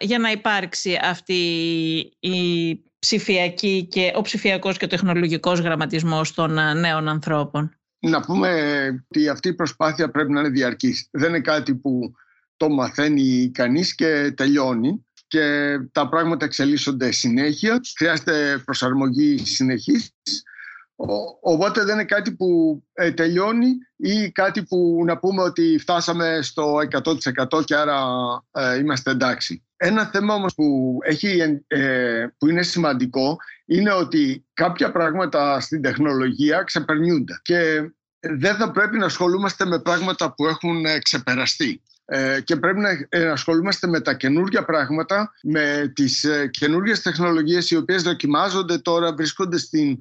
για 0.00 0.18
να 0.18 0.30
υπάρξει 0.30 0.98
αυτή 1.02 1.34
η 2.20 2.38
ψηφιακή 2.98 3.86
και 3.90 4.12
ο 4.14 4.22
ψηφιακός 4.22 4.76
και 4.76 4.84
ο 4.84 4.88
τεχνολογικός 4.88 5.60
γραμματισμός 5.60 6.34
των 6.34 6.58
ε, 6.58 6.74
νέων 6.74 7.08
ανθρώπων; 7.08 7.78
Να 7.98 8.20
πούμε 8.20 8.50
ότι 9.08 9.28
αυτή 9.28 9.48
η 9.48 9.54
προσπάθεια 9.54 10.10
πρέπει 10.10 10.32
να 10.32 10.40
είναι 10.40 10.48
διαρκής. 10.48 11.08
Δεν 11.10 11.28
είναι 11.28 11.40
κάτι 11.40 11.74
που 11.74 12.12
το 12.58 12.68
μαθαίνει 12.68 13.50
κανείς 13.54 13.94
και 13.94 14.32
τελειώνει 14.36 15.06
και 15.26 15.76
τα 15.92 16.08
πράγματα 16.08 16.44
εξελίσσονται 16.44 17.10
συνέχεια. 17.10 17.80
Χρειάζεται 17.96 18.62
προσαρμογή 18.64 19.38
συνεχής. 19.38 20.12
Οπότε 21.40 21.84
δεν 21.84 21.94
είναι 21.94 22.04
κάτι 22.04 22.32
που 22.32 22.82
ε, 22.92 23.12
τελειώνει 23.12 23.68
ή 23.96 24.30
κάτι 24.30 24.62
που 24.62 25.02
να 25.06 25.18
πούμε 25.18 25.42
ότι 25.42 25.78
φτάσαμε 25.80 26.38
στο 26.42 26.76
100% 27.48 27.64
και 27.64 27.74
άρα 27.74 28.02
ε, 28.50 28.78
είμαστε 28.78 29.10
εντάξει. 29.10 29.62
Ένα 29.76 30.06
θέμα 30.06 30.34
όμως 30.34 30.54
που, 30.54 30.98
έχει, 31.02 31.60
ε, 31.66 32.26
που 32.38 32.48
είναι 32.48 32.62
σημαντικό 32.62 33.36
είναι 33.64 33.92
ότι 33.92 34.46
κάποια 34.52 34.92
πράγματα 34.92 35.60
στην 35.60 35.82
τεχνολογία 35.82 36.62
ξεπερνιούνται 36.62 37.40
και 37.42 37.90
δεν 38.20 38.56
θα 38.56 38.70
πρέπει 38.70 38.98
να 38.98 39.06
ασχολούμαστε 39.06 39.64
με 39.66 39.80
πράγματα 39.80 40.34
που 40.34 40.46
έχουν 40.46 40.84
ξεπεραστεί. 41.02 41.82
Ε, 42.10 42.40
και 42.40 42.56
πρέπει 42.56 42.80
να 42.80 43.32
ασχολούμαστε 43.32 43.86
με 43.86 44.00
τα 44.00 44.14
καινούργια 44.14 44.64
πράγματα, 44.64 45.32
με 45.42 45.92
τις 45.94 46.26
καινούργιες 46.50 47.02
τεχνολογίες 47.02 47.70
οι 47.70 47.76
οποίες 47.76 48.02
δοκιμάζονται 48.02 48.78
τώρα, 48.78 49.14
βρίσκονται 49.14 49.58
στην 49.58 50.00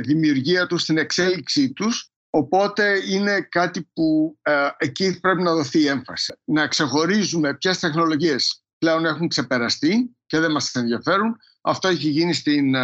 δημιουργία 0.00 0.66
τους, 0.66 0.82
στην 0.82 0.98
εξέλιξή 0.98 1.72
τους 1.72 2.12
Οπότε 2.30 2.98
είναι 3.08 3.40
κάτι 3.40 3.90
που 3.92 4.38
εκεί 4.76 5.20
πρέπει 5.20 5.42
να 5.42 5.54
δοθεί 5.54 5.86
έμφαση. 5.86 6.34
Να 6.44 6.66
ξεχωρίζουμε 6.66 7.54
ποιες 7.54 7.78
τεχνολογίες 7.78 8.62
πλέον 8.78 9.04
έχουν 9.04 9.28
ξεπεραστεί 9.28 10.16
και 10.26 10.38
δεν 10.38 10.50
μας 10.50 10.74
ενδιαφέρουν. 10.74 11.36
Αυτό 11.60 11.88
έχει 11.88 12.08
γίνει 12.08 12.32
στην 12.32 12.74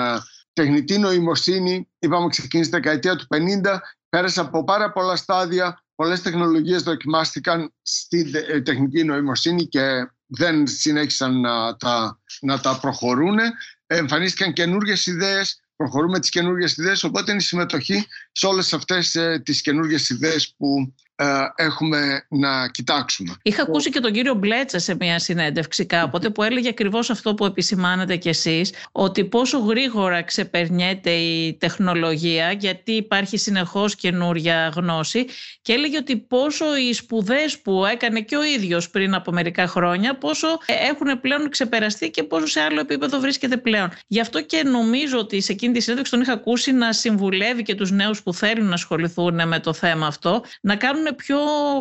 τεχνητή 0.52 0.98
νοημοσύνη, 0.98 1.88
είπαμε 1.98 2.28
ξεκίνησε 2.28 2.70
τη 2.70 2.76
δεκαετία 2.76 3.16
του 3.16 3.26
50, 3.34 3.78
πέρασε 4.08 4.40
από 4.40 4.64
πάρα 4.64 4.92
πολλά 4.92 5.16
στάδια, 5.16 5.83
πολλές 5.94 6.22
τεχνολογίες 6.22 6.82
δοκιμάστηκαν 6.82 7.72
στη 7.82 8.30
ε, 8.48 8.60
τεχνητή 8.60 9.04
νοημοσύνη 9.04 9.66
και 9.66 10.10
δεν 10.26 10.66
συνέχισαν 10.66 11.40
να 11.40 11.76
τα, 11.76 12.20
να 12.40 12.60
τα 12.60 12.78
προχωρούν. 12.80 13.38
Εμφανίστηκαν 13.86 14.52
καινούργιες 14.52 15.06
ιδέες, 15.06 15.60
προχωρούμε 15.76 16.20
τις 16.20 16.28
καινούργιες 16.30 16.76
ιδέες, 16.76 17.04
οπότε 17.04 17.30
είναι 17.30 17.40
η 17.40 17.44
συμμετοχή 17.44 18.06
σε 18.36 18.46
όλες 18.46 18.72
αυτές 18.72 19.14
ε, 19.14 19.42
τις 19.44 19.60
καινούργιες 19.60 20.08
ιδέες 20.08 20.54
που 20.56 20.94
ε, 21.16 21.26
έχουμε 21.54 22.26
να 22.28 22.68
κοιτάξουμε. 22.68 23.34
Είχα 23.42 23.62
ακούσει 23.62 23.90
και 23.90 24.00
τον 24.00 24.12
κύριο 24.12 24.34
Μπλέτσα 24.34 24.78
σε 24.78 24.96
μια 25.00 25.18
συνέντευξη 25.18 25.86
κάποτε 25.86 26.30
που 26.30 26.42
έλεγε 26.42 26.68
ακριβώς 26.68 27.10
αυτό 27.10 27.34
που 27.34 27.44
επισημάνετε 27.44 28.16
κι 28.16 28.28
εσείς 28.28 28.72
ότι 28.92 29.24
πόσο 29.24 29.58
γρήγορα 29.58 30.22
ξεπερνιέται 30.22 31.10
η 31.10 31.54
τεχνολογία 31.54 32.52
γιατί 32.52 32.92
υπάρχει 32.92 33.36
συνεχώς 33.36 33.94
καινούρια 33.94 34.72
γνώση 34.76 35.26
και 35.62 35.72
έλεγε 35.72 35.96
ότι 35.96 36.16
πόσο 36.16 36.76
οι 36.76 36.92
σπουδές 36.92 37.60
που 37.60 37.84
έκανε 37.84 38.20
και 38.20 38.36
ο 38.36 38.44
ίδιος 38.44 38.90
πριν 38.90 39.14
από 39.14 39.32
μερικά 39.32 39.66
χρόνια 39.66 40.18
πόσο 40.18 40.48
έχουν 40.90 41.20
πλέον 41.20 41.50
ξεπεραστεί 41.50 42.10
και 42.10 42.22
πόσο 42.22 42.46
σε 42.46 42.60
άλλο 42.60 42.80
επίπεδο 42.80 43.20
βρίσκεται 43.20 43.56
πλέον. 43.56 43.90
Γι' 44.06 44.20
αυτό 44.20 44.42
και 44.42 44.62
νομίζω 44.62 45.18
ότι 45.18 45.40
σε 45.40 45.52
εκείνη 45.52 45.72
τη 45.72 45.80
συνέντευξη 45.80 46.12
τον 46.12 46.22
είχα 46.22 46.32
ακούσει 46.32 46.72
να 46.72 46.92
συμβουλεύει 46.92 47.62
και 47.62 47.74
τους 47.74 47.90
νέους 47.90 48.22
που 48.24 48.34
θέλουν 48.34 48.66
να 48.66 48.74
ασχοληθούν 48.74 49.48
με 49.48 49.60
το 49.60 49.72
θέμα 49.72 50.06
αυτό 50.06 50.42
να 50.60 50.76
κάνουν 50.76 51.14
πιο 51.16 51.38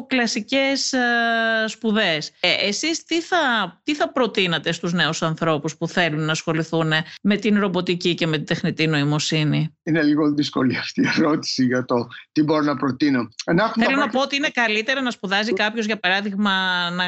κλασικές 0.07 0.93
ε, 0.93 0.99
σπουδές. 1.67 2.31
Ε, 2.39 2.67
εσείς 2.67 3.03
τι 3.03 3.21
θα, 3.21 3.37
τι 3.83 3.95
θα 3.95 4.11
προτείνατε 4.11 4.71
στους 4.71 4.93
νέους 4.93 5.21
ανθρώπους 5.21 5.77
που 5.77 5.87
θέλουν 5.87 6.25
να 6.25 6.31
ασχοληθούν 6.31 6.91
με 7.21 7.37
την 7.37 7.59
ρομποτική 7.59 8.13
και 8.13 8.27
με 8.27 8.37
την 8.37 8.45
τεχνητή 8.45 8.87
νοημοσύνη; 8.87 9.75
Είναι 9.83 10.03
λίγο 10.03 10.33
δύσκολη 10.33 10.77
αυτή 10.77 11.01
η 11.01 11.09
ερώτηση 11.17 11.65
για 11.65 11.85
το 11.85 12.07
τι 12.31 12.43
μπορώ 12.43 12.63
να 12.63 12.75
προτείνω. 12.75 13.27
Θέλω 13.79 13.97
να 13.97 14.09
πω 14.09 14.21
ότι 14.21 14.35
είναι 14.35 14.49
καλύτερα 14.49 15.01
να 15.01 15.11
σπουδάζει 15.11 15.53
κάποιος 15.53 15.85
για 15.85 15.99
παράδειγμα 15.99 16.51
να, 16.89 17.05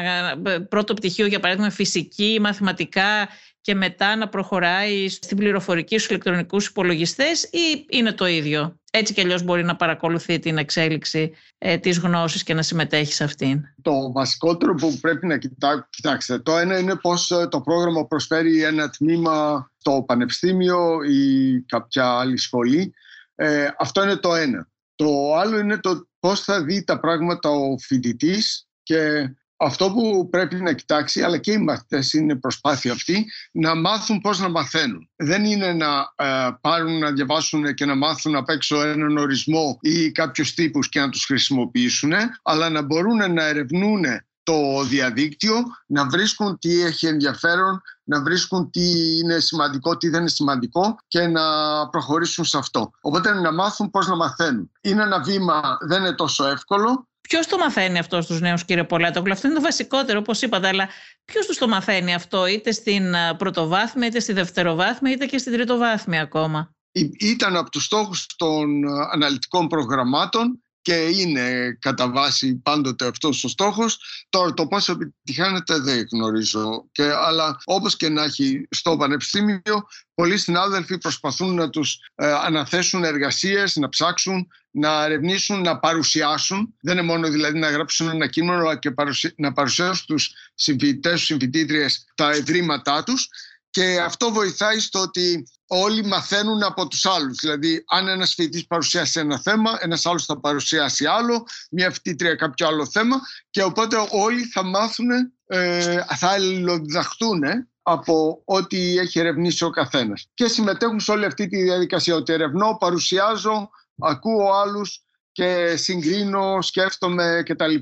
πρώτο 0.68 0.94
πτυχίο 0.94 1.26
για 1.26 1.40
παράδειγμα 1.40 1.70
φυσική, 1.70 2.38
μαθηματικά 2.40 3.28
και 3.60 3.74
μετά 3.74 4.16
να 4.16 4.28
προχωράει 4.28 5.08
στην 5.08 5.36
πληροφορική 5.36 5.94
στους 5.98 6.08
ηλεκτρονικούς 6.10 6.66
υπολογιστές 6.66 7.42
ή 7.42 7.86
είναι 7.88 8.12
το 8.12 8.26
ίδιο; 8.26 8.80
Έτσι 8.98 9.14
κι 9.14 9.20
αλλιώς 9.20 9.42
μπορεί 9.42 9.64
να 9.64 9.76
παρακολουθεί 9.76 10.38
την 10.38 10.58
εξέλιξη 10.58 11.32
ε, 11.58 11.78
της 11.78 11.98
γνώσης 11.98 12.42
και 12.42 12.54
να 12.54 12.62
συμμετέχει 12.62 13.12
σε 13.12 13.24
αυτήν. 13.24 13.62
Το 13.82 14.12
βασικότερο 14.12 14.74
που 14.74 14.98
πρέπει 15.00 15.26
να 15.26 15.38
κοιτά, 15.38 15.88
κοιτάξετε, 15.90 16.42
το 16.42 16.56
ένα 16.56 16.78
είναι 16.78 16.96
πώς 16.96 17.30
ε, 17.30 17.48
το 17.50 17.60
πρόγραμμα 17.60 18.06
προσφέρει 18.06 18.62
ένα 18.62 18.90
τμήμα 18.90 19.70
στο 19.76 20.04
πανεπιστήμιο 20.06 21.02
ή 21.02 21.60
κάποια 21.60 22.18
άλλη 22.18 22.38
σχολή. 22.38 22.94
Ε, 23.34 23.68
αυτό 23.78 24.02
είναι 24.02 24.16
το 24.16 24.34
ένα. 24.34 24.68
Το 24.94 25.34
άλλο 25.34 25.58
είναι 25.58 25.78
το 25.78 26.08
πώς 26.20 26.40
θα 26.40 26.64
δει 26.64 26.84
τα 26.84 27.00
πράγματα 27.00 27.50
ο 27.50 27.78
φοιτητής 27.78 28.68
και 28.82 29.30
αυτό 29.56 29.90
που 29.90 30.28
πρέπει 30.30 30.56
να 30.56 30.72
κοιτάξει, 30.72 31.22
αλλά 31.22 31.38
και 31.38 31.52
οι 31.52 31.58
μαθητές 31.58 32.12
είναι 32.12 32.36
προσπάθεια 32.36 32.92
αυτή, 32.92 33.26
να 33.52 33.74
μάθουν 33.74 34.20
πώς 34.20 34.38
να 34.38 34.48
μαθαίνουν. 34.48 35.08
Δεν 35.16 35.44
είναι 35.44 35.72
να 35.72 36.12
ε, 36.16 36.48
πάρουν 36.60 36.98
να 36.98 37.12
διαβάσουν 37.12 37.74
και 37.74 37.84
να 37.84 37.94
μάθουν 37.94 38.36
απ' 38.36 38.48
έξω 38.48 38.82
έναν 38.82 39.16
ορισμό 39.16 39.78
ή 39.80 40.12
κάποιους 40.12 40.54
τύπους 40.54 40.88
και 40.88 41.00
να 41.00 41.08
τους 41.08 41.24
χρησιμοποιήσουν, 41.24 42.12
αλλά 42.42 42.68
να 42.68 42.82
μπορούν 42.82 43.32
να 43.32 43.44
ερευνούν 43.44 44.04
το 44.42 44.84
διαδίκτυο, 44.84 45.54
να 45.86 46.08
βρίσκουν 46.08 46.58
τι 46.58 46.82
έχει 46.82 47.06
ενδιαφέρον, 47.06 47.82
να 48.04 48.22
βρίσκουν 48.22 48.70
τι 48.70 49.18
είναι 49.18 49.38
σημαντικό, 49.38 49.96
τι 49.96 50.08
δεν 50.08 50.20
είναι 50.20 50.28
σημαντικό 50.28 50.98
και 51.08 51.26
να 51.26 51.42
προχωρήσουν 51.88 52.44
σε 52.44 52.58
αυτό. 52.58 52.90
Οπότε 53.00 53.32
να 53.32 53.52
μάθουν 53.52 53.90
πώς 53.90 54.06
να 54.08 54.16
μαθαίνουν. 54.16 54.70
Είναι 54.80 55.02
ένα 55.02 55.20
βήμα, 55.20 55.78
δεν 55.80 56.00
είναι 56.00 56.14
τόσο 56.14 56.46
εύκολο, 56.46 57.08
Ποιος 57.28 57.46
το 57.46 57.58
μαθαίνει 57.58 57.98
αυτό 57.98 58.22
στους 58.22 58.40
νέους, 58.40 58.64
κύριε 58.64 58.84
Πολάτογλου, 58.84 59.32
αυτό 59.32 59.46
είναι 59.46 59.56
το 59.56 59.62
βασικότερο, 59.62 60.18
όπως 60.18 60.42
είπατε, 60.42 60.68
αλλά 60.68 60.88
ποιος 61.24 61.46
τους 61.46 61.58
το 61.58 61.68
μαθαίνει 61.68 62.14
αυτό, 62.14 62.46
είτε 62.46 62.72
στην 62.72 63.14
πρωτοβάθμια, 63.36 64.06
είτε 64.06 64.20
στη 64.20 64.32
δευτεροβάθμια, 64.32 65.12
είτε 65.12 65.26
και 65.26 65.38
στην 65.38 65.52
τριτοβάθμια 65.52 66.20
ακόμα; 66.20 66.74
Ήταν 67.18 67.56
από 67.56 67.70
τους 67.70 67.84
στόχους 67.84 68.26
των 68.36 68.88
αναλυτικών 69.12 69.66
προγραμμάτων 69.66 70.60
και 70.86 70.94
είναι 70.94 71.76
κατά 71.80 72.10
βάση 72.10 72.56
πάντοτε 72.56 73.06
αυτός 73.06 73.44
ο 73.44 73.48
στόχος. 73.48 73.98
Τώρα 74.28 74.54
το 74.54 74.66
πόσο 74.66 74.92
επιτυχάνεται 74.92 75.78
δεν 75.78 76.06
γνωρίζω. 76.12 76.88
Και, 76.92 77.02
αλλά 77.02 77.56
όπως 77.64 77.96
και 77.96 78.08
να 78.08 78.22
έχει 78.22 78.66
στο 78.70 78.96
Πανεπιστήμιο, 78.96 79.86
πολλοί 80.14 80.38
συνάδελφοι 80.38 80.98
προσπαθούν 80.98 81.54
να 81.54 81.70
τους 81.70 81.98
ε, 82.14 82.32
αναθέσουν 82.32 83.04
εργασίες, 83.04 83.76
να 83.76 83.88
ψάξουν, 83.88 84.48
να 84.78 85.04
ερευνήσουν, 85.04 85.60
να 85.60 85.78
παρουσιάσουν. 85.78 86.74
Δεν 86.80 86.98
είναι 86.98 87.06
μόνο 87.06 87.28
δηλαδή 87.28 87.58
να 87.58 87.70
γράψουν 87.70 88.08
ένα 88.08 88.26
κείμενο, 88.26 88.60
αλλά 88.60 88.78
και 88.78 88.94
να 89.36 89.52
παρουσιάσουν 89.52 89.94
στους 89.94 90.34
συμφοιτητές, 90.54 91.12
στους 91.12 91.24
συμφοιτήτριες 91.24 92.04
τα 92.14 92.30
ευρήματά 92.30 93.02
τους. 93.02 93.28
Και 93.70 94.00
αυτό 94.00 94.32
βοηθάει 94.32 94.78
στο 94.78 95.00
ότι 95.00 95.48
όλοι 95.66 96.04
μαθαίνουν 96.04 96.62
από 96.62 96.88
τους 96.88 97.06
άλλους. 97.06 97.38
Δηλαδή, 97.40 97.84
αν 97.86 98.08
ένας 98.08 98.34
φοιτητής 98.34 98.66
παρουσιάσει 98.66 99.20
ένα 99.20 99.38
θέμα, 99.38 99.78
ένας 99.80 100.06
άλλος 100.06 100.24
θα 100.24 100.40
παρουσιάσει 100.40 101.06
άλλο, 101.06 101.46
μια 101.70 101.90
φοιτήτρια 101.90 102.34
κάποιο 102.34 102.66
άλλο 102.66 102.86
θέμα 102.86 103.16
και 103.50 103.62
οπότε 103.62 103.96
όλοι 104.10 104.44
θα 104.44 104.64
μάθουν, 104.64 105.08
ε, 105.46 105.98
θα 106.16 106.28
αλληλοδιδαχτούν 106.28 107.42
από 107.82 108.42
ό,τι 108.44 108.98
έχει 108.98 109.18
ερευνήσει 109.18 109.64
ο 109.64 109.70
καθένας. 109.70 110.28
Και 110.34 110.48
συμμετέχουν 110.48 111.00
σε 111.00 111.10
όλη 111.10 111.24
αυτή 111.24 111.48
τη 111.48 111.62
διαδικασία, 111.62 112.14
ότι 112.14 112.32
ερευνώ, 112.32 112.76
παρουσιάζω, 112.80 113.70
ακούω 113.98 114.52
άλλους 114.52 115.00
και 115.32 115.76
συγκρίνω, 115.76 116.62
σκέφτομαι 116.62 117.42
κτλ. 117.44 117.74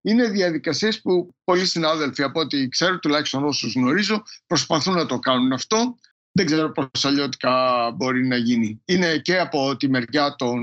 Είναι 0.00 0.28
διαδικασίες 0.28 1.00
που 1.00 1.34
πολλοί 1.44 1.66
συνάδελφοι 1.66 2.22
από 2.22 2.40
ό,τι 2.40 2.68
ξέρω, 2.68 2.98
τουλάχιστον 2.98 3.44
όσους 3.44 3.74
γνωρίζω, 3.74 4.22
προσπαθούν 4.46 4.94
να 4.94 5.06
το 5.06 5.18
κάνουν 5.18 5.52
αυτό. 5.52 5.98
Δεν 6.32 6.46
ξέρω 6.46 6.72
πώς 6.72 7.04
αλλιώτικα 7.04 7.90
μπορεί 7.90 8.26
να 8.26 8.36
γίνει. 8.36 8.82
Είναι 8.84 9.18
και 9.18 9.38
από 9.38 9.76
τη 9.76 9.88
μεριά 9.88 10.34
των 10.34 10.60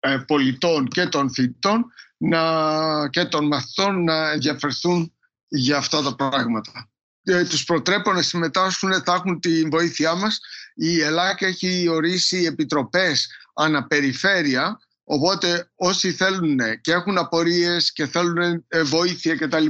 ε, 0.00 0.18
πολιτών 0.26 0.88
και 0.88 1.06
των 1.06 1.32
φοιτητών 1.32 1.92
να, 2.16 3.08
και 3.08 3.24
των 3.24 3.46
μαθητών 3.46 4.04
να 4.04 4.30
ενδιαφερθούν 4.30 5.12
για 5.48 5.76
αυτά 5.76 6.02
τα 6.02 6.14
πράγματα. 6.14 6.90
Ε, 7.22 7.44
τους 7.44 7.64
προτρέπω 7.64 8.12
να 8.12 8.22
συμμετάσχουν, 8.22 9.02
θα 9.02 9.14
έχουν 9.14 9.40
τη 9.40 9.62
βοήθειά 9.62 10.14
μας. 10.14 10.38
Η 10.74 11.00
Ελλάδα 11.00 11.36
έχει 11.38 11.88
ορίσει 11.88 12.44
επιτροπές 12.44 13.28
αναπεριφέρεια 13.58 14.78
Οπότε 15.10 15.70
όσοι 15.74 16.12
θέλουν 16.12 16.58
και 16.80 16.92
έχουν 16.92 17.18
απορίες 17.18 17.92
και 17.92 18.06
θέλουν 18.06 18.64
ε, 18.68 18.82
βοήθεια 18.82 19.36
κτλ. 19.36 19.66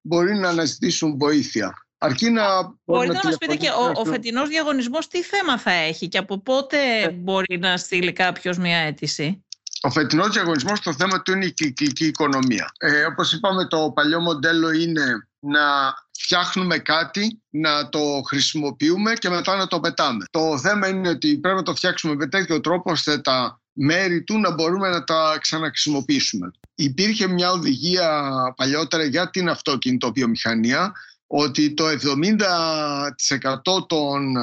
μπορεί 0.00 0.34
να 0.34 0.48
αναζητήσουν 0.48 1.18
βοήθεια. 1.18 1.72
Αρκεί 1.98 2.30
να 2.30 2.44
Μπορείτε 2.84 3.12
να, 3.12 3.20
να 3.22 3.28
μας 3.28 3.38
πείτε 3.38 3.54
και 3.54 3.68
ο, 3.68 4.00
ο 4.00 4.04
φετινός 4.04 4.48
διαγωνισμός 4.48 5.08
τι 5.08 5.22
θέμα 5.22 5.58
θα 5.58 5.70
έχει 5.70 6.08
και 6.08 6.18
από 6.18 6.38
πότε 6.38 6.78
ε. 7.02 7.10
μπορεί 7.10 7.58
να 7.58 7.76
στείλει 7.76 8.12
κάποιος 8.12 8.58
μια 8.58 8.78
αίτηση; 8.78 9.44
Ο 9.80 9.90
φετινός 9.90 10.28
διαγωνισμός 10.28 10.80
το 10.80 10.92
θέμα 10.92 11.22
του 11.22 11.32
είναι 11.32 11.44
η 11.44 11.52
κυκλική 11.52 12.06
οικονομία. 12.06 12.72
Ε, 12.78 13.04
Όπως 13.04 13.32
είπαμε, 13.32 13.66
το 13.66 13.92
παλιό 13.94 14.20
μοντέλο 14.20 14.70
είναι 14.72 15.27
να 15.40 15.94
φτιάχνουμε 16.12 16.78
κάτι, 16.78 17.42
να 17.50 17.88
το 17.88 18.20
χρησιμοποιούμε 18.26 19.12
και 19.12 19.28
μετά 19.28 19.56
να 19.56 19.66
το 19.66 19.80
πετάμε. 19.80 20.24
Το 20.30 20.58
θέμα 20.58 20.88
είναι 20.88 21.08
ότι 21.08 21.38
πρέπει 21.38 21.56
να 21.56 21.62
το 21.62 21.74
φτιάξουμε 21.74 22.14
με 22.14 22.26
τέτοιο 22.26 22.60
τρόπο 22.60 22.90
ώστε 22.90 23.18
τα 23.18 23.60
μέρη 23.72 24.22
του 24.22 24.38
να 24.38 24.54
μπορούμε 24.54 24.88
να 24.88 25.04
τα 25.04 25.38
ξαναχρησιμοποιήσουμε. 25.40 26.50
Υπήρχε 26.74 27.26
μια 27.26 27.50
οδηγία 27.50 28.32
παλιότερα 28.56 29.04
για 29.04 29.30
την 29.30 29.48
αυτοκινητοβιομηχανία 29.48 30.92
ότι 31.26 31.74
το 31.74 31.84
70% 31.88 33.86
των, 33.86 34.36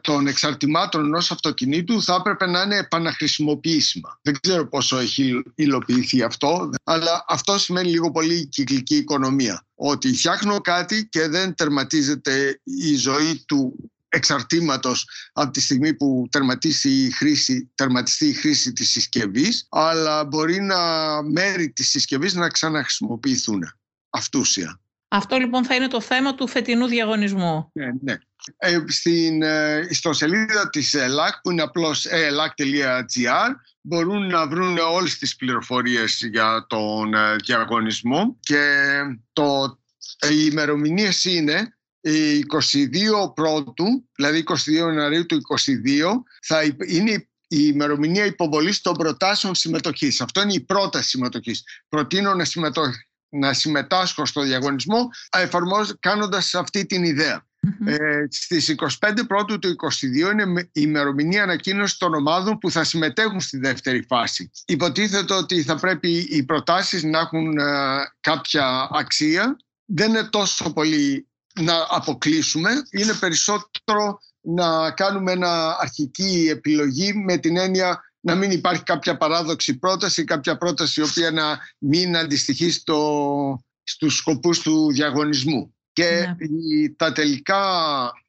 των 0.00 0.26
εξαρτημάτων 0.26 1.04
ενός 1.04 1.30
αυτοκινήτου 1.30 2.02
θα 2.02 2.14
έπρεπε 2.14 2.46
να 2.46 2.62
είναι 2.62 2.76
επαναχρησιμοποιήσιμα. 2.76 4.18
Δεν 4.22 4.40
ξέρω 4.40 4.68
πόσο 4.68 4.98
έχει 4.98 5.42
υλοποιηθεί 5.54 6.22
αυτό, 6.22 6.70
αλλά 6.84 7.24
αυτό 7.28 7.58
σημαίνει 7.58 7.90
λίγο 7.90 8.10
πολύ 8.10 8.46
κυκλική 8.46 8.96
οικονομία. 8.96 9.66
Ότι 9.74 10.14
φτιάχνω 10.14 10.60
κάτι 10.60 11.08
και 11.08 11.28
δεν 11.28 11.54
τερματίζεται 11.54 12.60
η 12.64 12.94
ζωή 12.96 13.44
του 13.46 13.90
εξαρτήματος 14.08 15.08
από 15.32 15.50
τη 15.50 15.60
στιγμή 15.60 15.94
που 15.94 16.28
τερματίσει 16.30 16.90
η 16.90 17.10
χρήση, 17.10 17.70
τερματιστεί 17.74 18.26
η 18.26 18.32
χρήση 18.32 18.72
της 18.72 18.90
συσκευής 18.90 19.66
αλλά 19.68 20.24
μπορεί 20.24 20.60
να 20.60 20.76
μέρη 21.22 21.70
της 21.70 21.88
συσκευής 21.88 22.34
να 22.34 22.48
ξαναχρησιμοποιηθούν. 22.48 23.72
αυτούσια. 24.10 24.80
Αυτό 25.08 25.36
λοιπόν 25.36 25.64
θα 25.64 25.74
είναι 25.74 25.88
το 25.88 26.00
θέμα 26.00 26.34
του 26.34 26.48
φετινού 26.48 26.86
διαγωνισμού. 26.86 27.70
Ναι, 27.72 27.86
ναι. 28.00 28.16
Ε, 28.56 28.84
στην 28.86 29.42
ιστοσελίδα 29.88 30.68
της 30.70 30.94
ΕΛΑΚ 30.94 31.40
που 31.40 31.50
είναι 31.50 31.62
απλώς 31.62 32.06
elac.gr 32.06 33.54
μπορούν 33.80 34.26
να 34.26 34.46
βρουν 34.46 34.78
όλες 34.78 35.18
τις 35.18 35.36
πληροφορίες 35.36 36.28
για 36.30 36.66
τον 36.68 37.14
διαγωνισμό 37.44 38.36
και 38.40 38.82
το, 39.32 39.78
οι 40.30 40.48
ημερομηνίες 40.50 41.24
είναι 41.24 41.78
η 42.00 42.44
22 43.28 43.34
πρώτου, 43.34 44.08
δηλαδή 44.16 44.44
22 44.46 44.72
Ιανουαρίου 44.72 45.26
του 45.26 45.36
22 45.36 46.12
θα 46.42 46.62
είναι 46.86 47.28
η 47.48 47.70
ημερομηνία 47.72 48.24
υποβολής 48.24 48.80
των 48.80 48.94
προτάσεων 48.94 49.54
συμμετοχής. 49.54 50.20
Αυτό 50.20 50.40
είναι 50.42 50.52
η 50.52 50.60
πρόταση 50.60 51.08
συμμετοχής. 51.08 51.64
Προτείνω 51.88 52.34
να, 52.34 52.44
συμμετω... 52.44 52.82
να 53.28 53.52
συμμετάσχω 53.52 54.26
στο 54.26 54.42
διαγωνισμό 54.42 55.08
κάνοντας 56.00 56.54
αυτή 56.54 56.86
την 56.86 57.04
ιδέα. 57.04 57.46
Mm-hmm. 57.66 57.86
Ε, 57.86 58.26
στις 58.30 58.74
25 59.00 59.12
πρώτου 59.26 59.58
του 59.58 59.76
22 60.28 60.32
είναι 60.32 60.60
η 60.60 60.70
ημερομηνία 60.72 61.42
ανακοίνωσης 61.42 61.96
των 61.96 62.14
ομάδων 62.14 62.58
που 62.58 62.70
θα 62.70 62.84
συμμετέχουν 62.84 63.40
στη 63.40 63.58
δεύτερη 63.58 64.02
φάση. 64.02 64.50
Υποτίθεται 64.66 65.34
ότι 65.34 65.62
θα 65.62 65.76
πρέπει 65.76 66.10
οι 66.10 66.42
προτάσεις 66.42 67.02
να 67.02 67.18
έχουν 67.18 67.58
ε, 67.58 67.64
κάποια 68.20 68.88
αξία. 68.92 69.56
Δεν 69.84 70.08
είναι 70.08 70.24
τόσο 70.24 70.72
πολύ 70.72 71.28
να 71.60 71.86
αποκλείσουμε, 71.88 72.70
είναι 72.90 73.12
περισσότερο 73.12 74.18
να 74.40 74.90
κάνουμε 74.90 75.32
ένα 75.32 75.76
αρχική 75.80 76.48
επιλογή 76.50 77.12
με 77.12 77.36
την 77.36 77.56
έννοια 77.56 78.02
να 78.20 78.34
μην 78.34 78.50
υπάρχει 78.50 78.82
κάποια 78.82 79.16
παράδοξη 79.16 79.78
πρόταση, 79.78 80.24
κάποια 80.24 80.56
πρόταση 80.56 81.00
η 81.00 81.04
οποία 81.04 81.30
να 81.30 81.58
μην 81.78 82.16
αντιστοιχεί 82.16 82.70
στο, 82.70 83.64
στους 83.82 84.16
σκοπούς 84.16 84.60
του 84.60 84.92
διαγωνισμού. 84.92 85.74
Και 85.92 86.10
ναι. 86.10 86.88
τα 86.96 87.12
τελικά 87.12 87.62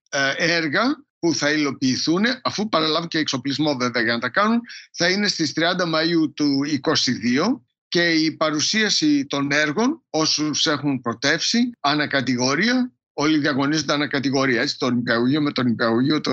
ε, 0.09 0.33
έργα 0.37 0.81
που 1.19 1.35
θα 1.35 1.51
υλοποιηθούν, 1.51 2.23
αφού 2.43 2.69
παραλάβουν 2.69 3.07
και 3.07 3.17
εξοπλισμό 3.17 3.75
βέβαια 3.75 4.03
για 4.03 4.13
να 4.13 4.19
τα 4.19 4.29
κάνουν, 4.29 4.61
θα 4.91 5.09
είναι 5.09 5.27
στις 5.27 5.53
30 5.55 5.61
Μαΐου 5.61 6.33
του 6.33 6.61
2022 6.65 7.59
και 7.87 8.09
η 8.09 8.31
παρουσίαση 8.31 9.25
των 9.25 9.51
έργων 9.51 10.03
όσους 10.09 10.65
έχουν 10.65 11.01
προτεύσει 11.01 11.71
ανακατηγορία 11.79 12.91
όλοι 13.19 13.37
διαγωνίζονται 13.37 13.93
ανά 13.93 14.07
κατηγορία. 14.07 14.61
Έτσι, 14.61 14.77
το 14.77 14.91
νηπιαγωγείο 14.91 15.41
με 15.41 15.51
το 15.51 15.63
νηπιαγωγείο, 15.63 16.21
το 16.21 16.31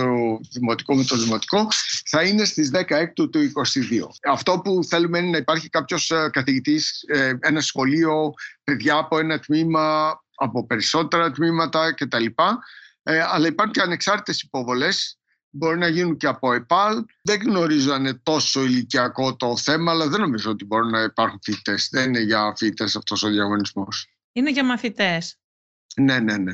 δημοτικό 0.53 0.95
με 0.95 1.05
το 1.05 1.17
δημοτικό, 1.17 1.69
θα 2.07 2.23
είναι 2.23 2.45
στις 2.45 2.71
16 2.73 2.85
του 3.15 3.31
22. 3.33 4.09
Αυτό 4.25 4.61
που 4.65 4.85
θέλουμε 4.85 5.19
είναι 5.19 5.31
να 5.31 5.37
υπάρχει 5.37 5.69
κάποιος 5.69 6.11
ε, 6.11 6.29
καθηγητής, 6.33 7.05
ε, 7.07 7.39
ένα 7.41 7.61
σχολείο, 7.61 8.35
παιδιά 8.65 8.97
από 8.97 9.19
ένα 9.19 9.39
τμήμα, 9.39 10.15
από 10.35 10.67
περισσότερα 10.67 11.31
τμήματα 11.31 11.95
κτλ. 11.95 12.25
Ε, 13.03 13.21
αλλά 13.21 13.47
υπάρχουν 13.47 13.73
και 13.73 13.81
ανεξάρτητες 13.81 14.43
υποβολές 14.43 15.19
μπορεί 15.51 15.79
να 15.79 15.89
γίνουν 15.89 16.17
και 16.17 16.27
από 16.27 16.53
ΕΠΑΛ. 16.53 17.05
Δεν 17.23 17.41
γνωρίζω 17.41 17.93
αν 17.93 18.01
είναι 18.01 18.21
τόσο 18.23 18.65
ηλικιακό 18.65 19.37
το 19.37 19.57
θέμα, 19.57 19.93
αλλά 19.93 20.09
δεν 20.09 20.21
νομίζω 20.21 20.51
ότι 20.51 20.65
μπορούν 20.65 20.91
να 20.91 21.03
υπάρχουν 21.03 21.39
φοιτητές. 21.43 21.89
Δεν 21.91 22.09
είναι 22.09 22.21
για 22.21 22.53
φοιτητές 22.57 22.97
αυτός 22.97 23.23
ο 23.23 23.29
διαγωνισμός. 23.29 24.09
Είναι 24.33 24.51
για 24.51 24.65
μαθητές. 24.65 25.39
Ναι, 25.97 26.19
ναι, 26.19 26.37
ναι. 26.37 26.53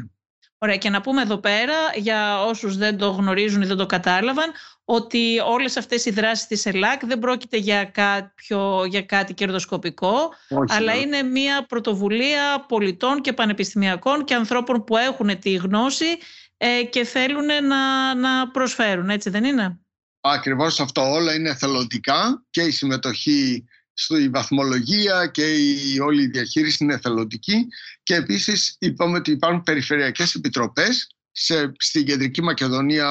Ωραία, 0.63 0.77
και 0.77 0.91
να 0.91 1.01
πούμε 1.01 1.23
εδώ 1.23 1.37
πέρα, 1.37 1.75
για 1.95 2.45
όσους 2.45 2.77
δεν 2.77 2.97
το 2.99 3.11
γνωρίζουν 3.11 3.63
ή 3.63 3.67
δεν 3.67 3.77
το 3.77 3.87
κατάλαβαν, 3.87 4.53
ότι 4.85 5.39
όλες 5.47 5.77
αυτές 5.77 6.05
οι 6.05 6.11
δράσεις 6.11 6.47
της 6.47 6.67
ΕΛΑΚ 6.67 7.07
δεν 7.07 7.19
πρόκειται 7.19 7.57
για, 7.57 7.85
κάποιο, 7.85 8.85
για 8.85 9.03
κάτι 9.03 9.35
κερδοσκοπικό, 9.35 10.31
αλλά 10.67 10.95
είναι 10.95 11.23
μια 11.23 11.67
πρωτοβουλία 11.67 12.65
πολιτών 12.69 13.21
και 13.21 13.33
πανεπιστημιακών 13.33 14.25
και 14.25 14.35
ανθρώπων 14.35 14.85
που 14.85 14.97
έχουν 14.97 15.39
τη 15.39 15.55
γνώση 15.55 16.19
ε, 16.57 16.83
και 16.91 17.05
θέλουν 17.05 17.47
να, 17.47 18.15
να 18.15 18.51
προσφέρουν, 18.51 19.11
έτσι 19.11 19.31
δεν 19.31 19.45
είναι; 19.45 19.81
Ακριβώς 20.21 20.81
αυτό. 20.81 21.13
Όλα 21.13 21.35
είναι 21.35 21.55
θελοντικά 21.55 22.45
και 22.51 22.63
η 22.63 22.71
συμμετοχή 22.71 23.65
στη 23.95 24.28
βαθμολογία 24.28 25.26
και 25.26 25.55
η 25.55 25.99
όλη 25.99 26.22
η 26.22 26.26
διαχείριση 26.26 26.84
είναι 26.84 26.95
εθελοντική 26.95 27.66
και 28.03 28.14
επίσης 28.14 28.76
είπαμε 28.78 29.16
ότι 29.16 29.30
υπάρχουν 29.30 29.62
περιφερειακές 29.62 30.34
επιτροπές 30.34 31.07
σε, 31.32 31.72
στην 31.78 32.05
Κεντρική 32.05 32.43
Μακεδονία 32.43 33.09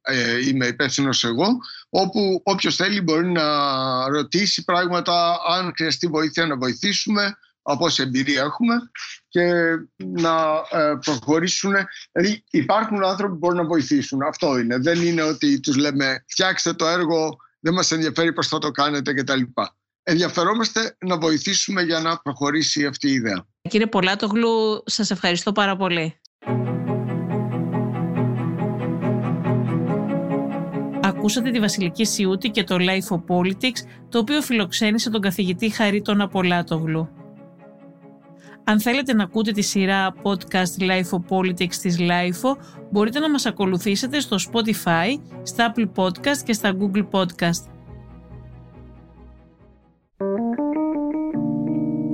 ε, 0.00 0.48
είμαι 0.48 0.66
υπεύθυνος 0.66 1.24
εγώ 1.24 1.48
όπου 1.88 2.40
όποιος 2.44 2.76
θέλει 2.76 3.00
μπορεί 3.00 3.30
να 3.32 3.44
ρωτήσει 4.08 4.64
πράγματα 4.64 5.38
αν 5.48 5.72
χρειαστεί 5.76 6.06
βοήθεια 6.06 6.46
να 6.46 6.56
βοηθήσουμε 6.56 7.36
από 7.62 7.84
όση 7.84 8.02
εμπειρία 8.02 8.42
έχουμε 8.42 8.74
και 9.28 9.52
να 9.96 10.62
ε, 10.70 10.94
προχωρήσουν. 11.04 11.72
Δηλαδή 12.12 12.44
υπάρχουν 12.50 13.04
άνθρωποι 13.04 13.32
που 13.32 13.38
μπορούν 13.38 13.56
να 13.56 13.64
βοηθήσουν. 13.64 14.22
Αυτό 14.22 14.58
είναι. 14.58 14.78
Δεν 14.78 15.02
είναι 15.02 15.22
ότι 15.22 15.60
τους 15.60 15.76
λέμε 15.76 16.24
φτιάξτε 16.26 16.72
το 16.72 16.86
έργο, 16.86 17.36
δεν 17.60 17.72
μας 17.74 17.90
ενδιαφέρει 17.90 18.32
πώς 18.32 18.48
θα 18.48 18.58
το 18.58 18.70
κάνετε 18.70 19.14
κτλ 19.14 19.42
ενδιαφερόμαστε 20.10 20.96
να 20.98 21.18
βοηθήσουμε 21.18 21.82
για 21.82 22.00
να 22.00 22.16
προχωρήσει 22.18 22.86
αυτή 22.86 23.08
η 23.08 23.12
ιδέα. 23.12 23.46
Κύριε 23.68 23.86
Πολάτογλου, 23.86 24.82
σας 24.86 25.10
ευχαριστώ 25.10 25.52
πάρα 25.52 25.76
πολύ. 25.76 26.20
Ακούσατε 31.02 31.50
τη 31.50 31.60
Βασιλική 31.60 32.04
Σιούτη 32.04 32.48
και 32.48 32.64
το 32.64 32.76
Life 32.78 33.16
of 33.16 33.36
Politics, 33.36 33.80
το 34.08 34.18
οποίο 34.18 34.42
φιλοξένησε 34.42 35.10
τον 35.10 35.20
καθηγητή 35.20 35.68
Χαρίτων 35.70 36.20
Απολάτογλου. 36.20 37.08
Αν 38.64 38.80
θέλετε 38.80 39.14
να 39.14 39.22
ακούτε 39.22 39.52
τη 39.52 39.62
σειρά 39.62 40.14
podcast 40.22 40.82
LiFO 40.82 41.36
Politics 41.36 41.74
της 41.74 41.96
LiFO, 41.98 42.56
μπορείτε 42.90 43.18
να 43.18 43.30
μας 43.30 43.46
ακολουθήσετε 43.46 44.20
στο 44.20 44.36
Spotify, 44.36 45.20
στα 45.42 45.72
Apple 45.72 45.90
Podcast 45.94 46.38
και 46.44 46.52
στα 46.52 46.76
Google 46.78 47.08
Podcast. 47.10 47.79